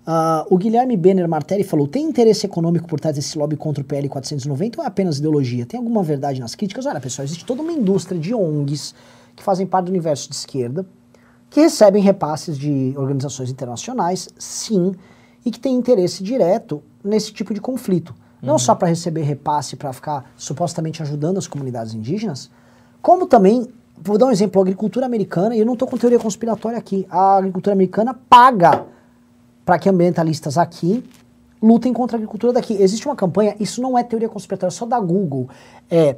[0.05, 3.85] Ah, o Guilherme Benner Martelli falou: tem interesse econômico por trás desse lobby contra o
[3.85, 5.65] PL 490 ou é apenas ideologia?
[5.65, 6.85] Tem alguma verdade nas críticas?
[6.85, 8.93] Olha, pessoal, existe toda uma indústria de ONGs
[9.35, 10.85] que fazem parte do universo de esquerda,
[11.49, 14.93] que recebem repasses de organizações internacionais, sim,
[15.45, 18.13] e que têm interesse direto nesse tipo de conflito.
[18.43, 22.51] Não só para receber repasse para ficar supostamente ajudando as comunidades indígenas,
[23.01, 23.67] como também,
[23.97, 27.07] vou dar um exemplo, a agricultura americana, e eu não estou com teoria conspiratória aqui,
[27.09, 28.85] a agricultura americana paga
[29.65, 31.03] para que ambientalistas aqui
[31.61, 32.73] lutem contra a agricultura daqui.
[32.73, 35.47] Existe uma campanha, isso não é teoria conspiratória, é só da Google.
[35.89, 36.17] É,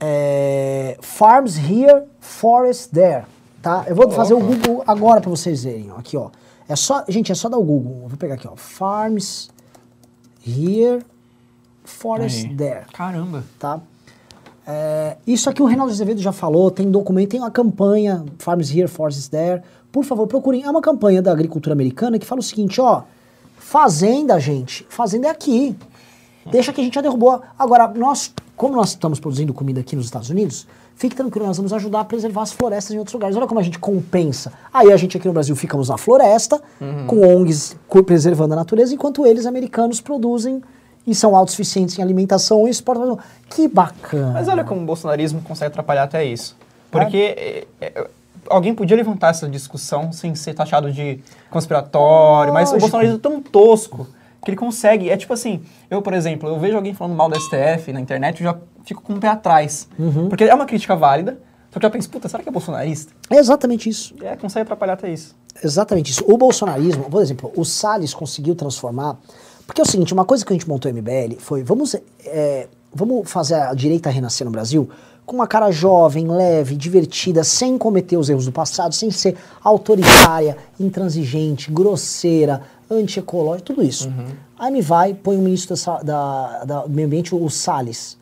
[0.00, 3.24] é, Farms Here, Forest There.
[3.60, 3.84] Tá?
[3.86, 5.90] Eu vou fazer o Google agora para vocês verem.
[5.90, 6.30] ó, Aqui, ó.
[6.68, 8.02] É só, gente, é só dar o Google.
[8.04, 8.56] Eu vou pegar aqui, ó.
[8.56, 9.50] Farms
[10.46, 11.04] Here,
[11.86, 12.54] Forest Aí.
[12.54, 13.44] There Caramba.
[13.58, 13.80] tá?
[14.66, 18.88] É, isso aqui o Reinaldo Azevedo já falou, tem documento, tem uma campanha, Farms Here,
[18.88, 19.62] Forests There.
[19.92, 20.64] Por favor, procurem.
[20.64, 23.02] É uma campanha da agricultura americana que fala o seguinte, ó.
[23.56, 24.84] Fazenda, gente.
[24.90, 25.76] Fazenda é aqui.
[26.50, 27.40] Deixa que a gente já derrubou.
[27.58, 31.72] Agora, nós, como nós estamos produzindo comida aqui nos Estados Unidos, fique tranquilo, nós vamos
[31.72, 33.36] ajudar a preservar as florestas em outros lugares.
[33.36, 34.52] Olha como a gente compensa.
[34.72, 36.60] Aí a gente aqui no Brasil ficamos na floresta,
[37.06, 40.62] com ONGs preservando a natureza, enquanto eles, americanos, produzem
[41.06, 43.18] e são autossuficientes em alimentação e exportam.
[43.48, 44.32] Que bacana.
[44.32, 46.56] Mas olha como o bolsonarismo consegue atrapalhar até isso.
[46.90, 48.06] Porque é, é,
[48.48, 51.20] alguém podia levantar essa discussão sem ser taxado de
[51.50, 52.80] conspiratório, mas o Lógico.
[52.80, 54.06] bolsonarismo é tão tosco
[54.44, 55.10] que ele consegue.
[55.10, 58.42] É tipo assim, eu, por exemplo, eu vejo alguém falando mal do STF na internet,
[58.42, 59.88] eu já fico com o pé atrás.
[59.98, 60.28] Uhum.
[60.28, 61.38] Porque é uma crítica válida,
[61.72, 63.12] só que eu penso, puta, será que é bolsonarista?
[63.28, 64.14] É exatamente isso.
[64.22, 65.36] É, consegue atrapalhar até isso.
[65.62, 66.24] Exatamente isso.
[66.26, 69.16] O bolsonarismo, por exemplo, o Salles conseguiu transformar.
[69.66, 71.94] Porque é o seguinte, uma coisa que a gente montou o MBL foi: vamos,
[72.24, 74.88] é, vamos fazer a direita renascer no Brasil
[75.24, 80.56] com uma cara jovem, leve, divertida, sem cometer os erros do passado, sem ser autoritária,
[80.78, 84.08] intransigente, grosseira, antiecológica, tudo isso.
[84.56, 88.16] Aí me vai, põe o ministro da, da, da- do meio ambiente, o Salles.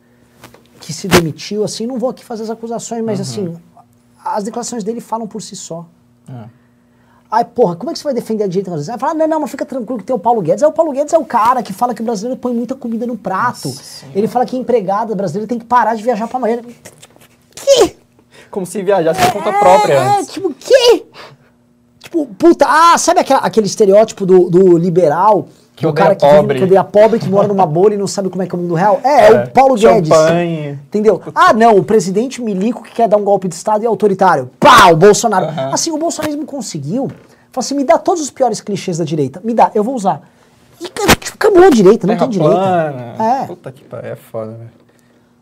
[0.81, 3.23] que se demitiu, assim, não vou aqui fazer as acusações, mas Uhum.
[3.53, 3.57] assim,
[4.23, 5.85] as declarações dele falam por si só.
[6.29, 6.45] É.
[7.31, 8.73] Ai, porra, como é que você vai defender a direita?
[8.73, 10.63] Aí fala, não, não, mas fica tranquilo que tem o Paulo Guedes.
[10.63, 13.05] Aí o Paulo Guedes é o cara que fala que o brasileiro põe muita comida
[13.05, 13.67] no prato.
[13.67, 14.05] Nossa.
[14.13, 16.75] Ele fala que empregada brasileira tem que parar de viajar pra Miami.
[17.55, 17.97] Que?
[18.51, 20.31] Como se viajasse por conta própria É, antes.
[20.33, 21.05] tipo, que?
[21.99, 25.47] Tipo, puta, ah, sabe aquela- aquele estereótipo do, do liberal?
[25.75, 26.41] Que do odeia cara que pobre.
[26.41, 28.57] vive, que odeia pobre, que mora numa bolha e não sabe como é que é
[28.57, 29.01] o mundo real?
[29.03, 30.07] É, é, o Paulo Guedes.
[30.07, 30.71] Champanhe.
[30.87, 31.21] Entendeu?
[31.33, 34.49] Ah, não, o presidente milico que quer dar um golpe de Estado e é autoritário.
[34.59, 35.47] Pá, o Bolsonaro.
[35.47, 35.71] Aham.
[35.73, 37.07] Assim, o bolsonarismo conseguiu.
[37.51, 39.41] Falou assim, me dá todos os piores clichês da direita.
[39.43, 40.21] Me dá, eu vou usar.
[40.79, 42.55] E tipo, acabou a direita, não Terra tem direita.
[42.55, 43.15] plana.
[43.19, 43.45] É.
[43.45, 44.69] Puta que pariu, é foda, velho.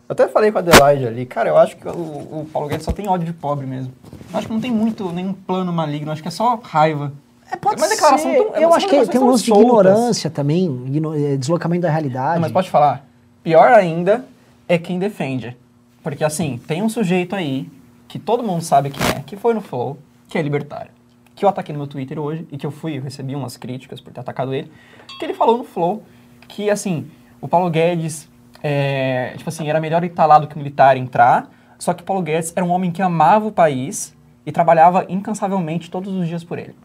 [0.09, 2.85] Eu até falei com a Adelaide ali, cara, eu acho que o, o Paulo Guedes
[2.85, 3.91] só tem ódio de pobre mesmo.
[4.31, 7.11] Eu acho que não tem muito, nenhum plano maligno, acho que é só raiva.
[7.51, 8.37] É, pode Uma declaração ser.
[8.43, 12.35] tão- é, eu acho que tem um lance de ignorância também, eh, deslocamento da realidade.
[12.35, 13.05] Não, mas pode falar.
[13.43, 14.25] Pior ainda
[14.67, 15.55] é quem defende.
[16.01, 17.69] Porque assim, tem um sujeito aí
[18.07, 19.97] que todo mundo sabe quem é, que foi no Flow,
[20.27, 20.91] que é libertário.
[21.35, 23.99] Que eu ataquei no meu Twitter hoje e que eu fui, eu recebi umas críticas
[23.99, 24.71] por ter atacado ele.
[25.19, 26.03] Que ele falou no Flow
[26.47, 27.09] que assim,
[27.41, 28.29] o Paulo Guedes,
[28.61, 31.49] é, tipo assim, era melhor ele estar lá do que o militar entrar.
[31.79, 34.15] Só que o Paulo Guedes era um homem que amava o país
[34.45, 36.75] e trabalhava incansavelmente todos os dias por ele.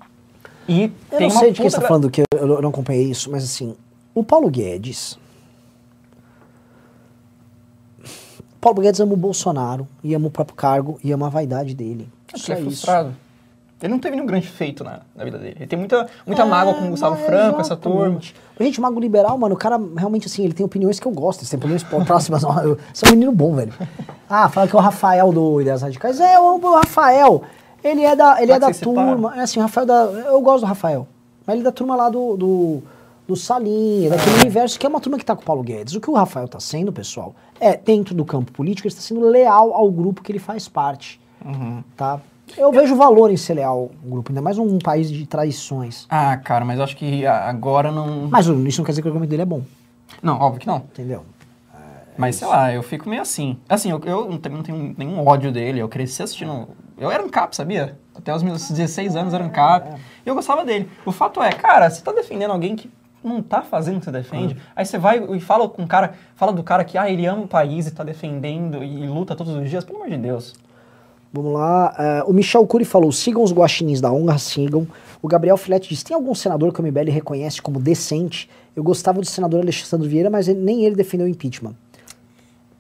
[0.68, 3.42] E Eu não sei de quem tá gra- falando, que eu, não acompanhei isso, mas
[3.44, 3.74] assim,
[4.14, 5.18] o Paulo Guedes.
[8.60, 12.08] Paulo Guedes ama o Bolsonaro, e ama o próprio cargo, e ama a vaidade dele.
[12.34, 12.64] Só é isso.
[12.64, 13.14] frustrado.
[13.80, 15.54] Ele não teve nenhum grande feito na, na vida dele.
[15.56, 18.00] Ele tem muita, muita mágoa com o Gustavo É, Franco, essa turma.
[18.00, 18.34] exatamente.
[18.58, 21.42] Gente, o Mago Liberal, mano, o cara realmente assim, ele tem opiniões que eu gosto,
[21.42, 22.42] ele tem opiniões próximas.
[22.42, 23.72] Você é um menino bom, velho.
[24.28, 26.18] Ah, fala que é o Rafael do Ideias Radicais.
[26.18, 27.44] É, o, o Rafael.
[27.90, 29.34] Ele é da, ele é é da turma.
[29.36, 29.94] É assim, Rafael da.
[30.04, 31.06] Eu gosto do Rafael.
[31.46, 32.36] Mas ele é da turma lá do.
[32.36, 32.82] do
[33.26, 34.40] do Salinha, daquele Ah.
[34.40, 35.94] universo que é uma turma que tá com o Paulo Guedes.
[35.94, 39.20] O que o Rafael tá sendo, pessoal, é, dentro do campo político, ele está sendo
[39.20, 41.20] leal ao grupo que ele faz parte.
[41.44, 41.84] Uhum.
[41.94, 42.20] Tá?
[42.56, 46.06] Eu vejo valor em ser leal ao grupo, ainda mais num país de traições.
[46.08, 48.28] Ah, cara, mas eu acho que agora não.
[48.30, 49.60] Mas isso não quer dizer que o argumento dele é bom,
[50.22, 50.78] Não, óbvio que não.
[50.78, 51.22] entendeu?
[52.16, 53.58] Mas sei lá, eu fico meio assim.
[53.68, 55.80] Assim, eu, eu não tenho nenhum ódio dele.
[55.80, 56.66] Eu cresci assistindo.
[56.98, 57.96] Eu era um cap, sabia?
[58.14, 59.88] Até os meus 16 anos era um cap.
[60.24, 60.88] E eu gostava dele.
[61.06, 62.90] O fato é, cara, você tá defendendo alguém que
[63.22, 64.56] não tá fazendo o que você defende.
[64.74, 67.42] Aí você vai e fala com o cara, fala do cara que, ah, ele ama
[67.42, 69.84] o país e tá defendendo e luta todos os dias.
[69.84, 70.54] Pelo amor de Deus.
[71.32, 71.94] Vamos lá.
[71.98, 74.86] é, o Michel Cury falou: sigam os guaxinins da honra, sigam.
[75.20, 78.48] O Gabriel Filete disse: tem algum senador que o MBL reconhece como decente?
[78.74, 81.74] Eu gostava do senador Alexandre Vieira, mas ele- nem ele defendeu o impeachment.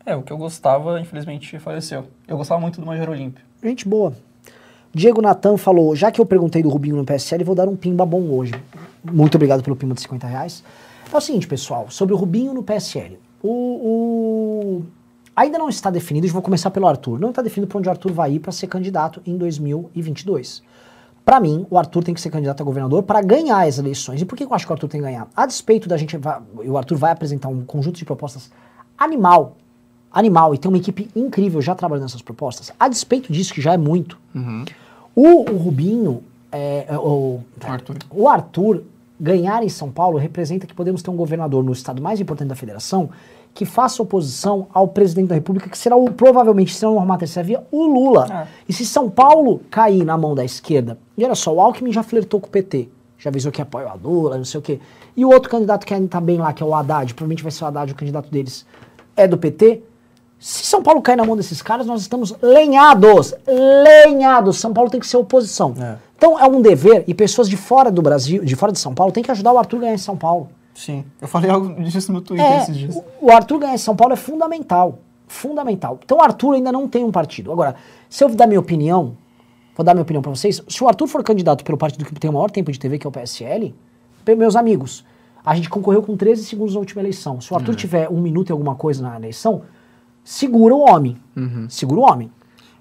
[0.08, 2.04] É, o que eu gostava, infelizmente, faleceu.
[2.26, 3.44] Eu gostava muito do Major Olímpio.
[3.62, 4.12] Gente boa.
[4.94, 8.06] Diego Natan falou: já que eu perguntei do Rubinho no PSL, vou dar um pimba
[8.06, 8.54] bom hoje.
[9.04, 10.64] Muito obrigado pelo pimba de 50 reais.
[11.12, 13.18] É o seguinte, pessoal, sobre o Rubinho no PSL.
[13.42, 14.82] O, o-
[15.36, 17.20] Ainda não está definido, vou começar pelo Arthur.
[17.20, 20.62] Não está definido para onde o Arthur vai ir para ser candidato em 2022.
[21.24, 24.20] Para mim, o Arthur tem que ser candidato a governador para ganhar as eleições.
[24.20, 25.28] E por que eu acho que o Arthur tem que ganhar?
[25.36, 26.18] A despeito da gente.
[26.66, 28.50] O Arthur vai apresentar um conjunto de propostas
[28.98, 29.56] animal.
[30.12, 30.54] Animal.
[30.54, 32.72] E tem uma equipe incrível já trabalhando nessas propostas.
[32.78, 34.18] A despeito disso, que já é muito.
[35.14, 36.22] O, o Rubinho.
[36.50, 37.96] é, é, o, Arthur.
[38.10, 38.82] o Arthur
[39.20, 42.54] ganhar em São Paulo representa que podemos ter um governador no estado mais importante da
[42.54, 43.10] federação
[43.54, 47.18] que faça oposição ao presidente da república, que será o, provavelmente, se não arrumar a
[47.18, 48.26] terceira via, o Lula.
[48.30, 48.46] Ah.
[48.68, 52.04] E se São Paulo cair na mão da esquerda, e olha só, o Alckmin já
[52.04, 54.78] flertou com o PT, já avisou que apoia o Lula, não sei o quê.
[55.16, 57.50] E o outro candidato que ainda tá bem lá, que é o Haddad, provavelmente vai
[57.50, 58.64] ser o Haddad o candidato deles,
[59.16, 59.82] é do PT.
[60.38, 63.34] Se São Paulo cair na mão desses caras, nós estamos lenhados.
[63.46, 64.58] Lenhados.
[64.58, 65.74] São Paulo tem que ser oposição.
[65.80, 65.96] É.
[66.16, 69.12] Então é um dever, e pessoas de fora do Brasil, de fora de São Paulo,
[69.12, 70.48] tem que ajudar o Arthur a ganhar em São Paulo.
[70.74, 71.04] Sim.
[71.20, 73.02] Eu falei algo disso no Twitter É, esses dias.
[73.20, 74.98] o- Arthur ganhar em São Paulo é fundamental.
[75.26, 75.98] Fundamental.
[76.04, 77.50] Então o Arthur ainda não tem um partido.
[77.52, 77.74] Agora,
[78.08, 79.16] se eu dar minha opinião,
[79.76, 82.30] vou dar minha opinião pra vocês, se o Arthur for candidato pelo partido que tem
[82.30, 83.74] o maior tempo de TV, que é o PSL,
[84.36, 85.04] meus amigos,
[85.44, 87.40] a gente concorreu com 13 segundos na última eleição.
[87.40, 89.62] Se o Arthur tiver um minuto e alguma coisa na eleição,
[90.28, 91.16] segura o homem.
[91.70, 92.30] Segura o homem.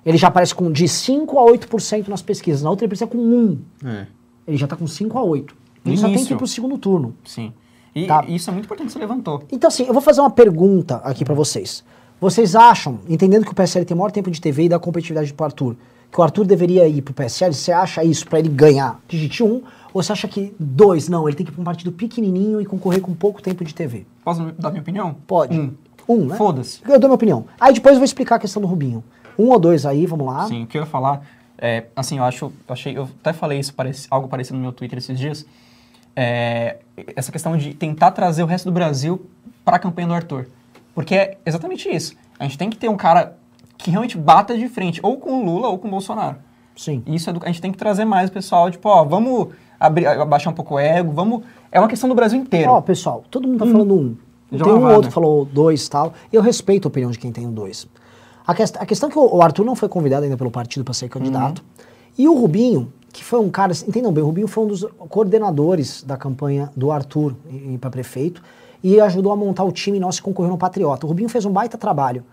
[0.06, 2.62] Ele já aparece com de 5 a 8% nas pesquisas.
[2.62, 3.60] Na outra ele precisa com 1.
[3.86, 4.08] É.
[4.48, 5.56] Ele já tá com 5 a 8.
[5.84, 7.16] No Ele só tem que ir pro segundo turno.
[7.26, 7.54] Sim.
[7.96, 8.24] E Tá.
[8.28, 9.44] isso é muito importante que você levantou.
[9.52, 11.84] Então, assim, eu vou fazer uma pergunta aqui pra vocês.
[12.20, 15.34] Vocês acham, entendendo que o PSL tem o maior tempo de TV e dá competitividade
[15.34, 15.76] pro Arthur,
[16.12, 17.54] que o Arthur deveria ir pro PSL?
[17.54, 19.00] Você acha isso pra ele ganhar?
[19.08, 19.62] Digite um.
[19.94, 21.08] Ou você acha que dois?
[21.10, 23.74] Não, ele tem que ir pra um partido pequenininho e concorrer com pouco tempo de
[23.74, 24.06] TV.
[24.24, 25.16] Posso dar minha opinião?
[25.26, 25.58] Pode.
[25.60, 25.74] Um.
[26.08, 26.36] Um, né?
[26.36, 26.82] Foda-se.
[26.86, 27.46] Eu dou minha opinião.
[27.60, 29.04] Aí depois eu vou explicar a questão do Rubinho.
[29.38, 30.48] Um ou dois aí, vamos lá.
[30.48, 31.22] Sim, o que eu ia falar
[31.58, 34.72] é, assim, eu acho, eu achei, eu até falei isso, parece, algo parecido no meu
[34.72, 35.46] Twitter esses dias,
[36.16, 36.78] é,
[37.16, 39.26] essa questão de tentar trazer o resto do Brasil
[39.64, 40.48] para a campanha do Arthur.
[40.96, 42.16] Porque é exatamente isso.
[42.40, 43.38] A gente tem que ter um cara
[43.78, 46.38] que realmente bata de frente, ou com o Lula ou com o Bolsonaro.
[46.76, 47.04] Sim.
[47.06, 50.08] Isso é do- a gente tem que trazer mais o pessoal, tipo, ó, vamos abrir,
[50.08, 51.44] abaixar um pouco o ego, vamos.
[51.72, 52.72] É uma questão do Brasil inteiro.
[52.72, 54.18] Ó, pessoal, todo mundo tá falando um.
[54.52, 56.14] Já tem um outro que falou dois e tal.
[56.32, 57.88] E eu respeito a opinião de quem tem dois.
[58.46, 60.84] A, quest a questão é que o, o Arthur não foi convidado ainda pelo partido
[60.84, 61.64] para ser candidato.
[62.18, 63.74] E o Rubinho, que foi um cara.
[63.88, 67.36] Entendam bem, o Rubinho foi um dos coordenadores da campanha do Arthur
[67.82, 68.42] para prefeito.
[68.84, 71.06] E ajudou a montar o time nosso que concorreu no Patriota.
[71.06, 72.24] O Rubinho fez um baita trabalho.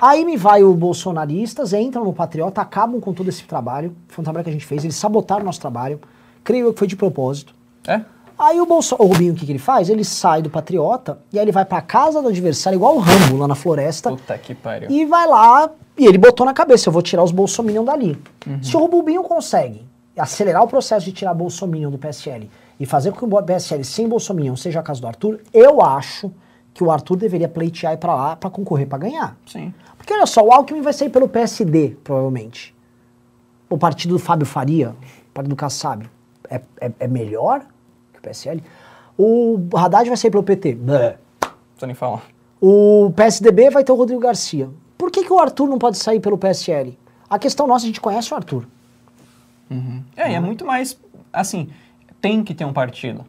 [0.00, 3.94] Aí me vai o bolsonaristas, entram no Patriota, acabam com todo esse trabalho.
[4.08, 6.00] Foi um trabalho que a gente fez, eles sabotaram o nosso trabalho.
[6.42, 7.54] Creio eu que foi de propósito.
[7.86, 8.00] É?
[8.40, 9.90] Aí o, Bolso o Rubinho, o que, que ele faz?
[9.90, 13.36] Ele sai do Patriota e aí ele vai pra casa do adversário, igual o Rambo
[13.36, 14.90] lá na floresta, Puta que pariu.
[14.90, 18.18] e vai lá, e ele botou na cabeça, eu vou tirar os bolsominion dali.
[18.62, 19.86] Se o Rubinho consegue
[20.16, 24.08] acelerar o processo de tirar bolsominion do PSL e fazer com que o PSL sem
[24.08, 26.32] bolsominion seja a casa do Arthur, eu acho
[26.72, 29.36] que o Arthur deveria pleitear ir pra lá pra concorrer pra ganhar.
[29.46, 29.74] Sim.
[29.98, 32.74] Porque olha só, o Alckmin vai sair pelo PSD, provavelmente.
[33.68, 34.90] O partido do Fábio Faria,
[35.28, 36.08] o partido do Kassab,
[36.48, 37.62] é, é, é melhor
[38.20, 38.62] que o PSL.
[39.18, 40.74] O Haddad vai sair pelo PT.
[40.74, 41.18] Blé.
[41.42, 42.22] Não precisa nem falar.
[42.60, 44.68] O PSDB vai ter o Rodrigo Garcia.
[44.98, 46.98] Por que, que o Arthur não pode sair pelo PSL?
[47.28, 48.66] A questão nossa, a gente conhece o Arthur.
[50.16, 50.98] É, e é muito mais.
[51.32, 51.68] Assim,
[52.20, 53.24] tem que ter um partido.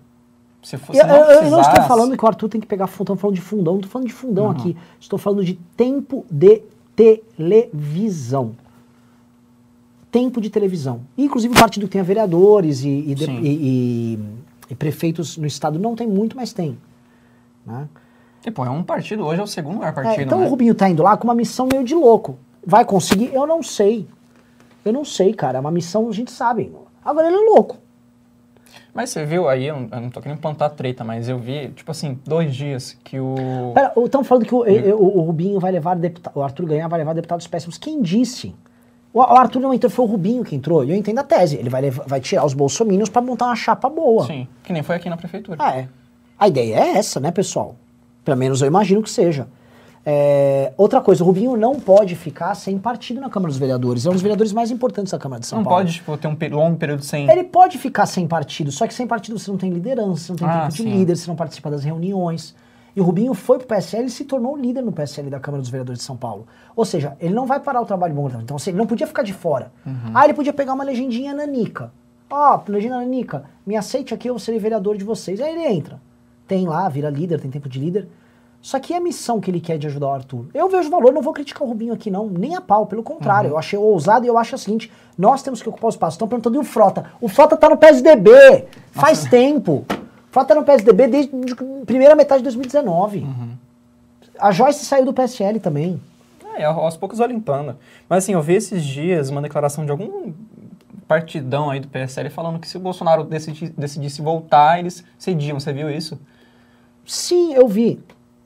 [0.63, 0.99] Se fosse.
[0.99, 3.35] Eu, eu- eu não estou precisasse- falando que o Arthur tem que pegar fundão, falando
[3.35, 4.51] de fundão, não estou falando de fundão Uhum.
[4.51, 4.77] aqui.
[4.99, 6.61] Estou falando de tempo de
[6.95, 8.55] televisão.
[10.11, 11.01] Tempo de televisão.
[11.17, 14.19] Inclusive o partido que tem vereadores e, e de- e- e-
[14.71, 16.77] e prefeitos no estado não tem muito, mas tem.
[17.65, 17.87] né?
[18.45, 20.21] E, pô, é um partido, hoje é o segundo maior É, partido.
[20.23, 20.45] então né?
[20.47, 22.39] o Rubinho tá indo lá com uma missão meio de louco.
[22.65, 23.31] Vai conseguir?
[23.33, 24.07] Eu não sei.
[24.83, 25.57] Eu não sei, cara.
[25.57, 26.71] É uma missão, a gente sabe.
[27.05, 27.77] Agora ele é louco.
[28.93, 32.17] Mas você viu aí, eu não, tô querendo plantar treta, mas eu vi, tipo assim,
[32.25, 33.35] dois dias que o.
[33.75, 36.87] Pera, estão falando que o, e- o- o Rubinho vai levar deputado, o Arthur ganhar
[36.87, 37.77] vai levar deputados péssimos.
[37.77, 38.55] Quem disse?
[39.13, 40.83] O, Arthur não entrou, foi o Rubinho que entrou.
[40.85, 41.57] E eu entendo a tese.
[41.57, 44.25] Ele vai, levar- vai tirar os bolsominions pra montar uma chapa boa.
[44.25, 45.57] Sim, que nem foi aqui na prefeitura.
[45.59, 45.87] Ah, é.
[46.39, 47.75] A ideia é essa, né, pessoal?
[48.23, 49.47] Pelo menos eu imagino que seja.
[50.03, 54.05] É, outra coisa, o Rubinho não pode ficar sem partido na Câmara dos Vereadores.
[54.05, 55.79] É um dos vereadores mais importantes da Câmara de São não Paulo.
[55.81, 57.29] pode, tipo, ter um longo período sem.
[57.29, 60.37] Ele pode ficar sem partido, só que sem partido você não tem liderança, você não
[60.37, 62.55] tem Ah, tempo de líder, você não participa das reuniões.
[62.95, 65.69] E o Rubinho foi pro PSL e se tornou líder no PSL da Câmara dos
[65.69, 66.45] Vereadores de São Paulo.
[66.75, 68.29] Ou seja, ele não vai parar o trabalho bom.
[68.41, 69.71] Então, assim, ele não podia ficar de fora.
[69.85, 70.11] Uhum.
[70.13, 71.91] Ah, ele podia pegar uma legendinha nanica.
[72.29, 75.41] Ó, legenda nanica, me aceite aqui, eu serei vereador de vocês.
[75.41, 76.01] Aí ele entra.
[76.47, 78.07] Tem lá, vira líder, tem tempo de líder.
[78.61, 80.45] Só que é a missão que ele quer de ajudar o Arthur.
[80.53, 83.49] Eu vejo valor, não vou criticar o Rubinho aqui não, nem a pau, pelo contrário.
[83.49, 83.55] Uhum.
[83.55, 86.15] Eu achei ousado e eu acho o seguinte, nós temos que ocupar o espaço.
[86.15, 87.05] Estão perguntando, e o Frota?
[87.19, 89.83] O Frota tá no PSDB, faz tempo.
[90.31, 93.19] Frota tá no PSDB desde a primeira metade de 2019.
[93.19, 93.49] Uhum.
[94.39, 96.01] A Joyce saiu do PSL também.
[96.55, 97.75] É, aos poucos vai limpando.
[98.09, 100.33] Mas assim, eu vi esses dias uma declaração de algum
[101.07, 105.59] partidão aí do PSL falando que se o Bolsonaro decidi- decidisse voltar, eles cediam.
[105.59, 106.17] Você viu isso?
[107.05, 107.95] Sim, eu vi.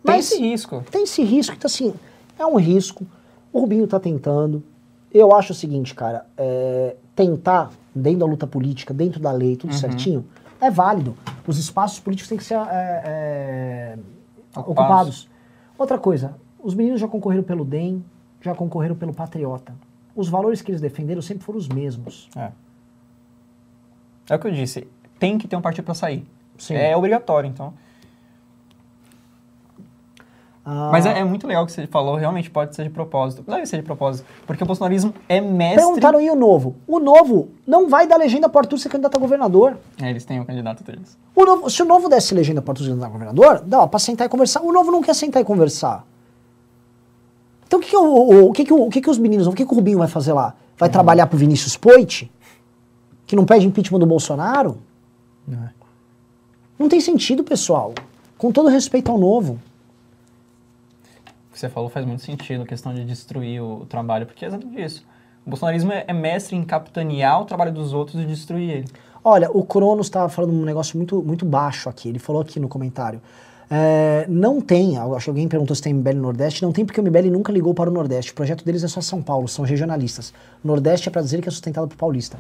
[0.04, 0.84] Tem Mas esse risco.
[0.92, 1.94] tem esse risco, então assim,
[2.38, 3.06] é um risco.
[3.54, 4.64] O Rubinho tá tentando.
[5.14, 9.58] Eu acho o seguinte, cara, é, tentar, dentro da luta política, dentro da lei, Uhum.
[9.58, 10.26] tudo certinho,
[10.60, 11.16] é válido.
[11.48, 13.98] Os espaços políticos têm que ser é, é,
[14.56, 14.68] Ocupados.
[14.70, 15.30] ocupados.
[15.78, 18.04] Outra coisa, os meninos já concorreram pelo DEM,
[18.42, 19.76] já concorreram pelo Patriota.
[20.16, 22.30] Os valores que eles defenderam sempre foram os mesmos.
[22.36, 22.52] É.
[24.30, 24.88] É o que eu disse.
[25.20, 26.26] Tem que ter um partido para sair.
[26.58, 26.76] Sim.
[26.76, 27.74] É obrigatório, então.
[30.68, 33.44] Ah, Mas é, é muito legal o que você falou, realmente pode ser de propósito.
[33.44, 34.26] Deve ser de propósito.
[34.48, 35.84] Porque o bolsonarismo é mestre.
[35.84, 36.76] Perguntaram e o novo?
[36.88, 39.78] O novo não vai dar legenda para Arthur ser candidato a governador.
[40.02, 41.16] É, eles têm o candidato deles.
[41.36, 44.00] O novo, se o novo desse legenda para Arthur ser candidato a governador, dá para
[44.00, 44.62] sentar e conversar.
[44.62, 46.04] O novo não quer sentar e conversar.
[47.68, 49.46] Então o que, que, o, o, o que, que, o, o que, que os meninos,
[49.46, 50.56] o que, que o Rubinho vai fazer lá?
[50.80, 52.32] Vai trabalhar pro Vinícius Poit?
[53.28, 54.80] Que não pede impeachment do Bolsonaro?
[55.52, 55.70] é.
[56.78, 57.94] Não tem sentido, pessoal.
[58.38, 59.60] Com todo respeito ao novo.
[61.56, 64.82] Que você falou faz muito sentido, a questão de destruir o trabalho, porque é exatamente
[64.82, 65.06] isso.
[65.46, 68.86] O bolsonarismo é, é mestre em capitanear o trabalho dos outros e destruir ele.
[69.24, 72.10] Olha, o Cronos estava falando um negócio muito, muito baixo aqui.
[72.10, 73.22] Ele falou aqui no comentário.
[73.72, 76.62] É, não tem, acho que alguém perguntou se tem MBL no Nordeste.
[76.62, 78.34] Não tem porque o MBL nunca ligou para o Nordeste.
[78.34, 80.34] O projeto deles é só São Paulo, são regionalistas.
[80.62, 82.38] Nordeste é para dizer que é sustentado por paulista.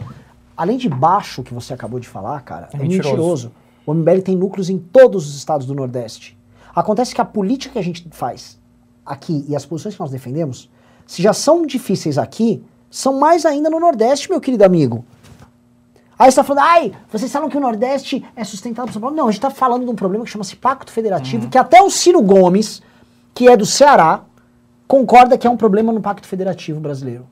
[0.58, 3.12] Além de baixo que você acabou de falar, cara, é, É mentiroso.
[3.12, 3.52] mentiroso.
[3.86, 6.38] O MBL tem núcleos em todos os estados do Nordeste.
[6.76, 8.60] Acontece que a política que a gente faz
[9.06, 10.70] aqui e as posições que nós defendemos,
[11.06, 15.06] se já são difíceis aqui, são mais ainda no Nordeste, meu querido amigo.
[16.18, 19.16] Aí você tá falando, ai, vocês falam que o Nordeste é sustentado por São Paulo.
[19.16, 21.90] Não, a gente tá falando de um problema que chama-se Pacto Federativo, que até o
[21.90, 22.82] Ciro Gomes,
[23.34, 24.22] que é do Ceará,
[24.88, 27.28] concorda que é um problema no Pacto Federativo brasileiro.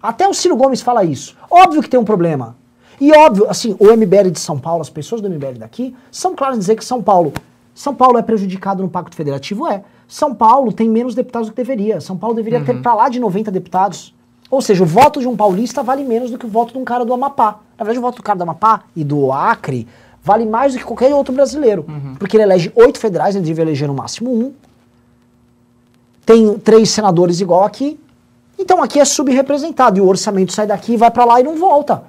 [0.00, 1.36] Até o Ciro Gomes fala isso.
[1.50, 2.56] Óbvio que tem um problema.
[3.00, 6.56] E óbvio, assim, o MBL de São Paulo, as pessoas do MBL daqui, são claras
[6.56, 7.32] em dizer que São Paulo.
[7.74, 9.66] São Paulo é prejudicado no Pacto Federativo?
[9.66, 9.82] É.
[10.08, 12.00] São Paulo tem menos deputados do que deveria.
[12.00, 14.14] São Paulo deveria ter pra lá de 90 deputados.
[14.50, 16.84] Ou seja, o voto de um paulista vale menos do que o voto de um
[16.84, 17.58] cara do Amapá.
[17.76, 19.86] Na verdade, o voto do cara do Amapá e do Acre
[20.22, 21.84] vale mais do que qualquer outro brasileiro.
[22.18, 24.52] Porque ele elege oito federais, ele devia eleger no máximo um.
[26.24, 27.98] Tem três senadores igual aqui.
[28.58, 29.98] Então aqui é subrepresentado.
[29.98, 32.04] E o orçamento sai daqui vai pra lá e não volta.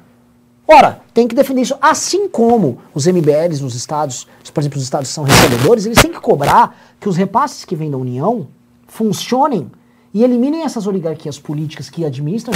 [0.67, 1.75] Ora, tem que defender isso.
[1.81, 6.19] Assim como os MBLs nos estados, por exemplo, os estados são recebedores, eles têm que
[6.19, 8.47] cobrar que os repasses que vêm da União
[8.85, 9.71] funcionem
[10.13, 12.53] e eliminem essas oligarquias políticas que administram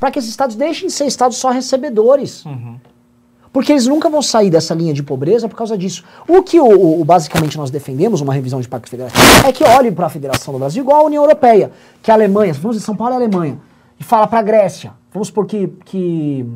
[0.00, 2.44] para que esses estados deixem de ser estados só recebedores.
[3.52, 6.04] Porque eles nunca vão sair dessa linha de pobreza por causa disso.
[6.28, 9.90] O que o, o- basicamente nós defendemos, uma revisão de Pacto Federativo, é que olhe
[9.90, 11.70] para a Federação do Brasil igual a União Europeia,
[12.02, 13.58] que a Alemanha, vamos dizer, São Paulo é a Alemanha,
[13.98, 16.46] e fala para a Grécia, vamos supor que, que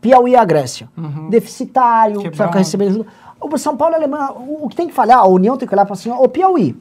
[0.00, 0.88] Piauí é a Grécia,
[1.28, 3.06] deficitário, Quebrar precisa ficar um- recebendo ajuda.
[3.40, 5.66] O São Paulo é a Alemanha, o, o que tem que falhar, a União tem
[5.66, 6.76] que olhar para assim, ô Piauí,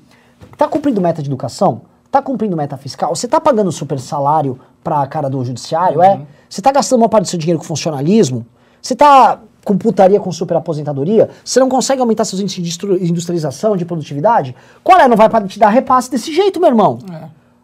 [0.58, 1.82] tá cumprindo meta de educação?
[2.12, 3.16] Tá cumprindo meta fiscal?
[3.16, 6.22] Você tá pagando super salário pra cara do judiciário, é?
[6.50, 8.46] Você tá gastando uma parte do seu dinheiro com funcionalismo?
[8.82, 11.30] Você tá com putaria com super aposentadoria?
[11.46, 14.56] Você não consegue aumentar seus índices de industri- industrialização, de produtividade?
[14.84, 15.08] Qual é?
[15.08, 16.98] Não vai te dar repasse desse jeito, meu irmão.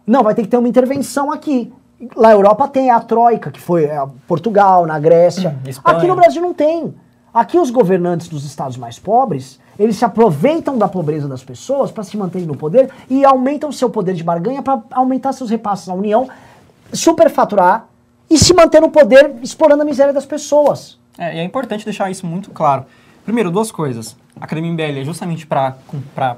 [0.05, 1.73] Não, vai ter que ter uma intervenção aqui.
[2.15, 5.57] Lá na Europa tem a Troika, que foi é, Portugal, na Grécia.
[5.65, 5.97] Espanha.
[5.97, 6.93] Aqui no Brasil não tem.
[7.33, 12.03] Aqui os governantes dos estados mais pobres, eles se aproveitam da pobreza das pessoas para
[12.03, 15.93] se manterem no poder e aumentam seu poder de barganha para aumentar seus repasses à
[15.93, 16.29] União,
[16.93, 17.87] superfaturar
[18.29, 20.97] e se manter no poder explorando a miséria das pessoas.
[21.17, 22.85] É, e é importante deixar isso muito claro.
[23.25, 24.15] Primeiro, duas coisas.
[24.39, 26.37] A Academia MBL é justamente para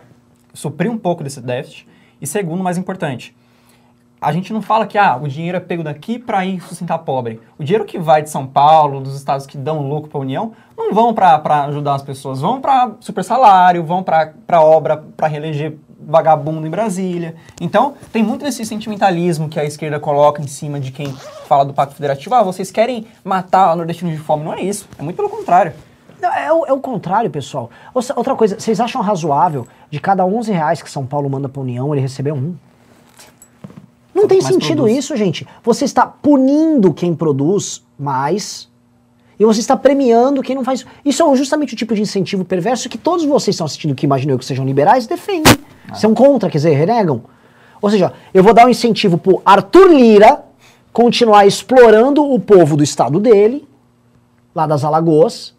[0.52, 1.88] suprir um pouco desse déficit.
[2.20, 3.36] E segundo, mais importante,
[4.20, 7.40] a gente não fala que ah, o dinheiro é pego daqui para ir sustentar pobre.
[7.58, 10.54] O dinheiro que vai de São Paulo, dos estados que dão lucro para a União,
[10.76, 15.78] não vão para ajudar as pessoas, vão para super salário, vão para obra, para reeleger
[16.00, 17.36] vagabundo em Brasília.
[17.60, 21.14] Então, tem muito desse sentimentalismo que a esquerda coloca em cima de quem
[21.48, 22.34] fala do Pacto Federativo.
[22.34, 24.46] Ah, vocês querem matar o nordestino de fome.
[24.46, 24.88] Não é isso.
[24.98, 25.74] É muito pelo contrário.
[26.20, 27.70] Não, é, o, é o contrário, pessoal.
[27.94, 31.64] Outra coisa, vocês acham razoável de cada 11 reais que São Paulo manda para a
[31.64, 32.56] União, ele receber um?
[34.22, 34.98] Não tem sentido produz.
[34.98, 35.48] isso, gente.
[35.64, 38.70] Você está punindo quem produz mais
[39.40, 40.86] e você está premiando quem não faz.
[41.06, 44.34] Isso é justamente o tipo de incentivo perverso que todos vocês estão assistindo, que imagino
[44.34, 45.54] eu que sejam liberais, defendem.
[45.94, 47.22] São contra, quer dizer, renegam.
[47.82, 50.44] Ou seja, eu vou dar um incentivo pro Arthur Lira
[50.92, 53.68] continuar explorando o povo do estado dele,
[54.56, 55.54] lá das Alagoas,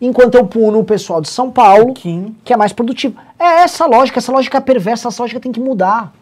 [0.00, 2.34] enquanto eu puno o pessoal de São Paulo, Kim.
[2.44, 3.16] que é mais produtivo.
[3.38, 6.12] É essa lógica, essa lógica é perversa, essa lógica tem que mudar.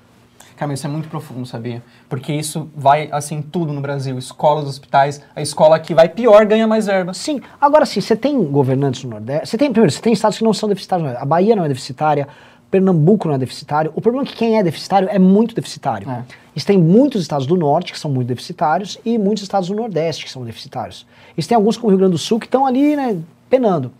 [0.57, 1.83] Cara, isso é muito profundo, sabia?
[2.09, 4.17] Porque isso vai, assim, tudo no Brasil.
[4.17, 5.21] Escolas, hospitais.
[5.35, 7.13] A escola que vai pior ganha mais verba.
[7.13, 10.45] Sim, agora sim, você tem governantes no Nordeste, você tem, primeiro, você tem estados que
[10.45, 12.29] não são deficitários, a Bahia não é deficitária,
[12.71, 16.11] Pernambuco não é deficitário, o problema é que quem é deficitário é muito deficitário.
[16.11, 16.25] É.
[16.57, 20.25] Você tem muitos estados do Norte que são muito deficitários e muitos estados do Nordeste
[20.25, 21.07] que são deficitários.
[21.37, 23.17] E você tem alguns como o Rio Grande do Sul que estão ali, né,
[23.49, 23.93] penando.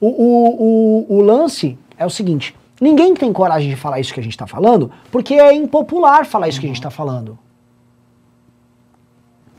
[0.00, 4.20] O, o, o, o lance é o seguinte, ninguém tem coragem de falar isso que
[4.20, 7.38] a gente está falando, porque é impopular falar isso que a gente está falando.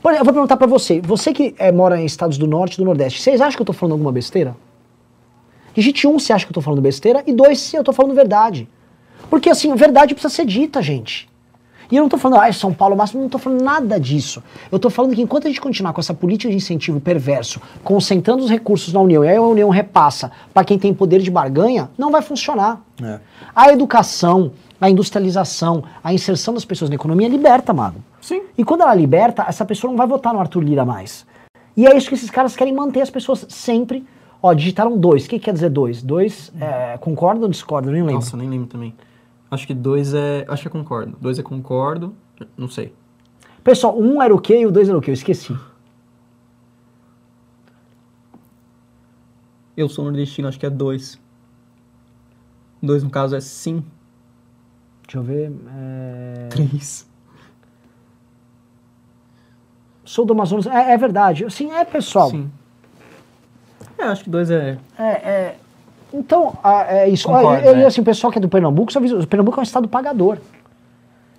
[0.00, 2.74] Por exemplo, eu vou perguntar pra você, você que eh, mora em estados do norte
[2.74, 4.56] e do nordeste, vocês acham que eu tô falando alguma besteira?
[5.74, 8.14] Digite um se acha que eu tô falando besteira e dois se eu tô falando
[8.14, 8.68] verdade.
[9.28, 11.28] Porque assim, verdade precisa ser dita, gente.
[11.90, 14.42] E eu não tô falando, ah, é São Paulo máximo, não tô falando nada disso.
[14.70, 18.44] Eu tô falando que enquanto a gente continuar com essa política de incentivo perverso, concentrando
[18.44, 21.90] os recursos na União, e aí a União repassa para quem tem poder de barganha,
[21.96, 22.84] não vai funcionar.
[23.54, 28.02] A educação, a industrialização, a inserção das pessoas na economia liberta, Mago.
[28.20, 28.42] Sim.
[28.56, 31.26] E quando ela liberta, essa pessoa não vai votar no Arthur Lira mais.
[31.76, 34.04] E é isso que esses caras querem manter as pessoas sempre.
[34.42, 35.26] Ó, digitaram dois.
[35.26, 36.02] O que quer dizer dois?
[36.02, 37.88] Dois, é, concorda ou discorda?
[37.88, 38.16] Eu nem lembro.
[38.16, 38.94] Nossa, eu nem lembro também.
[39.50, 40.44] Acho que dois é.
[40.48, 41.16] Acho que é concordo.
[41.20, 42.14] Dois é concordo.
[42.56, 42.92] Não sei.
[43.64, 45.10] Pessoal, um era o quê e o dois era o quê?
[45.10, 45.56] Eu esqueci.
[49.76, 51.18] Eu sou nordestino, acho que é dois.
[52.82, 53.82] Dois, no caso, é sim.
[55.02, 55.52] Deixa eu ver.
[55.74, 57.06] é, Três.
[60.04, 60.66] Sou do Amazonas.
[60.66, 61.44] É, é verdade.
[61.50, 62.30] Sim, é pessoal.
[62.30, 62.50] Sim.
[63.98, 64.78] É, acho que dois é.
[64.98, 65.56] É, é,
[66.14, 67.26] então, a- é isso.
[67.26, 67.86] Concordo, Olha, e é.
[67.86, 70.38] assim, o pessoal que é do Pernambuco, só avisa, o Pernambuco é um estado pagador.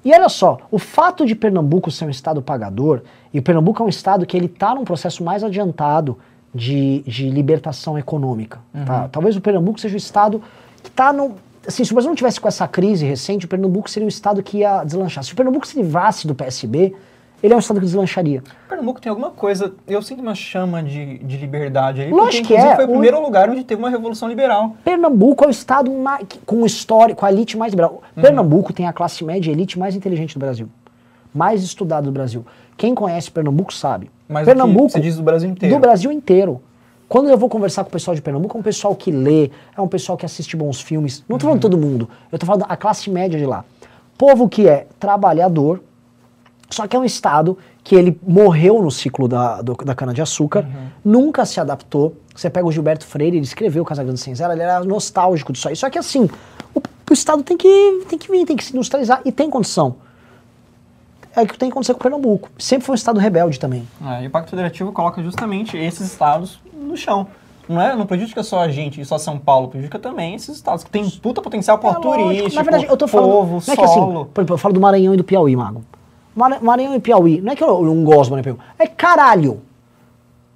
[0.03, 3.01] E olha só, o fato de Pernambuco ser um estado pagador,
[3.33, 6.17] e o Pernambuco é um estado que ele está num processo mais adiantado
[6.55, 8.59] de, de libertação econômica.
[8.85, 9.07] tá?
[9.09, 10.41] Talvez o Pernambuco seja o estado
[10.81, 11.13] que está
[11.67, 14.41] assim, se o Brasil não tivesse com essa crise recente, o Pernambuco seria um estado
[14.41, 15.23] que ia deslanchar.
[15.23, 16.95] Se o Pernambuco se livrasse do PSB,
[17.41, 18.43] ele é um estado que deslancharia.
[18.67, 22.67] Pernambuco tem alguma coisa, eu sinto uma chama de, de liberdade ali, Lógico porque que
[22.67, 24.75] é, foi o o- primeiro lugar onde teve uma revolução liberal.
[24.83, 28.01] Pernambuco é o estado mais, com história, com a elite mais liberal.
[28.15, 30.67] Pernambuco tem a classe média e elite mais inteligente do Brasil.
[31.33, 32.45] Mais estudada do Brasil.
[32.75, 34.09] Quem conhece Pernambuco sabe.
[34.27, 35.75] Mas Pernambuco, o você diz do Brasil inteiro.
[35.75, 36.61] do Brasil inteiro.
[37.09, 39.81] Quando eu vou conversar com o pessoal de Pernambuco, é um pessoal que lê, é
[39.81, 41.23] um pessoal que assiste bons filmes.
[41.27, 43.65] Não tô falando todo mundo, eu tô falando da classe média de lá.
[44.17, 45.81] Povo que é trabalhador,
[46.69, 50.67] só que é um estado que ele morreu no ciclo da, do- da cana-de-açúcar,
[51.03, 52.15] nunca se adaptou.
[52.35, 55.75] Você pega o Gilberto Freire, ele escreveu Casa Grande Senzala, ele era nostálgico disso aí.
[55.75, 56.29] Só que assim,
[56.75, 56.79] o,
[57.09, 59.95] o estado tem que, tem que vir, tem que se industrializar e tem condição.
[61.35, 62.49] É o que tem que acontecer com o Pernambuco.
[62.59, 63.87] Sempre foi um estado rebelde também.
[64.05, 66.59] É, e o Pacto Federativo coloca justamente esses estados
[66.89, 67.27] no chão.
[67.67, 70.83] Não, é, não prejudica só a gente e só São Paulo, prejudica também esses estados
[70.83, 73.29] que têm puta potencial para É turístico, Na verdade, eu tô falando.
[73.31, 73.77] povo, não é solo.
[73.77, 74.01] que assim,
[74.33, 75.83] por exemplo, eu falo do Maranhão e do Piauí, Mago.
[76.35, 78.87] Mara- Maranhão e Piauí, não é que eu não gosto do Maranhão e Piauí, é
[78.87, 79.61] caralho.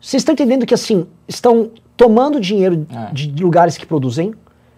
[0.01, 3.13] Vocês estão entendendo que assim, estão tomando dinheiro É.
[3.13, 4.33] de lugares que produzem,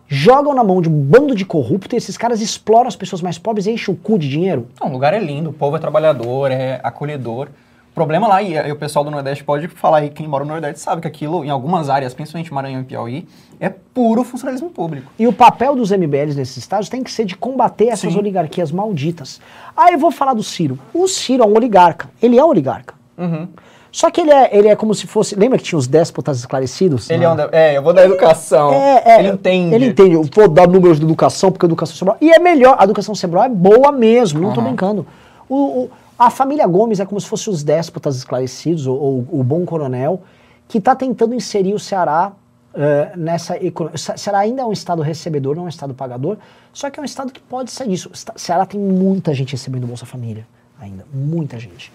[0.07, 3.37] jogam na mão de um bando de corrupto e esses caras exploram as pessoas mais
[3.37, 4.67] pobres e enchem o cu de dinheiro?
[4.79, 7.47] Não, o lugar é lindo, o povo é trabalhador, é acolhedor.
[7.95, 10.81] Problema lá, e, e o pessoal do Nordeste pode falar aí, quem mora no Nordeste
[10.81, 13.25] sabe que aquilo, em algumas áreas, principalmente Maranhão e Piauí,
[13.57, 15.09] é puro funcionalismo público.
[15.17, 18.19] E o papel dos MBLs nesses estados tem que ser de combater essas Sim.
[18.19, 19.39] oligarquias malditas.
[19.77, 20.77] Aí eu vou falar do Ciro.
[20.93, 22.09] O Ciro é um oligarca.
[22.21, 22.93] Ele é um oligarca.
[23.17, 23.47] Uhum.
[23.93, 25.33] Só que ele é, ele é como se fosse.
[25.35, 27.09] Lembra que tinha os déspotas esclarecidos?
[27.09, 28.73] Ele é, um é, eu vou dar educação.
[28.73, 29.73] É, é, ele entende.
[29.73, 30.15] Ele entende.
[30.15, 32.17] Eu vou dar números de educação, porque a educação cerebral.
[32.19, 32.75] E é melhor.
[32.77, 34.67] A educação cerebral é boa mesmo, não tô Aham.
[34.67, 35.07] brincando.
[35.47, 39.43] O, o- a família Gomes é como se fosse os déspotas esclarecidos, ou, ou o
[39.43, 40.21] bom coronel,
[40.67, 42.31] que está tentando inserir o Ceará
[42.73, 43.97] eh, nessa economia.
[43.97, 46.37] Ceará ainda é um estado recebedor, não é um estado pagador,
[46.73, 48.09] só que é um estado que pode sair disso.
[48.09, 50.47] O Esta- Ceará tem muita gente recebendo Bolsa Família
[50.79, 51.05] ainda.
[51.13, 51.91] Muita gente.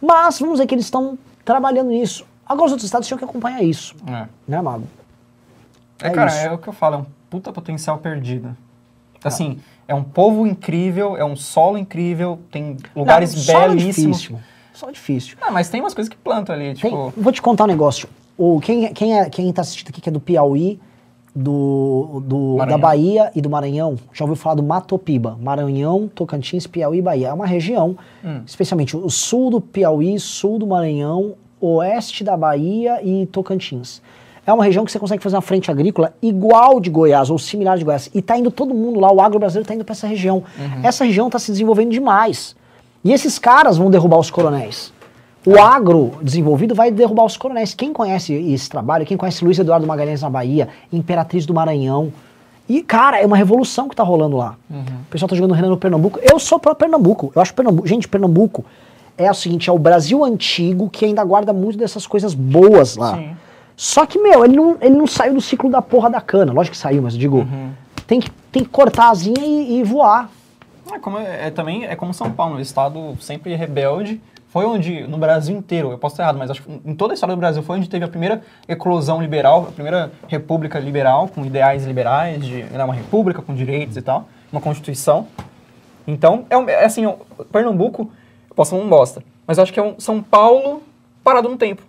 [0.00, 2.26] Mas vamos dizer que eles estão trabalhando nisso.
[2.46, 4.26] Agora os outros estados tinham que acompanhar isso, É.
[4.48, 4.84] né, Mago?
[6.02, 6.38] É, É cara, isso.
[6.40, 8.56] é o que eu falo, é um puta potencial perdido.
[9.24, 14.18] Assim, é um povo incrível, é um solo incrível, tem lugares Não, solo belíssimos.
[14.20, 14.40] Difícil.
[14.72, 15.36] Só difícil.
[15.40, 17.12] Ah, mas tem umas coisas que plantam ali, Tem- tipo...
[17.16, 18.08] vou te contar um negócio.
[18.38, 20.80] O, quem, quem, é, quem tá assistindo aqui que é do Piauí,
[21.34, 22.76] do, do, da.
[22.78, 25.38] Bahia e do Maranhão, já ouviu falar do Matopiba.
[25.40, 27.28] Maranhão, Tocantins, Piauí e Bahia.
[27.28, 28.42] É uma região, Hum.
[28.46, 34.02] especialmente o sul do Piauí, sul do Maranhão, oeste da Bahia e Tocantins.
[34.44, 37.78] É uma região que você consegue fazer uma frente agrícola igual de Goiás, ou similar
[37.78, 38.10] de Goiás.
[38.12, 40.42] E tá indo todo mundo lá, o agro brasileiro tá indo para essa região.
[40.82, 42.56] Essa região tá se desenvolvendo demais.
[43.04, 44.92] E esses caras vão derrubar os coronéis.
[45.46, 47.74] O agro desenvolvido vai derrubar os coronéis.
[47.74, 52.12] Quem conhece esse trabalho, quem conhece Luiz Eduardo Magalhães na Bahia, Imperatriz do Maranhão.
[52.68, 54.56] E, cara, é uma revolução que tá rolando lá.
[54.70, 56.20] O pessoal tá jogando Renan no Pernambuco.
[56.22, 57.32] Eu sou pro Pernambuco.
[57.34, 57.88] Eu acho Pernambuco.
[57.88, 58.64] Gente, Pernambuco
[59.18, 63.16] é o seguinte: é o Brasil antigo que ainda guarda muito dessas coisas boas lá.
[63.16, 63.36] Sim.
[63.84, 66.52] Só que, meu, ele não, ele não saiu do ciclo da porra da cana.
[66.52, 67.44] Lógico que saiu, mas eu digo,
[68.06, 70.30] tem, que, tem que cortar a asinha e, e voar.
[70.92, 74.20] É, como é, é também é como São Paulo, um estado sempre rebelde.
[74.46, 77.14] Foi onde, no Brasil inteiro, eu posso estar errado, mas acho que em toda a
[77.14, 81.44] história do Brasil foi onde teve a primeira eclosão liberal, a primeira república liberal, com
[81.44, 85.26] ideais liberais, de né, uma república com direitos e tal, uma constituição.
[86.06, 87.12] Então, é, um- é assim,
[87.50, 88.10] Pernambuco,
[88.48, 90.82] eu posso falar um bosta, mas acho que é um São Paulo
[91.24, 91.82] parado no tempo.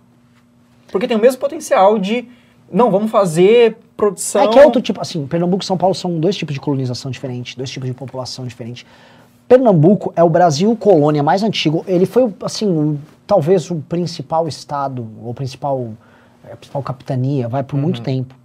[0.94, 2.28] Porque tem o mesmo potencial de,
[2.70, 4.42] não, vamos fazer produção...
[4.42, 7.10] É que é outro tipo, assim, Pernambuco e São Paulo são dois tipos de colonização
[7.10, 8.86] diferentes, dois tipos de população diferentes.
[9.48, 11.84] Pernambuco é o Brasil colônia mais antigo.
[11.88, 12.96] Ele foi, assim,
[13.26, 15.88] talvez o principal estado, ou principal,
[16.48, 18.36] é, a principal capitania, vai por muito tempo.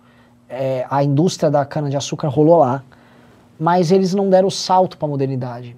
[0.49, 2.83] É, a indústria da cana-de-açúcar rolou lá.
[3.59, 5.75] Mas eles não deram o salto para a modernidade.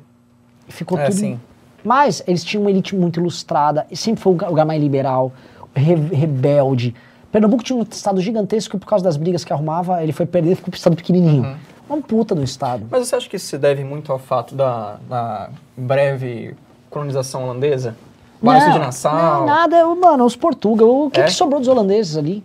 [0.69, 1.18] Ficou É, tudo.
[1.18, 1.38] sim.
[1.84, 5.34] Mas eles tinham uma elite muito ilustrada, e sempre foi o lugar mais liberal,
[5.76, 6.93] re- rebelde.
[7.31, 10.56] Pernambuco tinha um estado gigantesco por causa das brigas que arrumava, ele foi perder e
[10.56, 11.43] ficou pro estado pequenininho.
[11.43, 11.56] Uhum.
[11.89, 12.85] Uma puta do estado.
[12.89, 16.56] Mas você acha que isso se deve muito ao fato da, da breve
[16.89, 17.95] colonização holandesa?
[18.41, 19.41] Baixo de Nassau?
[19.41, 20.91] Não, nada, mano, os portugueses.
[20.91, 21.26] O que, É?
[21.26, 22.43] que sobrou dos holandeses ali?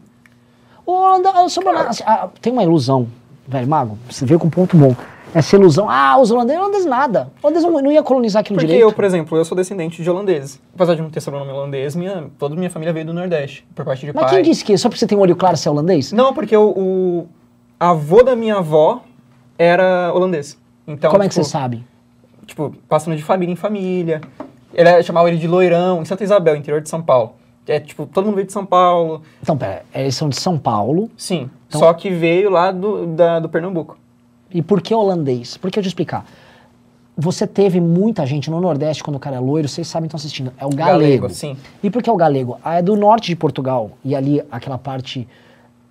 [0.84, 1.88] O Holanda, sobrou nada.
[1.90, 3.08] Assim, ah, tem uma ilusão,
[3.48, 4.94] velho, Mago, você veio com um ponto bom.
[5.36, 7.30] Essa ilusão, ah, os holandeses, holandeses nada.
[7.38, 8.82] Os holandeses não, não ia colonizar aqui no Porque direito.
[8.88, 10.58] eu, por exemplo, eu sou descendente de holandeses.
[10.74, 14.06] Apesar de não ter sobrenome holandês, minha, toda minha família veio do Nordeste, por parte
[14.06, 14.34] de Mas pai.
[14.36, 16.10] quem disse que só porque você tem um olho claro você é holandês?
[16.10, 17.28] Não, porque o, o
[17.78, 19.02] avô da minha avó
[19.58, 20.58] era holandês.
[20.86, 21.84] Então, Como é que tipo, você sabe?
[22.46, 24.22] Tipo, passando de família em família.
[24.72, 27.34] Ele é- chamava ele de Loirão, em Santa Isabel, interior de São Paulo.
[27.68, 29.20] É tipo, todo mundo veio de São Paulo.
[29.42, 31.10] Então, pera, eles são de São Paulo.
[31.16, 31.50] Sim.
[31.68, 33.98] Então- Só que veio lá do, da, do Pernambuco.
[34.52, 35.56] E por que holandês?
[35.56, 36.24] Porque eu te explicar.
[37.18, 40.52] Você teve muita gente no Nordeste, quando o cara é loiro, vocês sabem, estão assistindo.
[40.58, 40.98] É o galego.
[41.22, 41.56] Galego, sim.
[41.82, 42.58] E por que o galego?
[42.62, 43.92] Ah, é do norte de Portugal.
[44.04, 45.26] E ali, aquela parte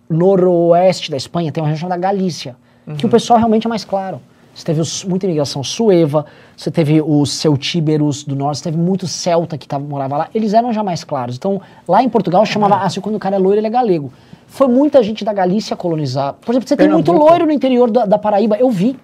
[0.09, 2.55] noroeste da Espanha, tem uma região da Galícia.
[2.97, 4.21] Que o pessoal realmente é mais claro.
[4.53, 6.25] Você teve os- muita imigração sueva,
[6.55, 10.29] você teve os celtíberos do norte, você teve muito celta que tava, morava lá.
[10.35, 11.35] Eles eram já mais claros.
[11.35, 14.13] Então, lá em Portugal, chamava, assim, quando o cara é loiro, ele é galego.
[14.55, 16.33] Foi muita gente da Galícia colonizar.
[16.35, 17.29] Por exemplo, você tem muito Pernambuco.
[17.29, 18.55] loiro no interior da, da Paraíba.
[18.55, 18.97] Eu vi.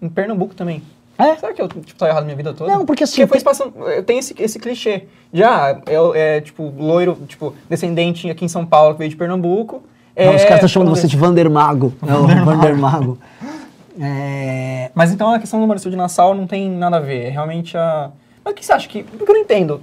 [0.00, 0.80] Em Pernambuco também.
[1.18, 1.34] É?
[1.34, 2.72] Será que eu tipo, tô errado minha vida toda?
[2.72, 3.72] Não, porque assim, foi tem- passando.
[4.06, 5.06] Tem esse, esse clichê.
[5.32, 9.82] Já é, é, tipo, loiro, tipo, descendente aqui em São Paulo que veio de Pernambuco.
[10.16, 11.16] Não, é, os caras estão chamando você de.
[11.16, 11.92] Vandermago.
[12.06, 13.18] É o Vandermago.
[14.00, 17.26] É, Mas então a questão do Maurício de Nassau não tem nada a ver.
[17.26, 18.10] É realmente a.
[18.42, 19.02] Mas o que você acha que.
[19.02, 19.82] Porque eu não entendo.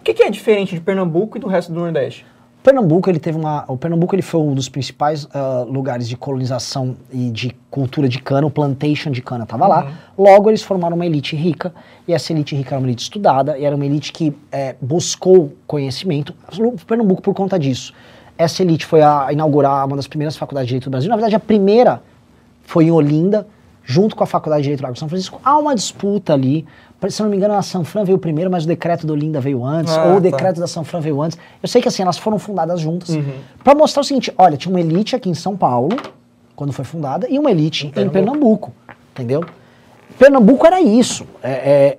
[0.00, 2.26] O que, que é diferente de Pernambuco e do resto do Nordeste?
[2.64, 3.66] Pernambuco, ele teve uma.
[3.68, 8.18] O Pernambuco ele foi um dos principais ah, lugares de colonização e de cultura de
[8.18, 9.92] cana, o plantation de cana estava lá.
[10.16, 11.74] Logo, eles formaram uma elite rica,
[12.08, 15.52] e essa elite rica era uma elite estudada, e era uma elite que eh, buscou
[15.66, 16.34] conhecimento.
[16.58, 17.92] O Pernambuco, por conta disso.
[18.38, 21.10] Essa elite foi a inaugurar uma das primeiras faculdades de direito do Brasil.
[21.10, 22.02] Na verdade, a primeira
[22.62, 23.46] foi em Olinda,
[23.84, 25.38] junto com a Faculdade de Direito do Largo de São Francisco.
[25.44, 26.66] Há uma disputa ali.
[27.08, 29.94] Se não me engano, a Sanfran veio primeiro, mas o decreto da Olinda veio antes,
[29.94, 30.20] Ah, ou o tá.
[30.20, 31.36] decreto da Sanfran veio antes.
[31.62, 33.10] Eu sei que assim, elas foram fundadas juntas.
[33.62, 35.94] Pra mostrar o seguinte: olha, tinha uma elite aqui em São Paulo,
[36.56, 38.72] quando foi fundada, e uma elite em Pernambuco.
[39.12, 39.44] Entendeu?
[40.18, 41.26] Pernambuco era isso.
[41.42, 41.98] É, é,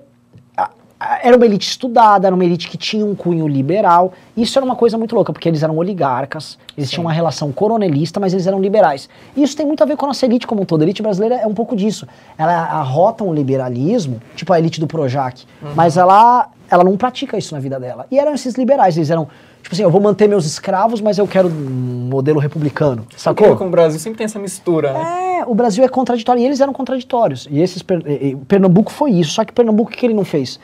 [0.98, 4.14] era uma elite estudada, era uma elite que tinha um cunho liberal.
[4.34, 8.18] Isso era uma coisa muito louca, porque eles eram oligarcas, eles tinham uma relação coronelista,
[8.18, 9.08] mas eles eram liberais.
[9.36, 10.80] E isso tem muito a ver com a nossa elite como um todo.
[10.80, 12.06] A elite brasileira é um pouco disso.
[12.38, 15.44] Ela arrota um liberalismo, tipo a elite do Projac,
[15.74, 18.06] mas ela, ela não pratica isso na vida dela.
[18.10, 19.28] E eram esses liberais, eles eram,
[19.62, 23.06] tipo assim, eu vou manter meus escravos, mas eu quero um modelo republicano.
[23.14, 23.54] Sacou?
[23.54, 25.40] Com o Brasil sempre tem essa mistura, né?
[25.40, 27.46] É, o Brasil é contraditório e eles eram contraditórios.
[27.50, 29.32] E esses e Pernambuco foi isso.
[29.32, 30.58] Só que Pernambuco o que ele não fez?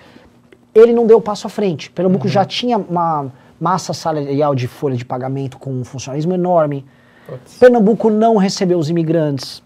[0.75, 1.91] Ele não deu o passo à frente.
[1.91, 3.31] Pernambuco já tinha uma
[3.61, 6.85] massa salarial de folha de pagamento com um funcionalismo enorme.
[7.27, 7.59] Putz.
[7.59, 9.63] Pernambuco não recebeu os imigrantes,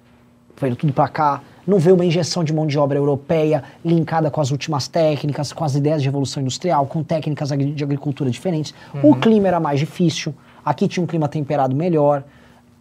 [0.61, 1.41] veio tudo pra cá.
[1.67, 5.65] Não veio uma injeção de mão de obra europeia linkada com as últimas técnicas, com
[5.65, 8.73] as ideias de revolução industrial, com técnicas de agricultura diferentes.
[9.03, 10.33] O clima era mais difícil.
[10.65, 12.23] Aqui tinha um clima temperado melhor.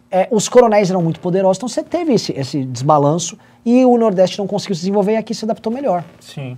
[0.08, 4.38] É, os coronéis eram muito poderosos, então você teve esse, esse desbalanço e o Nordeste
[4.38, 6.04] não conseguiu se desenvolver e aqui se adaptou melhor.
[6.20, 6.56] Sim.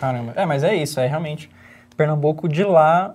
[0.00, 0.32] Caramba.
[0.36, 1.50] É, mas é isso, é realmente.
[1.96, 3.14] Pernambuco de lá.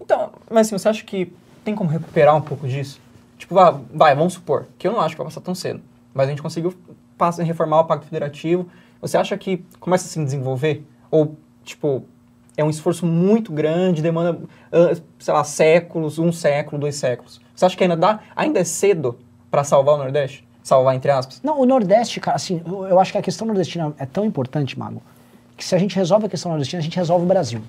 [0.00, 1.32] Então, mas assim, você acha que
[1.64, 3.00] tem como recuperar um pouco disso?
[3.38, 5.82] Tipo, vai, vai, vamos supor, que eu não acho que vai passar tão cedo,
[6.14, 6.74] mas a gente conseguiu
[7.18, 8.68] passa, reformar o Pacto Federativo.
[9.00, 10.86] Você acha que começa a se desenvolver?
[11.10, 12.04] Ou, tipo,
[12.56, 14.38] é um esforço muito grande, demanda,
[14.72, 17.40] ah, sei lá, séculos, um século, dois séculos.
[17.54, 19.18] Você acha que ainda dá, ainda é cedo
[19.50, 20.46] para salvar o Nordeste?
[20.62, 21.40] Salvar, entre aspas?
[21.42, 25.02] Não, o Nordeste, cara, assim, eu acho que a questão nordestina é tão importante, Mago,
[25.64, 27.60] que se a gente resolve a questão nordestina, a gente resolve o Brasil.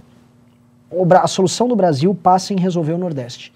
[0.92, 3.54] O Bra- a solução do Brasil passa em resolver o Nordeste.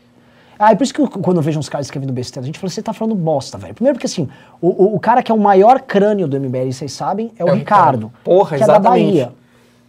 [0.57, 2.57] Ah, é por isso que eu- quando eu vejo uns caras escrevendo besteira, a gente
[2.57, 3.73] fala, você tá falando bosta, velho.
[3.73, 4.29] Primeiro porque, assim,
[4.61, 7.53] o, o, cara que é o maior crânio do MBL, vocês sabem, é o É
[7.53, 8.11] Ricardo.
[8.23, 8.77] Porra, que exatamente.
[8.79, 8.89] é da
[9.25, 9.33] Bahia.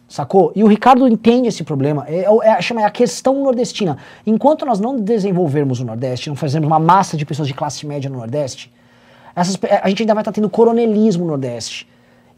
[0.08, 0.50] Sacou?
[0.56, 2.04] E o Ricardo entende esse problema.
[2.08, 3.98] É, é, é- chama é a questão nordestina.
[4.26, 8.10] Enquanto nós não desenvolvermos o Nordeste, não fazermos uma massa de pessoas de classe média
[8.10, 8.72] no Nordeste,
[9.36, 11.88] essas a gente ainda vai estar tendo coronelismo no Nordeste.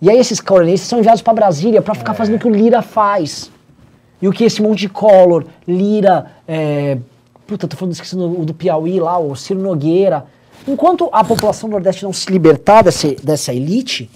[0.02, 2.82] E aí esses coronelistas são enviados para Brasília para ficar fazendo o que o Lira
[2.82, 3.52] faz.
[4.20, 6.98] E o que esse monte de Collor, Lira, é,
[7.46, 10.26] puta, tô falando, esquecendo o do Piauí lá, o Ciro Nogueira.
[10.66, 14.10] Enquanto a população do Nordeste não se libertar desse, dessa elite,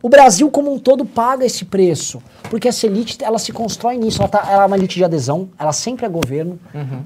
[0.00, 2.22] o Brasil como um todo paga esse preço.
[2.48, 4.22] Porque essa elite, ela se constrói nisso.
[4.22, 6.60] Ela, tá, ela é uma elite de adesão, ela sempre é governo.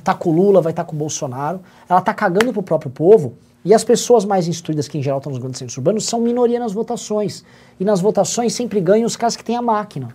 [0.04, 1.60] Tá com o Lula, vai estar com o Bolsonaro.
[1.88, 3.34] Ela tá cagando pro próprio povo.
[3.66, 6.60] E as pessoas mais instruídas, que em geral estão nos grandes centros urbanos, são minoria
[6.60, 7.44] nas votações.
[7.80, 10.08] E nas votações sempre ganham os caras que têm a máquina.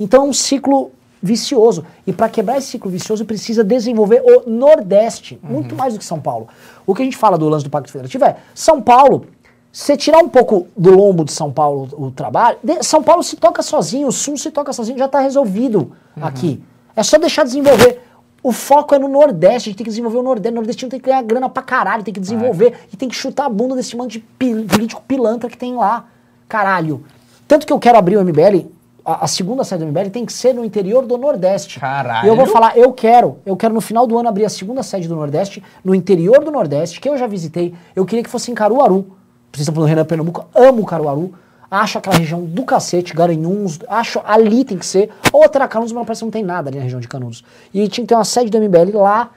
[0.00, 0.90] Então é um ciclo
[1.22, 1.84] vicioso.
[2.06, 6.18] E para quebrar esse ciclo vicioso, precisa desenvolver o Nordeste, muito mais do que São
[6.18, 6.48] Paulo.
[6.86, 9.26] O que a gente fala do lance do Pacto Federativo é: São Paulo,
[9.70, 13.36] você tirar um pouco do lombo de São Paulo o trabalho, de- São Paulo se
[13.36, 16.62] toca sozinho, o Sul se toca sozinho, já está resolvido aqui.
[16.96, 18.00] É só deixar desenvolver.
[18.44, 20.52] O foco é no Nordeste, a gente tem que desenvolver o Nordeste.
[20.52, 23.46] O nordestino tem que ganhar grana pra caralho, tem que desenvolver e tem que chutar
[23.46, 26.04] a bunda desse monte de pi- político pilantra que tem lá.
[26.46, 27.02] Caralho.
[27.48, 28.66] Tanto que eu quero abrir o MBL,
[29.04, 31.80] a, a segunda sede do MBL tem que ser no interior do Nordeste.
[31.80, 32.26] Caralho.
[32.26, 34.82] E eu vou falar, eu quero, eu quero no final do ano abrir a segunda
[34.82, 37.74] sede do Nordeste, no interior do Nordeste, que eu já visitei.
[37.96, 39.06] Eu queria que fosse em Caruaru.
[39.52, 41.32] Vocês estão falando Renan Pernambuco, amo Caruaru.
[41.74, 45.10] Acho aquela região do cacete, Garanhuns, acho ali tem que ser.
[45.32, 47.42] Ou até Canudos, mas parece que não tem nada ali na região de Canudos.
[47.72, 49.30] E tinha que ter uma sede do MBL lá.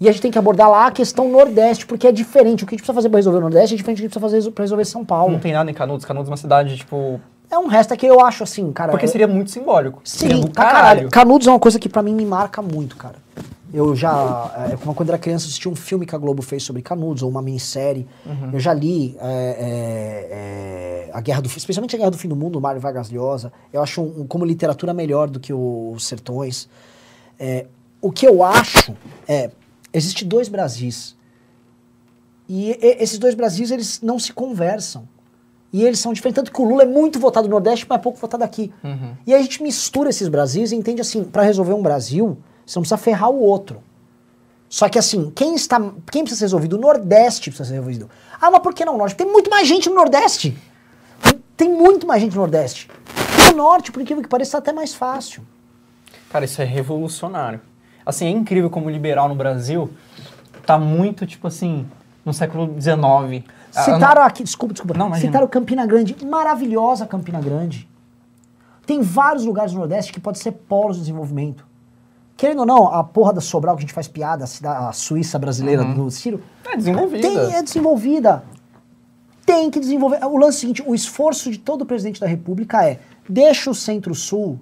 [0.00, 2.64] E a gente tem que abordar lá a questão Nordeste, porque é diferente.
[2.64, 4.08] O que a gente precisa fazer para resolver o Nordeste é diferente do que a
[4.08, 5.32] gente precisa fazer para resolver São Paulo.
[5.32, 6.04] Não tem nada em Canudos.
[6.04, 7.20] Canudos é uma cidade, tipo...
[7.48, 8.90] É um resto é que eu acho assim, cara.
[8.90, 10.00] Porque eu- seria muito simbólico.
[10.02, 11.08] seria Sim, do pra caralho.
[11.10, 13.14] Canudos é uma coisa que pra mim me marca muito, cara.
[13.76, 16.80] Eu já, é, como quando era criança, assisti um filme que a Globo fez sobre
[16.80, 18.06] Canudos, ou uma minissérie.
[18.52, 22.28] Eu já li é, é, é, a Guerra do Fim, especialmente a Guerra do Fim
[22.28, 23.52] do Mundo, do Mário Vargas Llosa.
[23.72, 26.68] Eu acho um- um- como literatura melhor do que o- os Sertões.
[27.38, 27.66] É,
[28.00, 28.94] o que eu acho
[29.26, 29.50] é,
[29.92, 31.16] existe dois Brasis.
[32.48, 35.08] E, e- esses dois Brasis, eles não se conversam.
[35.72, 36.36] E eles são diferentes.
[36.36, 38.72] Tanto que o Lula é muito votado no Nordeste, mas é pouco votado aqui.
[39.26, 42.78] E aí a gente mistura esses Brasis e entende assim, para resolver um Brasil, você
[42.78, 43.82] não precisa ferrar o outro.
[44.68, 45.78] Só que assim, quem está,
[46.10, 46.76] quem precisa ser resolvido?
[46.76, 48.10] O Nordeste precisa ser resolvido.
[48.40, 49.14] Ah, mas por que não o Norte?
[49.14, 50.56] Tem muito mais gente no Nordeste.
[51.56, 52.90] Tem muito mais gente no Nordeste.
[53.38, 55.46] E no Norte, por incrível que pareça, está até mais fácil.
[56.30, 57.60] Cara, isso é revolucionário.
[58.04, 59.90] Assim, é incrível como o liberal no Brasil
[60.66, 61.86] tá muito, tipo assim,
[62.24, 63.44] no século XIX.
[63.74, 64.98] Ah, Citaram aqui, desculpa, desculpa.
[64.98, 65.28] Não, imagina.
[65.30, 67.88] Citaram Campina Grande, maravilhosa Campina Grande.
[68.86, 71.64] Tem vários lugares no Nordeste que podem ser polos de desenvolvimento.
[72.36, 75.84] Querendo ou não, a porra da Sobral que a gente faz piada, a, Suíça brasileira
[75.84, 77.28] do Ciro, É desenvolvida.
[77.28, 78.44] tem, é desenvolvida.
[79.46, 80.24] Tem que desenvolver.
[80.24, 82.98] O lance é o seguinte, o esforço de todo presidente da República é
[83.28, 84.58] deixa o Centro-Sul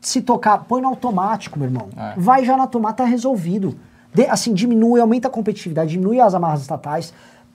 [0.00, 1.88] se tocar, põe no automático, meu irmão.
[1.96, 2.14] É.
[2.16, 3.78] Vai já na tomada, tá resolvido.
[4.12, 7.12] De- assim, diminui, aumenta a competitividade, diminui as amarras estatais,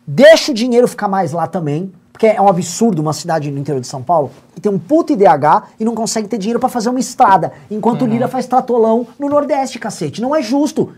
[0.07, 3.81] deixa o dinheiro ficar mais lá também, porque é um absurdo uma cidade no interior
[3.81, 6.89] de São Paulo que tem um puto IDH e não consegue ter dinheiro pra fazer
[6.89, 10.21] uma estrada, enquanto o Lira faz tratolão no Nordeste, cacete.
[10.21, 10.93] Não é justo.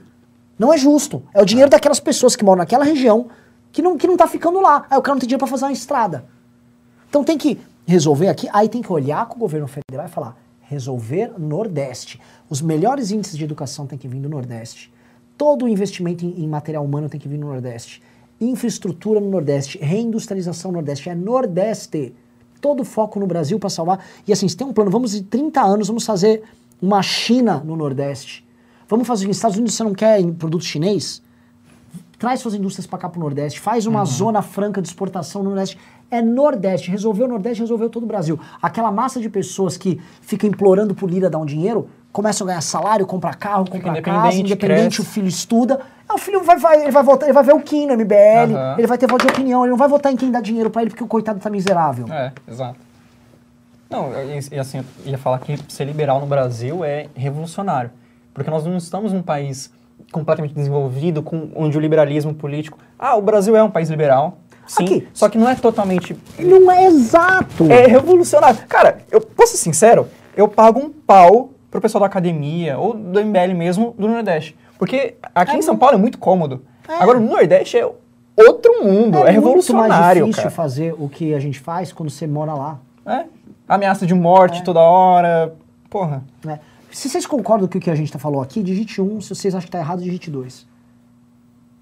[0.59, 1.23] Não é justo.
[1.33, 3.27] É o dinheiro daquelas pessoas que moram naquela região
[3.71, 4.85] que não, que não tá ficando lá.
[4.89, 6.25] Aí o cara não tem dinheiro pra fazer uma estrada.
[7.09, 10.37] Então tem que resolver aqui, aí tem que olhar com o governo federal e falar:
[10.61, 12.19] resolver Nordeste.
[12.49, 14.93] Os melhores índices de educação tem que vir do Nordeste.
[15.37, 18.01] Todo o investimento em, em material humano tem que vir no Nordeste.
[18.39, 22.13] Infraestrutura no Nordeste, reindustrialização no Nordeste, é Nordeste.
[22.59, 24.03] Todo o foco no Brasil para salvar.
[24.27, 26.43] E assim, se tem um plano, vamos em 30 anos, vamos fazer
[26.81, 28.45] uma China no Nordeste.
[28.87, 31.21] Vamos fazer nos Estados Unidos, você não quer produto chinês?
[32.17, 35.77] traz suas indústrias para cá pro Nordeste, faz uma zona franca de exportação no Nordeste.
[36.09, 38.39] É Nordeste, resolveu o Nordeste, resolveu todo o Brasil.
[38.61, 42.61] Aquela massa de pessoas que fica implorando por Lira dar um dinheiro, começam a ganhar
[42.61, 45.01] salário, comprar carro, comprar casa, independente, independente, cresce.
[45.01, 45.81] o filho estuda.
[46.09, 48.75] O filho vai, vai, ele vai votar, ele vai ver o Kim no MBL, Aham.
[48.77, 50.81] ele vai ter voto de opinião, ele não vai votar em quem dá dinheiro para
[50.81, 52.05] ele porque o coitado tá miserável.
[52.09, 52.77] É, exato.
[53.89, 57.91] Não, e, e assim, eu ia falar que ser liberal no Brasil é revolucionário.
[58.33, 59.69] Porque nós não estamos num país
[60.09, 62.77] completamente desenvolvido, com, onde o liberalismo político...
[62.97, 65.07] Ah, o Brasil é um país liberal, sim, Aqui.
[65.13, 66.15] só que não é totalmente...
[66.39, 67.69] Não é exato.
[67.69, 68.59] É revolucionário.
[68.69, 73.19] Cara, eu posso ser sincero, eu pago um pau pro pessoal da academia, ou do
[73.23, 74.55] MBL mesmo, do Nordeste.
[74.79, 76.61] Porque aqui É em São Paulo é muito cômodo.
[76.87, 76.93] É.
[76.95, 77.85] Agora, no Nordeste é
[78.37, 80.55] outro mundo, é, mais revolucionário, difícil cara.
[80.55, 82.79] fazer o que a gente faz quando você mora lá.
[83.05, 83.25] É.
[83.67, 84.63] Ameaça de morte É.
[84.63, 85.53] toda hora.
[85.89, 86.23] Porra.
[86.43, 86.59] né?
[86.91, 89.19] Se vocês concordam com o que a gente tá falou aqui, digite um.
[89.19, 90.65] Se vocês acham que tá errado, digite dois.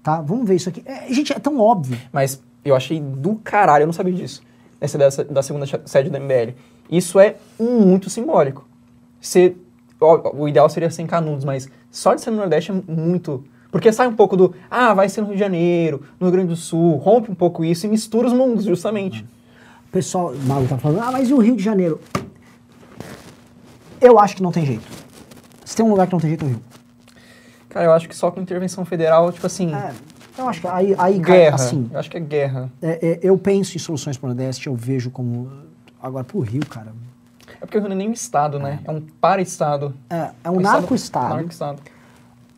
[0.02, 0.20] Tá?
[0.20, 0.82] Vamos ver isso aqui.
[0.84, 1.98] É, gente, é tão óbvio.
[2.12, 4.42] Mas eu achei do caralho, eu não sabia disso.
[4.80, 6.54] Essa ideia dessa- da segunda sede da MBL.
[6.90, 8.66] Isso é muito simbólico.
[9.20, 9.54] Ó,
[10.34, 13.44] o ideal seria ser em Canudos, mas só de ser no Nordeste é muito.
[13.70, 16.48] Porque sai um pouco do, ah, vai ser no Rio de Janeiro, no Rio Grande
[16.48, 19.24] do Sul, rompe um pouco isso e mistura os mundos, justamente.
[19.88, 22.00] O pessoal, o Mago tá falando, ah, mas e o Rio de Janeiro?
[24.00, 24.84] Eu acho que não tem jeito.
[25.64, 26.60] Se tem um lugar que não tem jeito, é o Rio.
[27.68, 29.92] Cara, eu acho que só com intervenção federal, tipo assim, É,
[30.38, 31.54] eu acho que aí, aí guerra.
[31.56, 32.70] assim, Eu acho que é guerra.
[32.80, 35.50] é, é, eu penso em soluções para o Nordeste, eu vejo como.
[36.00, 36.92] Agora, pro Rio, cara.
[37.64, 38.80] É porque o Rio não é nem um estado, né?
[38.84, 39.94] É um para-estado.
[40.10, 41.34] É, é um narco-estado.
[41.34, 41.80] Narco-estado.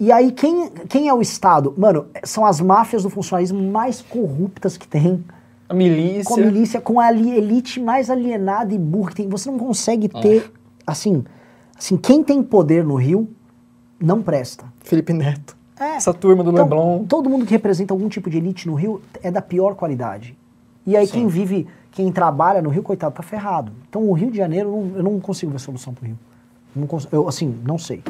[0.00, 1.72] E aí, quem, quem é o Estado?
[1.78, 5.24] Mano, são as máfias do funcionalismo mais corruptas que tem.
[5.68, 6.24] A milícia.
[6.24, 9.28] Com a milícia, com a elite mais alienada e burra que tem.
[9.28, 10.20] Você não consegue Ah.
[10.20, 10.52] ter,
[10.84, 11.24] assim,
[11.78, 13.28] assim, quem tem poder no Rio
[14.00, 14.64] não presta.
[14.80, 15.56] Felipe Neto.
[15.78, 15.94] É.
[15.96, 17.04] Essa turma do Então, Leblon.
[17.04, 20.36] todo mundo que representa algum tipo de elite no Rio é da pior qualidade.
[20.86, 23.72] E aí quem vive, quem trabalha no Rio, coitado, tá ferrado.
[23.88, 26.18] Então o Rio de Janeiro, eu não, eu não consigo ver solução pro Rio.
[26.74, 28.02] Não cons- eu, assim, não sei.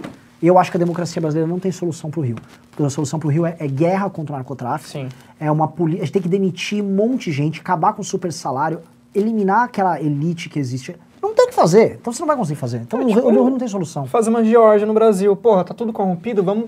[0.42, 2.36] Eu acho que a democracia brasileira não tem solução pro Rio.
[2.70, 4.90] Porque a solução pro Rio é, é guerra contra o narcotráfico.
[4.90, 5.08] Sim.
[5.40, 6.02] É uma política.
[6.02, 8.80] A gente tem que demitir um monte de gente, acabar com o super salário,
[9.14, 10.94] eliminar aquela elite que existe.
[11.22, 11.94] Não tem o que fazer.
[11.98, 12.78] Então você não vai conseguir fazer.
[12.82, 14.04] Então É, o, tipo, Rio, o Rio não tem solução.
[14.06, 15.34] Fazer uma Geórgia no Brasil.
[15.34, 16.66] Porra, tá tudo corrompido, vamos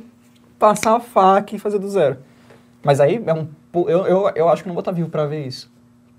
[0.58, 2.16] passar a faca e fazer do zero.
[2.82, 3.48] Mas aí é um.
[3.74, 5.70] Eu, eu, eu acho que não vou estar vivo pra ver isso.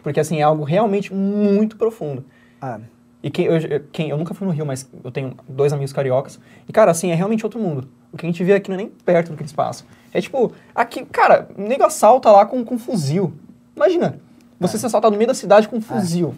[0.04, 2.24] Porque assim, é algo realmente muito profundo.
[2.62, 2.80] É.
[3.22, 6.40] E quem eu, quem, eu nunca fui no Rio, mas eu tenho dois amigos cariocas.
[6.68, 7.88] E, cara, assim, é realmente outro mundo.
[8.12, 9.86] O que a gente vê aqui não é nem perto do que eles passam.
[10.14, 13.34] É tipo, aqui, cara, o nego assalta lá com, com fuzil.
[13.76, 14.20] Imagina,
[14.60, 16.34] você se assaltar no meio da cidade com um fuzil.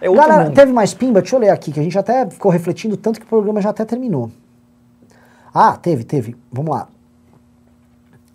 [0.00, 0.54] É outro Galera, mundo.
[0.54, 1.20] teve mais pimba?
[1.20, 3.70] Deixa eu ler aqui, que a gente até ficou refletindo tanto que o programa já
[3.70, 4.30] até terminou.
[5.52, 6.36] Ah, teve, teve.
[6.52, 6.88] Vamos lá.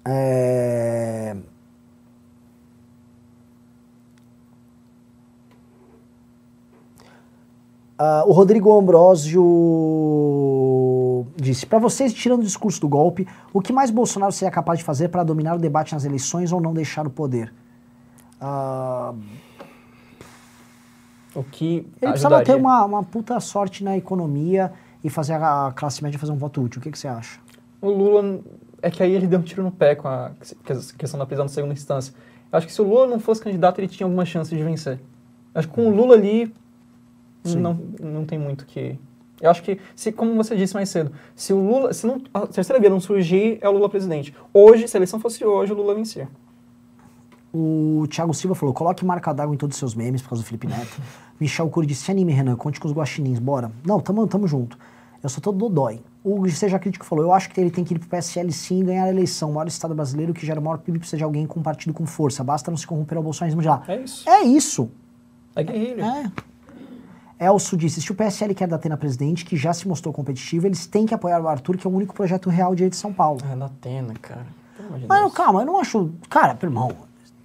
[0.03, 1.35] É...
[8.03, 9.43] Ah, o Rodrigo Ambrosio
[11.35, 14.85] disse: Para vocês, tirando o discurso do golpe, o que mais Bolsonaro seria capaz de
[14.85, 17.53] fazer para dominar o debate nas eleições ou não deixar o poder?
[18.39, 19.13] Ah,
[21.35, 22.55] O que ele precisava ajudaria?
[22.55, 24.73] ter uma, uma puta sorte na economia
[25.03, 26.79] e fazer a, a classe média fazer um voto útil.
[26.79, 27.39] O que, que você acha?
[27.79, 28.39] O Lula,
[28.81, 30.31] é que aí ele deu um tiro no pé com a
[30.97, 32.15] questão da prisão de segunda instância.
[32.51, 34.99] Eu acho que se o Lula não fosse candidato, ele tinha alguma chance de vencer.
[35.53, 36.51] Eu acho que com o Lula ali,
[37.43, 37.59] Sim.
[37.59, 38.97] não, não tem muito que...
[39.41, 42.45] Eu acho que, se, como você disse mais cedo, se o Lula, se não, a
[42.45, 44.35] terceira via não surgir, é o Lula presidente.
[44.53, 46.29] Hoje, se a eleição fosse hoje, o Lula vencia.
[47.53, 50.45] O Thiago Silva falou: coloque marca d'água em todos os seus memes por causa do
[50.45, 51.01] Felipe Neto.
[51.39, 53.71] Michel Cury disse: se anime, Renan, conte com os guaxinins, bora.
[53.85, 54.77] Não, tamo, tamo junto.
[55.21, 56.01] Eu sou todo dodói.
[56.23, 58.83] O Seja Crítico falou: eu acho que ele tem que ir pro PSL sim e
[58.83, 59.51] ganhar a eleição.
[59.51, 61.93] O maior estado brasileiro que gera o maior PIB precisa de alguém com um partido
[61.93, 62.43] com força.
[62.43, 63.83] Basta não se corromper ao bolsonarismo de lá.
[63.87, 64.29] É isso.
[64.29, 64.89] É isso.
[65.55, 66.05] É guerrilha.
[66.05, 66.31] É.
[67.41, 71.05] Elcio disse: se o PSL quer Datena presidente, que já se mostrou competitivo, eles têm
[71.05, 73.39] que apoiar o Arthur, que é o único projeto real de São Paulo.
[73.51, 74.45] Ah, da Atena, cara.
[75.07, 76.11] Mas calma, eu não acho.
[76.29, 76.91] Cara, meu irmão,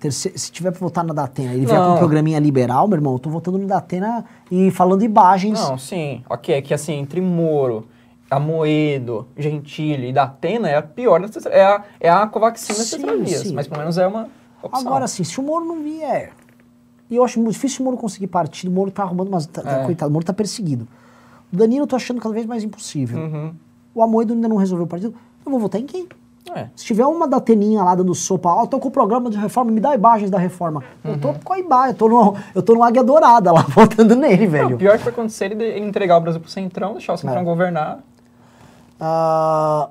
[0.00, 2.96] terce- se tiver pra votar na Datena e ele vier com um programinha liberal, meu
[2.96, 5.58] irmão, eu tô votando no Datena e falando imagens.
[5.60, 6.22] Não, sim.
[6.28, 7.86] Ok, é que assim, entre Moro,
[8.30, 11.20] Amoedo, Gentili e Datena é a pior
[11.50, 13.00] é a, é a Covaxina das Sim,
[13.48, 13.54] sim.
[13.54, 14.28] mas pelo menos é uma
[14.62, 14.86] opção.
[14.86, 16.32] Agora, assim, se o Moro não vier.
[17.10, 19.46] E eu acho muito difícil o Moro conseguir partido, o Moro tá arrumando umas.
[19.46, 19.84] tá- É.
[19.84, 20.86] Coitado, o Moro tá perseguido.
[21.52, 23.18] O Danilo eu tô achando cada vez mais impossível.
[23.18, 23.54] Uhum.
[23.94, 25.14] O Amoedo ainda não resolveu o partido.
[25.44, 26.08] Eu vou votar em quem?
[26.54, 26.68] É.
[26.76, 29.80] Se tiver uma Dateninha lá dando sopa, ó, tô com o programa de reforma, me
[29.80, 30.82] dá imagens da reforma.
[31.04, 34.14] Eu tô com a imagem, eu tô no, eu tô no Águia Dourada lá, votando
[34.14, 34.74] nele, Não, velho.
[34.76, 37.16] o pior que vai acontecer é ele, ele entregar o Brasil pro Centrão, deixar o
[37.16, 37.44] Centrão É.
[37.44, 37.98] governar.
[39.00, 39.88] Ah,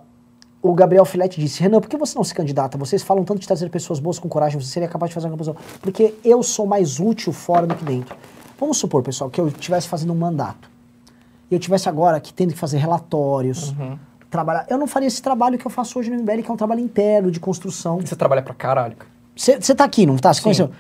[0.70, 2.78] o Gabriel Filete disse, Renan, por que você não se candidata?
[2.78, 5.32] Vocês falam tanto de trazer pessoas boas com coragem, você seria capaz de fazer uma
[5.32, 5.56] composição.
[5.82, 8.16] Porque eu sou mais útil fora do que dentro.
[8.60, 10.70] Vamos supor, pessoal, que eu estivesse fazendo um mandato.
[11.52, 13.98] E eu tivesse agora que tendo que fazer relatórios, Uhum.
[14.30, 14.66] trabalhar.
[14.70, 16.82] Eu não faria esse trabalho que eu faço hoje no MBL, que é um trabalho
[16.82, 18.00] interno, de construção.
[18.02, 18.96] Você trabalha pra caralho.
[18.96, 19.10] cara.
[19.36, 20.34] Você tá aqui, não tá?
[20.34, 20.44] Você Sim.
[20.44, 20.72] conheceu?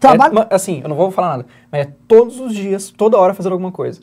[0.00, 0.38] Trabalho.
[0.50, 3.50] É, assim, eu não vou falar nada, mas é todos os dias, toda hora fazer
[3.52, 4.00] alguma coisa.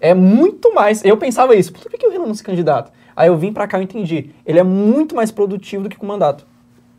[0.00, 1.04] É muito mais.
[1.04, 2.92] Eu pensava isso, por que o Renan não se candidata?
[3.18, 4.30] Aí eu vim pra cá e entendi.
[4.46, 6.46] Ele é muito mais produtivo do que com o mandato.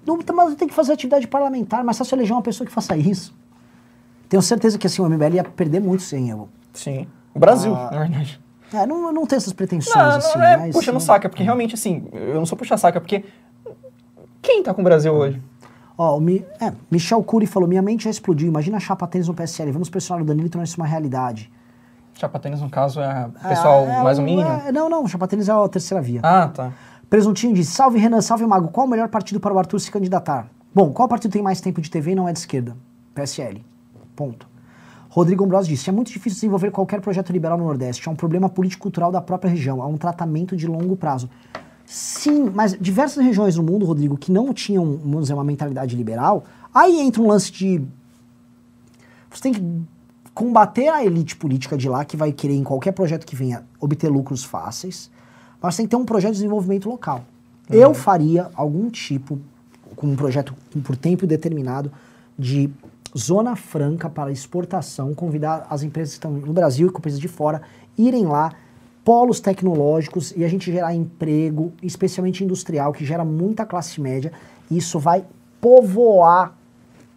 [0.05, 3.33] Não, mas tem que fazer atividade parlamentar, mas se eleger uma pessoa que faça isso.
[4.27, 6.49] Tenho certeza que assim, o MBL ia perder muito sem eu.
[6.73, 7.07] Sim.
[7.33, 8.37] O Brasil, Ah, na verdade.
[8.73, 10.37] É, não, não tenho essas pretensões Não, assim.
[10.37, 13.01] não é mas, puxando não- saco, é porque realmente, assim, eu não sou puxa-saco, é
[13.01, 13.23] porque.
[14.41, 15.41] Quem tá com o Brasil hoje?
[15.97, 18.47] Ó, o Mi- é, Michel Cury falou: minha mente já explodiu.
[18.47, 19.71] Imagina a chapa tênis no PSL.
[19.71, 21.51] Vamos pressionar o Danilo e tornar isso uma realidade.
[22.19, 24.49] Chapa tênis, no caso, é o pessoal É, é mais um mínimo?
[24.49, 25.07] é, não, não.
[25.07, 26.19] Chapa tênis é a terceira via.
[26.21, 26.73] Ah, tá.
[27.09, 28.67] Presuntinho diz: Salve Renan, salve Mago.
[28.67, 30.47] Qual o melhor partido para o Arthur se candidatar?
[30.75, 32.75] Bom, qual partido tem mais tempo de TV e não é de esquerda?
[33.15, 33.65] PSL.
[34.17, 34.45] Ponto.
[35.09, 38.05] Rodrigo Ambrosio disse: é muito difícil desenvolver qualquer projeto liberal no Nordeste.
[38.09, 39.81] É um problema político-cultural da própria região.
[39.81, 41.29] É um tratamento de longo prazo.
[41.85, 46.43] Sim, mas diversas regiões no mundo, Rodrigo, que não tinham, vamos dizer, uma mentalidade liberal,
[46.73, 47.81] aí entra um lance de.
[49.31, 49.81] Você tem que
[50.39, 54.07] combater a elite política de lá, que vai querer, em qualquer projeto que venha, obter
[54.07, 55.11] lucros fáceis,
[55.61, 57.25] mas tem que ter um projeto de desenvolvimento local.
[57.69, 59.37] Eu faria algum tipo,
[59.97, 61.91] com um projeto por tempo determinado,
[62.37, 62.69] de
[63.17, 67.27] zona franca para exportação, convidar as empresas que estão no Brasil e com empresas de
[67.27, 67.61] fora,
[67.97, 68.53] irem lá,
[69.03, 74.31] polos tecnológicos e a gente gerar emprego, especialmente industrial, que gera muita classe média,
[74.71, 75.25] e isso vai
[75.59, 76.55] povoar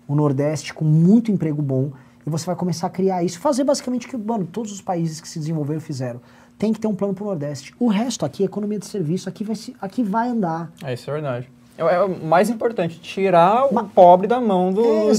[0.09, 1.93] o Nordeste com muito emprego bom
[2.27, 5.21] e você vai começar a criar isso, fazer basicamente o que mano, todos os países
[5.21, 6.21] que se desenvolveram fizeram.
[6.59, 7.75] Tem que ter um plano para o Nordeste.
[7.79, 10.71] O resto aqui, economia de serviço, aqui vai, se, aqui vai andar.
[10.83, 11.51] É, isso é verdade.
[11.77, 15.11] É, é o mais importante, tirar o pobre da mão do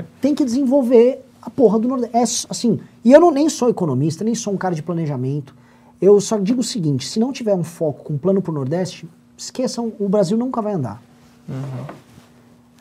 [0.00, 0.04] É.
[0.20, 2.16] Tem que desenvolver a porra do Nordeste.
[2.16, 5.54] É, assim, e eu não, nem sou economista, nem sou um cara de planejamento.
[6.00, 8.54] Eu só digo o seguinte, se não tiver um foco com um plano para o
[8.54, 11.02] Nordeste, esqueçam, o Brasil nunca vai andar.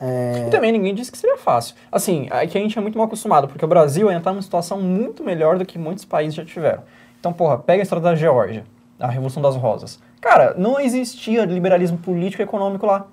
[0.02, 1.76] E também ninguém disse que seria fácil.
[1.92, 4.42] Assim, é que a gente é muito mal acostumado, porque o Brasil ainda está numa
[4.42, 6.84] situação muito melhor do que muitos países já tiveram.
[7.20, 8.64] Então, porra, pega a história da Geórgia,
[9.00, 10.00] a Revolução das Rosas.
[10.22, 13.08] Cara, não existia liberalismo político e econômico lá.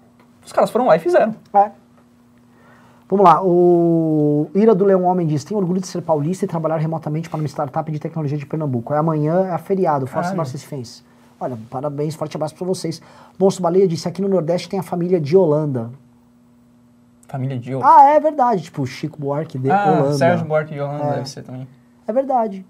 [0.44, 1.34] Os caras foram lá e fizeram.
[1.54, 1.70] É.
[3.08, 6.78] Vamos lá, o Ira do Leão Homem diz: Tenho orgulho de ser paulista e trabalhar
[6.78, 8.94] remotamente para uma startup de tecnologia de Pernambuco.
[8.94, 10.36] É amanhã, é feriado, Força Caralho.
[10.38, 11.02] Barcesfense.
[11.38, 13.02] Olha, parabéns, forte abraço pra vocês.
[13.38, 15.90] Monstro Baleia disse, aqui no Nordeste tem a família de Holanda.
[17.34, 20.12] Família de Ah, é verdade, tipo, Chico Buarque de Ah, Holanda.
[20.12, 21.12] Sérgio Buarque de Holanda É.
[21.16, 21.66] deve ser também.
[22.06, 22.64] É verdade.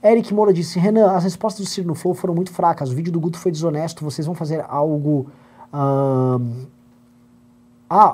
[0.00, 3.10] Eric Moura disse, Renan, as respostas do Ciro no Flow foram muito fracas, o vídeo
[3.12, 5.26] do Guto foi desonesto, vocês vão fazer algo...
[5.72, 6.38] Ah,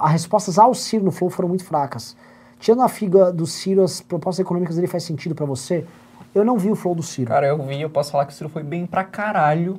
[0.06, 2.16] as respostas ao Ciro no Flow foram muito fracas.
[2.58, 5.84] Tirando a figa do Ciro, as propostas econômicas dele faz sentido pra você?
[6.34, 7.28] Eu não vi o Flow do Ciro.
[7.28, 9.78] Cara, eu vi, eu posso falar que o Ciro foi bem pra caralho.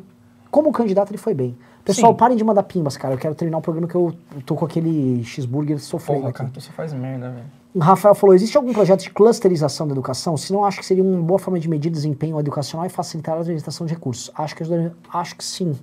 [0.51, 1.57] Como candidato, ele foi bem.
[1.83, 2.17] Pessoal, Sim.
[2.17, 3.13] parem de mandar pimbas, cara.
[3.13, 4.13] Eu quero terminar o programa que eu
[4.45, 7.45] tô com aquele cheeseburger sofrendo Porra, cara, tu só faz merda, velho.
[7.73, 10.35] O Rafael falou: existe algum projeto de clusterização da educação?
[10.37, 13.39] Se não, acho que seria uma boa forma de medir desempenho educacional e facilitar a
[13.39, 14.29] administração de recursos.
[14.35, 14.63] Acho que,
[15.13, 15.75] acho que sim.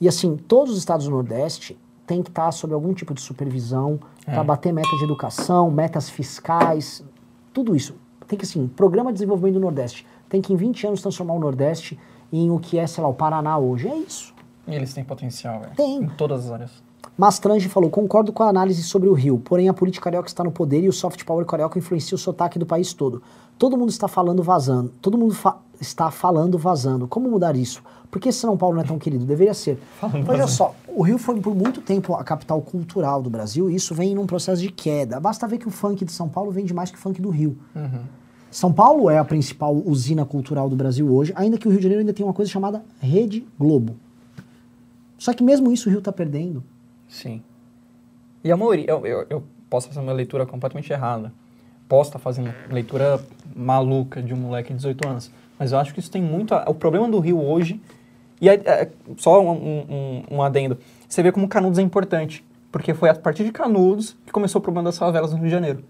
[0.00, 4.00] E assim, todos os estados do Nordeste têm que estar sob algum tipo de supervisão
[4.24, 7.04] para bater meta de educação, metas fiscais,
[7.52, 7.94] tudo isso.
[8.26, 10.06] Tem que, assim, programa de desenvolvimento do Nordeste.
[10.28, 11.98] Tem que, em 20 anos, transformar o Nordeste
[12.32, 13.88] em o que é, sei lá, o Paraná hoje.
[13.88, 14.32] É isso.
[14.66, 15.72] E eles têm potencial, velho.
[15.76, 16.02] Tem.
[16.02, 16.70] Em todas as áreas.
[17.16, 20.50] Mastrange falou, concordo com a análise sobre o Rio, porém a política carioca está no
[20.50, 23.22] poder e o soft power carioca influencia o sotaque do país todo.
[23.58, 27.06] Todo mundo está falando vazando, todo mundo fa- está falando vazando.
[27.06, 27.82] Como mudar isso?
[28.10, 29.24] Por que São Paulo não é tão querido?
[29.24, 29.78] Deveria ser.
[30.26, 33.94] Olha só, o Rio foi por muito tempo a capital cultural do Brasil e isso
[33.94, 35.20] vem num processo de queda.
[35.20, 37.56] Basta ver que o funk de São Paulo vende mais que o funk do Rio.
[38.50, 41.84] São Paulo é a principal usina cultural do Brasil hoje, ainda que o Rio de
[41.84, 43.94] Janeiro ainda tem uma coisa chamada Rede Globo.
[45.20, 46.64] Só que mesmo isso o Rio está perdendo.
[47.06, 47.42] Sim.
[48.42, 51.30] E a maioria, eu, eu, eu posso fazer uma leitura completamente errada.
[51.86, 53.20] Posso estar fazendo leitura
[53.54, 55.30] maluca de um moleque de 18 anos.
[55.58, 56.54] Mas eu acho que isso tem muito.
[56.54, 57.78] A, o problema do Rio hoje.
[58.40, 60.78] E é, é, só um, um, um- adendo.
[61.06, 62.42] Você vê como Canudos é importante.
[62.72, 65.50] Porque foi a partir de Canudos que começou o problema das favelas no Rio de
[65.50, 65.84] Janeiro.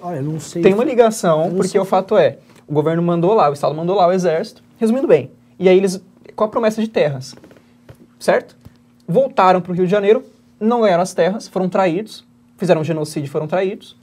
[0.00, 0.62] Olha, não sei.
[0.62, 2.38] Tem uma ligação, porque sei o fato é,
[2.68, 5.32] o governo mandou lá, o Estado mandou lá o exército, resumindo bem.
[5.58, 6.00] E aí eles,
[6.36, 7.34] com a promessa de terras,
[8.18, 8.56] certo?
[9.06, 10.24] Voltaram para o Rio de Janeiro,
[10.60, 12.24] não ganharam as terras, foram traídos,
[12.56, 13.96] fizeram um genocídio e foram traídos.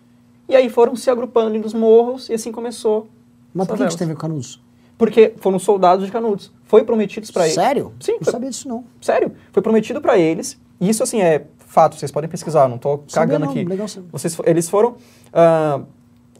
[0.47, 3.07] E aí foram se agrupando ali nos morros e assim começou.
[3.53, 4.61] Mas por que isso ver com Canudos?
[4.97, 6.51] Porque foram soldados de Canudos.
[6.65, 7.55] Foi prometidos para eles.
[7.55, 7.93] Sério?
[7.99, 8.83] Sim, Não foi- sabia disso, não.
[9.01, 10.59] Sério, foi prometido para eles.
[10.79, 13.65] E isso, assim, é fato, vocês podem pesquisar, não tô Sabia cagando não, aqui.
[13.65, 14.07] legal saber.
[14.11, 14.95] Vocês, eles foram
[15.33, 15.81] ah,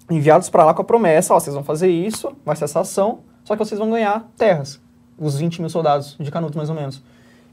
[0.09, 3.19] enviados para lá com a promessa, ó, vocês vão fazer isso, vai ser essa ação,
[3.43, 4.79] só que vocês vão ganhar terras.
[5.17, 7.01] Os 20 mil soldados de Canudos, mais ou menos.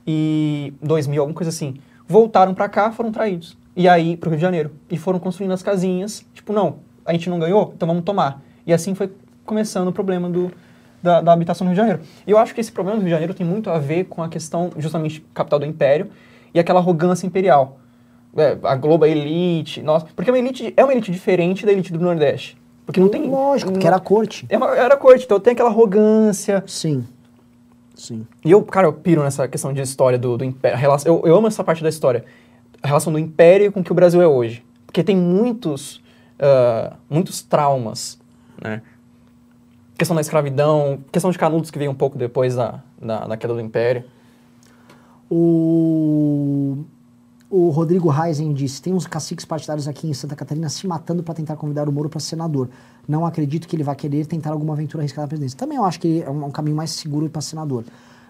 [0.06, 1.74] E 2 mil, alguma coisa assim.
[2.06, 3.56] Voltaram para cá, foram traídos.
[3.74, 4.70] E aí, pro Rio de Janeiro.
[4.90, 6.24] E foram construindo as casinhas.
[6.34, 8.42] Tipo, não, a gente não ganhou, então vamos tomar.
[8.66, 9.10] E assim foi
[9.44, 10.52] começando o problema do,
[11.02, 12.08] da, da habitação no Rio de Janeiro.
[12.26, 14.22] E eu acho que esse problema do Rio de Janeiro tem muito a ver com
[14.22, 16.10] a questão, justamente, capital do império
[16.54, 17.78] e aquela arrogância imperial.
[18.36, 21.72] É, a Globo, a elite, nossa, porque é uma elite, é uma elite diferente da
[21.72, 22.56] elite do Nordeste.
[22.86, 23.28] Porque não tem...
[23.28, 24.46] Lógico, porque era a corte.
[24.48, 26.64] É uma, era corte, então tem aquela arrogância.
[26.66, 27.04] Sim.
[28.02, 28.26] Sim.
[28.44, 30.76] E eu, cara, eu piro nessa questão de história do, do império.
[30.76, 32.24] relação- Eu, eu amo essa parte da história.
[32.82, 34.64] A relação do império com o que o Brasil é hoje.
[34.86, 36.02] Porque tem muitos,
[36.36, 38.18] ah, muitos traumas,
[38.60, 38.82] né?
[39.96, 43.54] Questão da escravidão, questão de Canudos que veio um pouco depois da, da, da queda
[43.54, 44.02] do império.
[45.30, 46.84] O,
[47.52, 51.34] o Rodrigo Reisen disse: tem uns caciques partidários aqui em Santa Catarina se matando para
[51.34, 52.70] tentar convidar o Moro para senador.
[53.06, 55.58] Não acredito que ele vai querer tentar alguma aventura arriscada na presidência.
[55.58, 57.84] Também eu acho que é um, um caminho mais seguro para senador.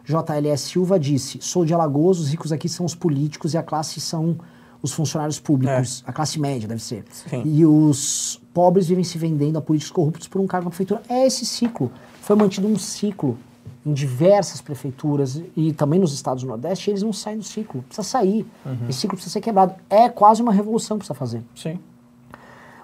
[0.05, 4.01] JLS Silva disse: sou de Alagoas, os ricos aqui são os políticos e a classe
[4.01, 4.37] são
[4.83, 7.05] os funcionários públicos, a classe média deve ser.
[7.13, 7.43] Sim.
[7.45, 11.01] E os pobres vivem se vendendo a políticos corruptos por um cargo na prefeitura.
[11.09, 11.93] É esse ciclo.
[12.21, 13.39] Foi mantido um ciclo
[13.85, 17.83] em diversas prefeituras e também nos estados do Nordeste, eles não saem do ciclo.
[17.83, 18.47] Precisa sair.
[18.89, 19.75] Esse ciclo precisa ser quebrado.
[19.91, 21.43] É quase uma revolução que precisa fazer.
[21.55, 21.79] Sim.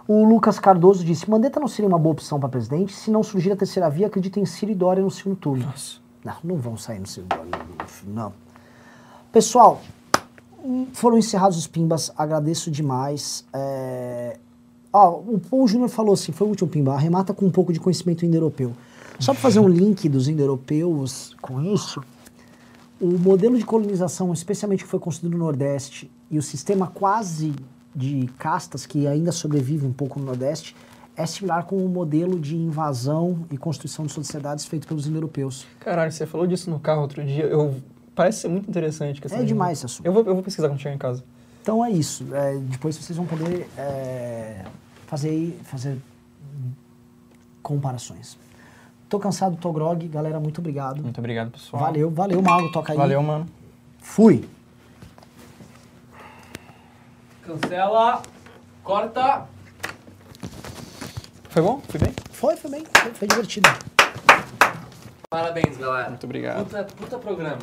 [0.08, 2.94] O Lucas Cardoso disse: Mandetta não seria uma boa opção para presidente?
[2.94, 5.66] Se não surgir a terceira via, acredita em Ciro e Dória no segundo turno.
[5.66, 5.98] Nossa.
[6.24, 7.66] Não, não vão sair no Ciro e Dória.
[8.06, 8.32] Não.
[9.30, 9.80] Pessoal,
[10.94, 12.10] foram encerrados os pimbas.
[12.16, 13.44] Agradeço demais.
[13.52, 14.38] É...
[14.92, 16.94] O Paul Júnior falou assim: foi o último pimba.
[16.94, 18.72] Arremata com um pouco de conhecimento indo-europeu.
[19.18, 22.02] Só para fazer um link dos indo-europeus com isso,
[23.00, 27.54] o modelo de colonização, especialmente que foi construído no Nordeste, e o sistema quase
[27.94, 30.76] de castas que ainda sobrevive um pouco no Nordeste,
[31.16, 35.66] é similar com o modelo de invasão e construção de sociedades feito pelos indo-europeus.
[35.80, 37.44] Caralho, você falou disso no carro outro dia.
[37.44, 37.74] Eu,
[38.14, 39.20] parece ser muito interessante.
[39.28, 40.06] É de- demais esse assunto.
[40.06, 41.24] Eu vou, eu vou pesquisar quando chegar em casa.
[41.60, 42.24] Então é isso.
[42.32, 44.64] É, depois vocês vão poder é,
[45.08, 45.98] fazer, fazer
[47.62, 48.38] comparações.
[49.08, 50.06] Tô cansado, tô grog.
[50.08, 51.02] Galera, muito obrigado.
[51.02, 51.82] Muito obrigado, pessoal.
[51.82, 52.70] Valeu, valeu, Mago.
[52.70, 52.98] Toca aí.
[52.98, 53.46] Valeu, mano.
[54.00, 54.46] Fui.
[57.42, 58.22] Cancela.
[58.84, 59.46] Corta.
[61.48, 61.80] Foi bom?
[61.88, 62.14] Foi bem?
[62.30, 62.84] Foi, foi bem.
[62.84, 63.68] Foi, foi divertido.
[65.30, 66.10] Parabéns, galera.
[66.10, 66.64] Muito obrigado.
[66.64, 67.58] Puta, puta programa.